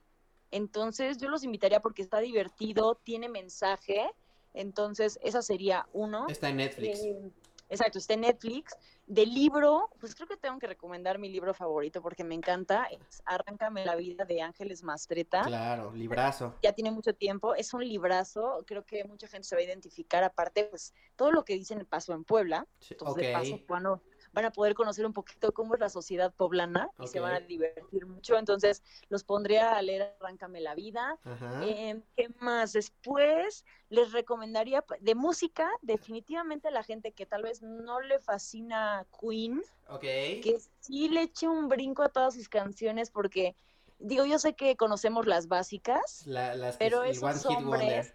Entonces, 0.52 1.18
yo 1.18 1.28
los 1.30 1.44
invitaría 1.44 1.82
porque 1.82 2.02
está 2.02 2.20
divertido, 2.20 2.96
tiene 3.04 3.28
mensaje. 3.28 4.10
Entonces, 4.54 5.20
esa 5.22 5.42
sería 5.42 5.88
uno. 5.92 6.26
Está 6.30 6.50
en 6.50 6.58
Netflix. 6.58 7.00
Eh, 7.00 7.32
exacto, 7.70 7.98
está 7.98 8.14
en 8.14 8.22
Netflix. 8.22 8.76
De 9.06 9.26
libro, 9.26 9.90
pues 10.00 10.16
creo 10.16 10.28
que 10.28 10.36
tengo 10.38 10.60
que 10.60 10.68
recomendar 10.68 11.18
mi 11.18 11.30
libro 11.30 11.54
favorito 11.54 12.02
porque 12.02 12.24
me 12.24 12.36
encanta. 12.36 12.86
Es 12.86 13.22
Arráncame 13.26 13.86
la 13.86 13.96
vida 13.96 14.26
de 14.26 14.42
Ángeles 14.42 14.84
Mastreta. 14.84 15.44
Claro, 15.44 15.94
librazo. 15.94 16.56
Ya 16.62 16.74
tiene 16.74 16.92
mucho 16.92 17.14
tiempo, 17.14 17.56
es 17.56 17.74
un 17.74 17.88
librazo, 17.88 18.64
creo 18.66 18.84
que 18.84 19.04
mucha 19.06 19.28
gente 19.28 19.48
se 19.48 19.56
va 19.56 19.62
a 19.62 19.66
identificar. 19.66 20.24
Aparte, 20.24 20.66
pues 20.66 20.94
todo 21.16 21.32
lo 21.32 21.46
que 21.46 21.54
dicen 21.54 21.86
pasó 21.86 22.14
en 22.14 22.24
Puebla. 22.24 22.68
Sí, 22.80 22.94
Entonces, 22.94 23.24
de 23.24 23.30
ok. 23.30 23.40
paso, 23.40 23.60
bueno, 23.68 24.02
van 24.38 24.46
a 24.46 24.52
poder 24.52 24.76
conocer 24.76 25.04
un 25.04 25.14
poquito 25.14 25.52
cómo 25.52 25.74
es 25.74 25.80
la 25.80 25.90
sociedad 25.90 26.32
poblana 26.32 26.92
y 27.00 27.08
se 27.08 27.20
van 27.20 27.34
a 27.34 27.40
divertir 27.40 28.06
mucho. 28.06 28.38
Entonces, 28.38 28.84
los 29.10 29.24
pondría 29.24 29.76
a 29.76 29.82
leer 29.82 30.16
Arráncame 30.22 30.62
la 30.62 30.76
vida. 30.76 31.18
Eh, 31.64 32.00
¿Qué 32.16 32.30
más? 32.40 32.72
Después 32.74 33.66
les 33.90 34.12
recomendaría 34.12 34.86
de 35.00 35.16
música, 35.16 35.72
definitivamente 35.82 36.68
a 36.68 36.72
la 36.72 36.84
gente 36.84 37.14
que 37.14 37.26
tal 37.26 37.42
vez 37.42 37.64
no 37.64 38.00
le 38.00 38.20
fascina 38.20 39.08
Queen, 39.20 39.64
ok. 39.88 40.02
que 40.02 40.62
sí 40.82 41.10
le 41.10 41.24
eche 41.24 41.48
un 41.48 41.68
brinco 41.68 42.04
a 42.04 42.10
todas 42.10 42.36
sus 42.36 42.48
canciones 42.48 43.10
porque, 43.10 43.56
digo, 43.98 44.24
yo 44.26 44.38
sé 44.38 44.54
que 44.54 44.78
conocemos 44.78 45.26
las 45.26 45.48
básicas, 45.48 46.28
La- 46.28 46.54
las 46.54 46.78
pero 46.78 47.02
esos 47.04 47.44
hombres-. 47.48 48.14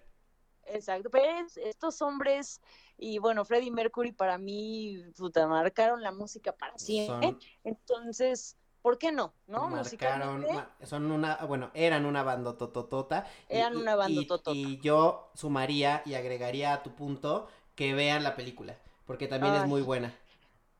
Exacto, 0.66 1.10
pero 1.10 1.24
es- 1.44 1.56
estos 1.56 2.00
hombres 2.02 2.60
y 2.96 3.18
bueno, 3.18 3.44
Freddie 3.44 3.70
Mercury 3.70 4.12
para 4.12 4.38
mí, 4.38 5.02
puta, 5.16 5.46
marcaron 5.48 6.02
la 6.02 6.12
música 6.12 6.52
para 6.52 6.78
siempre. 6.78 7.30
Son, 7.30 7.38
Entonces, 7.64 8.56
¿por 8.80 8.96
qué 8.98 9.12
no? 9.12 9.34
¿No? 9.46 9.68
marcaron, 9.68 10.46
son 10.84 11.10
una, 11.10 11.36
bueno, 11.46 11.70
eran 11.74 12.06
una 12.06 12.22
bandotototota. 12.22 13.26
y- 13.48 13.56
Eran 13.56 13.74
y- 13.74 13.76
una 13.82 13.92
y- 13.92 13.96
bandototota. 13.96 14.50
Y 14.56 14.78
yo 14.80 15.30
sumaría 15.34 16.02
y 16.06 16.14
agregaría 16.14 16.72
a 16.74 16.82
tu 16.82 16.94
punto 16.94 17.48
que 17.74 17.94
vean 17.94 18.22
la 18.22 18.36
película, 18.36 18.76
porque 19.06 19.26
también 19.26 19.54
es 19.54 19.66
muy 19.66 19.82
buena. 19.82 20.14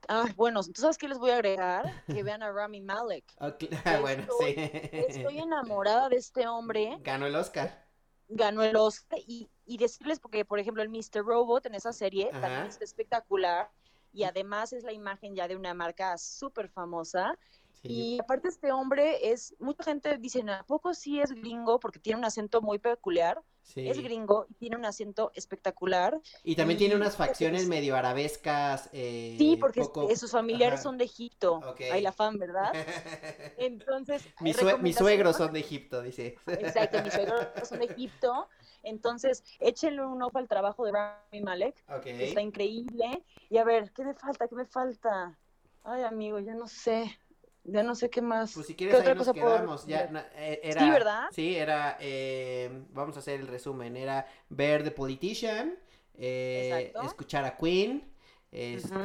Ay, 0.09 0.33
bueno, 0.37 0.63
¿tú 0.65 0.81
sabes 0.81 0.99
qué 0.99 1.07
les 1.09 1.19
voy 1.19 1.31
a 1.31 1.35
agregar? 1.35 2.05
Que 2.07 2.23
vean 2.25 2.43
a 2.43 2.51
Rami 2.51 2.81
Malek. 2.81 3.25
Ok, 3.41 3.65
bueno, 4.01 4.23
Estoy- 4.25 4.55
sí. 4.55 4.71
Estoy 4.93 5.39
enamorada 5.39 6.09
de 6.09 6.17
este 6.17 6.47
hombre. 6.49 6.99
Ganó 7.03 7.27
el 7.27 7.35
Oscar. 7.37 7.82
Ganó 8.37 8.63
el 8.63 8.77
Oscar 8.77 9.19
y, 9.27 9.49
y 9.65 9.77
decirles 9.79 10.21
porque 10.21 10.45
por 10.45 10.59
ejemplo 10.59 10.83
el 10.83 10.89
Mr. 10.89 11.25
Robot 11.25 11.67
en 11.67 11.75
esa 11.75 11.93
serie 11.93 12.31
Ajá. 12.31 12.41
también 12.41 12.67
está 12.67 12.85
espectacular 12.85 13.71
y 14.13 14.25
además 14.25 14.73
es 14.73 14.85
la 14.85 14.93
imagen 14.93 15.35
ya 15.35 15.49
de 15.49 15.57
una 15.57 15.75
marca 15.75 16.17
súper 16.19 16.69
famosa 16.69 17.39
Sí. 17.83 18.15
y 18.15 18.19
aparte 18.21 18.47
este 18.49 18.71
hombre 18.71 19.33
es 19.33 19.57
mucha 19.59 19.83
gente 19.83 20.17
dice 20.17 20.41
¿a 20.49 20.63
poco 20.63 20.95
sí 20.95 21.21
es 21.21 21.33
gringo? 21.33 21.81
porque 21.81 21.99
tiene 21.99 22.19
un 22.19 22.25
acento 22.25 22.63
muy 22.63 22.79
peculiar 22.79 23.43
sí. 23.63 23.89
es 23.89 23.99
gringo 24.01 24.47
y 24.49 24.55
tiene 24.55 24.77
un 24.77 24.85
acento 24.85 25.33
espectacular 25.35 26.21
Y 26.45 26.55
también 26.55 26.77
y- 26.77 26.79
tiene 26.79 26.95
unas 26.95 27.17
facciones 27.17 27.63
es- 27.63 27.69
medio 27.69 27.97
arabescas. 27.97 28.89
eh, 28.93 29.35
sí 29.37 29.57
porque 29.57 29.81
poco- 29.81 30.15
sus 30.15 30.31
familiares 30.31 30.75
ajá. 30.75 30.83
son 30.85 30.97
de 30.97 31.05
Egipto 31.07 31.55
Ok. 31.57 31.81
ahí 31.93 32.03
la 32.03 32.13
fan 32.13 32.39
¿verdad? 32.39 32.71
entonces 33.59 34.23
Mi 34.41 34.53
sue- 34.53 34.79
mis 34.79 34.97
suegros 34.97 35.37
son 35.37 35.53
de 35.53 35.61
Egipto, 35.61 36.03
dice. 36.03 36.37
Exacto, 36.47 37.03
mis 37.03 37.13
suegros 37.13 37.47
son 37.69 37.79
de 37.81 37.87
Egipto. 37.87 38.49
Entonces, 38.85 39.45
échenle 39.61 40.05
un 40.05 40.21
ojo 40.23 40.39
al 40.39 40.49
trabajo 40.49 40.85
de 40.85 40.93
Rami 40.93 41.41
Malek. 41.43 41.85
Ok. 41.89 42.07
Está 42.07 42.41
increíble. 42.41 43.23
Y 43.49 43.59
a 43.59 43.65
ver, 43.65 43.93
¿qué 43.93 44.05
me 44.05 44.15
falta? 44.15 44.49
¿Qué 44.49 44.55
me 44.57 44.65
falta? 44.65 45.39
Ay, 45.85 46.03
amigo, 46.03 46.39
ya 46.41 46.55
no 46.55 46.67
sé. 46.67 47.17
Ya 47.65 47.83
no 47.83 47.95
sé 47.95 48.11
qué 48.11 48.21
más. 48.23 48.55
Pues 48.55 48.67
si 48.67 48.75
¿Qué 48.75 48.79
quieres 48.89 48.97
otra 49.01 49.13
ahí 49.13 49.19
nos 49.19 49.27
cosa 49.29 49.39
quedamos. 49.39 49.87
Ya, 49.87 50.11
na- 50.11 50.27
eh, 50.35 50.61
era, 50.65 50.81
Sí, 50.81 50.91
¿verdad? 50.91 51.23
Sí, 51.33 51.57
era, 51.57 51.97
eh, 52.01 52.83
vamos 52.91 53.17
a 53.17 53.21
hacer 53.21 53.41
el 53.41 53.47
resumen. 53.47 53.97
Era 53.97 54.27
ver 54.49 54.83
The 54.83 54.91
Politician, 54.91 55.79
eh, 56.19 56.93
escuchar 57.05 57.45
a 57.45 57.57
Queen, 57.57 58.11
este, 58.51 58.99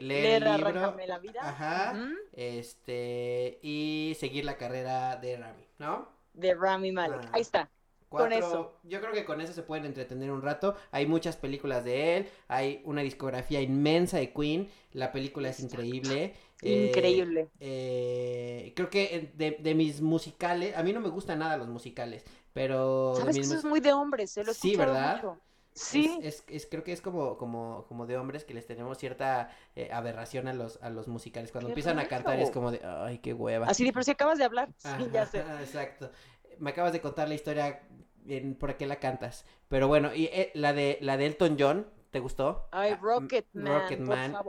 leer, 0.00 0.02
Leer 0.02 0.42
el 0.42 0.56
libro, 0.56 0.96
la 1.06 1.18
vida. 1.18 1.40
ajá, 1.42 1.94
este, 2.32 3.58
y 3.62 4.16
seguir 4.18 4.44
la 4.44 4.56
carrera 4.56 5.16
de 5.16 5.36
Rami, 5.36 5.64
¿no? 5.78 6.08
De 6.34 6.54
Rami 6.54 6.92
Malek. 6.92 7.20
Ah. 7.26 7.30
Ahí 7.32 7.42
está. 7.42 7.70
Cuatro, 8.08 8.28
Con 8.28 8.32
eso. 8.38 8.78
Yo 8.82 9.00
creo 9.00 9.12
que 9.14 9.24
con 9.24 9.40
eso 9.40 9.54
se 9.54 9.62
pueden 9.62 9.86
entretener 9.86 10.30
un 10.30 10.42
rato. 10.42 10.76
Hay 10.90 11.06
muchas 11.06 11.38
películas 11.38 11.82
de 11.82 12.18
él, 12.18 12.28
hay 12.46 12.82
una 12.84 13.00
discografía 13.00 13.62
inmensa 13.62 14.18
de 14.18 14.34
Queen, 14.34 14.68
la 14.92 15.12
película 15.12 15.48
es 15.48 15.60
increíble. 15.60 16.34
Eh, 16.62 16.86
Increíble. 16.88 17.48
eh, 17.60 18.72
creo 18.76 18.88
que 18.90 19.16
eh, 19.16 19.32
de, 19.34 19.50
de 19.60 19.74
mis 19.74 20.00
musicales, 20.00 20.76
a 20.76 20.82
mí 20.82 20.92
no 20.92 21.00
me 21.00 21.08
gustan 21.08 21.40
nada 21.40 21.56
los 21.56 21.68
musicales, 21.68 22.24
pero 22.52 23.14
¿Sabes 23.16 23.36
que 23.36 23.42
eso 23.42 23.54
es 23.56 23.64
muy 23.64 23.80
de 23.80 23.92
hombres? 23.92 24.30
Se 24.30 24.44
lo 24.44 24.54
Sí, 24.54 24.76
¿verdad? 24.76 25.16
mucho. 25.16 25.38
Sí. 25.74 26.18
Es, 26.22 26.40
es- 26.40 26.44
es- 26.48 26.66
creo 26.66 26.84
que 26.84 26.92
es 26.92 27.00
como, 27.00 27.38
como, 27.38 27.86
como 27.88 28.06
de 28.06 28.18
hombres 28.18 28.44
que 28.44 28.52
les 28.52 28.66
tenemos 28.66 28.98
cierta 28.98 29.50
eh, 29.74 29.88
aberración 29.90 30.46
a 30.46 30.52
los, 30.52 30.78
a 30.82 30.90
los 30.90 31.08
musicales. 31.08 31.50
Cuando 31.50 31.70
empiezan 31.70 31.98
a 31.98 32.06
cantar 32.08 32.38
es 32.40 32.50
como 32.50 32.70
de, 32.70 32.80
ay, 32.84 33.18
qué 33.18 33.32
hueva. 33.32 33.66
Así 33.66 33.84
de, 33.84 33.92
pero 33.92 34.02
si 34.02 34.10
acabas 34.10 34.36
de 34.38 34.44
hablar. 34.44 34.68
Sí, 34.76 34.88
ya 35.12 35.24
sé. 35.26 35.38
Exacto. 35.62 36.10
Me 36.58 36.70
acabas 36.70 36.92
de 36.92 37.00
contar 37.00 37.26
la 37.28 37.34
historia 37.34 37.80
en 38.26 38.54
por 38.54 38.76
qué 38.76 38.86
la 38.86 38.96
cantas. 38.96 39.46
Pero 39.68 39.88
bueno, 39.88 40.14
y 40.14 40.26
eh, 40.26 40.50
la 40.54 40.74
de 40.74 40.98
la 41.00 41.16
de 41.16 41.24
Elton 41.26 41.56
John, 41.58 41.86
¿te 42.12 42.20
gustó? 42.20 42.68
Ay, 42.70 42.92
Ah, 42.92 42.98
Rocket 43.02 43.46
mm. 43.54 43.66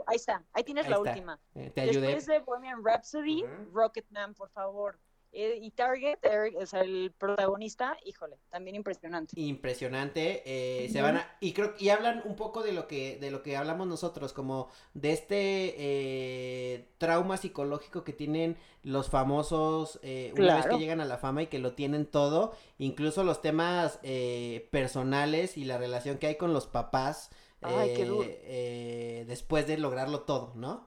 Ahí 0.06 0.16
está, 0.16 0.44
ahí 0.52 0.62
tienes 0.62 0.84
Ahí 0.84 0.90
la 0.90 0.96
está. 0.98 1.10
última. 1.10 1.40
Eh, 1.54 1.70
te 1.74 1.80
ayudé. 1.80 2.06
Después 2.14 2.26
de 2.26 2.38
Bohemian 2.40 2.84
Rhapsody. 2.84 3.44
Rocket 3.72 4.06
Man, 4.10 4.34
por 4.34 4.50
favor. 4.50 4.98
Eh, 5.36 5.58
y 5.60 5.72
Target, 5.72 6.18
Eric, 6.22 6.64
sea, 6.64 6.82
el 6.82 7.12
protagonista, 7.18 7.96
híjole, 8.04 8.36
también 8.50 8.76
impresionante. 8.76 9.32
impresionante 9.40 10.42
eh, 10.46 10.88
se 10.90 11.02
van 11.02 11.16
a, 11.16 11.36
y 11.40 11.52
creo 11.54 11.74
y 11.76 11.88
hablan 11.88 12.22
un 12.24 12.36
poco 12.36 12.62
de 12.62 12.70
lo 12.70 12.86
que 12.86 13.18
de 13.18 13.32
lo 13.32 13.42
que 13.42 13.56
hablamos 13.56 13.88
nosotros 13.88 14.32
como 14.32 14.68
de 14.92 15.10
este 15.12 15.74
eh, 15.76 16.88
trauma 16.98 17.36
psicológico 17.36 18.04
que 18.04 18.12
tienen 18.12 18.56
los 18.84 19.10
famosos 19.10 19.98
eh, 20.04 20.32
una 20.38 20.54
vez 20.54 20.66
que 20.66 20.78
llegan 20.78 21.00
a 21.00 21.04
la 21.04 21.18
fama 21.18 21.42
y 21.42 21.46
que 21.48 21.58
lo 21.58 21.72
tienen 21.72 22.06
todo 22.06 22.52
incluso 22.78 23.24
los 23.24 23.42
temas 23.42 23.98
eh, 24.04 24.68
personales 24.70 25.56
y 25.58 25.64
la 25.64 25.78
relación 25.78 26.18
que 26.18 26.28
hay 26.28 26.36
con 26.36 26.52
los 26.52 26.68
papás 26.68 27.30
Ay, 27.64 27.92
qué 27.94 28.04
duro. 28.04 28.22
eh, 28.24 28.40
eh, 28.44 29.24
después 29.26 29.66
de 29.66 29.78
lograrlo 29.78 30.22
todo 30.22 30.52
no 30.54 30.86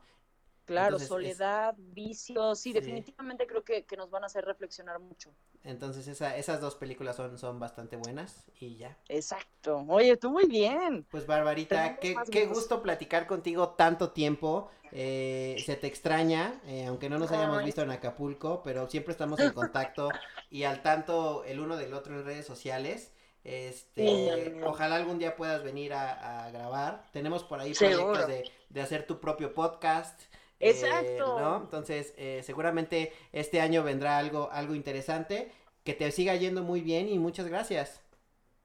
Claro, 0.66 0.98
Entonces, 0.98 1.04
es- 1.04 1.10
soledad, 1.10 1.76
vicios, 1.78 2.60
sí, 2.60 2.70
Sí. 2.72 2.76
definitivamente 2.76 3.48
creo 3.48 3.64
que, 3.64 3.86
que 3.86 3.96
nos 3.96 4.10
van 4.10 4.24
a 4.24 4.26
hacer 4.28 4.44
reflexionar 4.44 5.00
mucho. 5.00 5.32
entonces 5.64 6.08
esa, 6.08 6.36
esas 6.38 6.62
dos 6.62 6.76
películas 6.76 7.16
son 7.16 7.38
son 7.38 7.60
bastante 7.60 7.96
buenas 7.98 8.44
y 8.60 8.76
ya 8.78 8.98
Exacto. 9.10 9.86
Oye, 9.88 10.18
tú 10.18 10.30
muy 10.32 10.46
bien. 10.46 11.06
Pues 11.10 11.26
Barbarita, 11.26 11.98
qué, 12.00 12.16
qué 12.32 12.46
gusto 12.48 12.82
platicar 12.82 13.28
contigo 13.28 13.70
tanto 13.70 14.12
tiempo. 14.12 14.70
eh, 14.92 15.62
se 15.66 15.76
te 15.76 15.88
extraña, 15.88 16.62
eh, 16.66 16.86
aunque 16.86 17.10
no 17.10 17.18
nos 17.20 17.32
hayamos 17.32 17.60
Ay. 17.60 17.66
visto 17.66 17.82
en 17.82 17.92
Acapulco, 17.92 18.62
pero 18.64 18.88
siempre 18.90 19.12
estamos 19.12 19.40
en 19.42 19.52
contacto 19.54 20.10
y 20.50 20.64
al 20.64 20.82
tanto 20.82 21.44
el 21.44 21.60
uno 21.60 21.76
del 21.78 21.94
otro 21.94 22.18
en 22.18 22.24
redes 22.26 22.46
sociales. 22.46 23.12
Este, 23.48 24.06
Sí, 24.06 24.62
ojalá 24.66 24.98
algún 24.98 25.20
día 25.20 25.36
puedas 25.38 25.64
venir 25.64 25.93
a, 25.93 26.45
a 26.45 26.52
grabar. 26.52 27.06
Tenemos 27.14 27.43
por 27.45 27.62
ahí 27.62 27.74
Seguro. 27.74 28.12
proyectos 28.12 28.28
de, 28.28 28.52
de 28.70 28.82
hacer 28.82 29.08
tu 29.08 29.20
propio 29.22 29.54
podcast. 29.54 30.22
eh, 30.60 30.70
Exacto. 30.72 31.39
¿no? 31.39 31.58
Entonces, 31.62 32.14
eh, 32.18 32.41
seguramente 32.43 33.14
este 33.32 33.62
año 33.62 33.84
vendrá 33.84 34.18
algo, 34.18 34.50
algo 34.52 34.76
interesante. 34.76 35.52
Que 35.86 35.93
te 35.93 36.12
siga 36.12 36.36
yendo 36.36 36.62
muy 36.64 36.82
bien 36.82 37.08
y 37.08 37.18
muchas 37.20 37.48
gracias. 37.48 38.02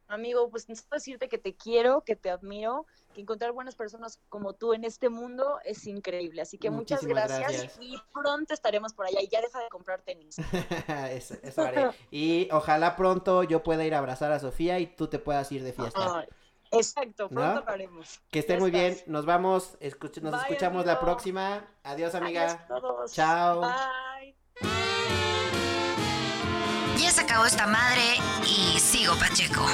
Amigo, 0.09 0.51
pues 0.51 0.69
necesito 0.69 0.97
decirte 0.97 1.29
que 1.29 1.39
te 1.39 1.55
quiero, 1.55 2.03
que 2.03 2.17
te 2.17 2.29
admiro, 2.31 2.85
que 3.13 3.21
encontrar 3.21 3.53
buenas 3.53 3.75
personas 3.75 4.19
como 4.29 4.55
tú 4.55 4.75
en 4.75 4.85
este 4.85 5.09
mundo 5.09 5.59
es 5.65 5.87
increíble. 5.87 6.43
Así 6.43 6.59
que 6.59 6.71
muchas 6.71 7.05
gracias, 7.05 7.41
gracias. 7.41 7.79
y 7.81 7.97
pronto 8.13 8.55
estaremos 8.55 8.93
por 8.95 9.07
allá 9.07 9.21
y 9.21 9.29
ya 9.29 9.41
deja 9.41 9.61
de 9.61 9.69
comprar 9.69 10.03
tenis. 10.03 10.37
eso, 11.11 11.35
eso 11.43 11.63
haré. 11.63 11.91
Y 12.11 12.49
ojalá 12.53 12.97
pronto 12.97 13.43
yo 13.45 13.63
pueda 13.63 13.85
ir 13.85 13.95
a 13.95 13.99
abrazar 13.99 14.33
a 14.33 14.39
Sofía 14.41 14.79
y 14.79 14.87
tú 14.87 15.07
te 15.09 15.19
puedas 15.19 15.51
ir 15.53 15.63
de 15.63 15.73
fiesta. 15.73 16.27
Exacto, 16.75 17.29
pronto 17.29 17.61
¿No? 17.61 17.67
lo 17.67 17.69
haremos. 17.71 18.21
que 18.31 18.39
estén 18.39 18.57
ya 18.57 18.61
muy 18.61 18.71
bien. 18.71 18.97
Nos 19.07 19.27
vamos. 19.27 19.77
escuch- 19.81 20.23
nos 20.23 20.33
Bye, 20.33 20.41
escuchamos 20.43 20.87
la 20.87 20.99
próxima. 21.01 21.67
Adiós, 21.83 22.15
amiga. 22.15 22.45
Adiós 22.45 22.61
a 22.63 22.67
todos. 22.81 23.13
Chao. 23.13 23.61
Bye. 23.61 24.35
Ya 26.99 27.11
se 27.11 27.21
acabó 27.21 27.45
esta 27.45 27.67
madre 27.67 28.03
y 28.47 28.79
sigo 28.81 29.15
Pacheco. 29.17 29.67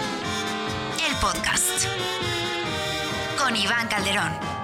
El 1.09 1.14
podcast. 1.20 1.86
Con 3.39 3.55
Iván 3.55 3.86
Calderón. 3.86 4.57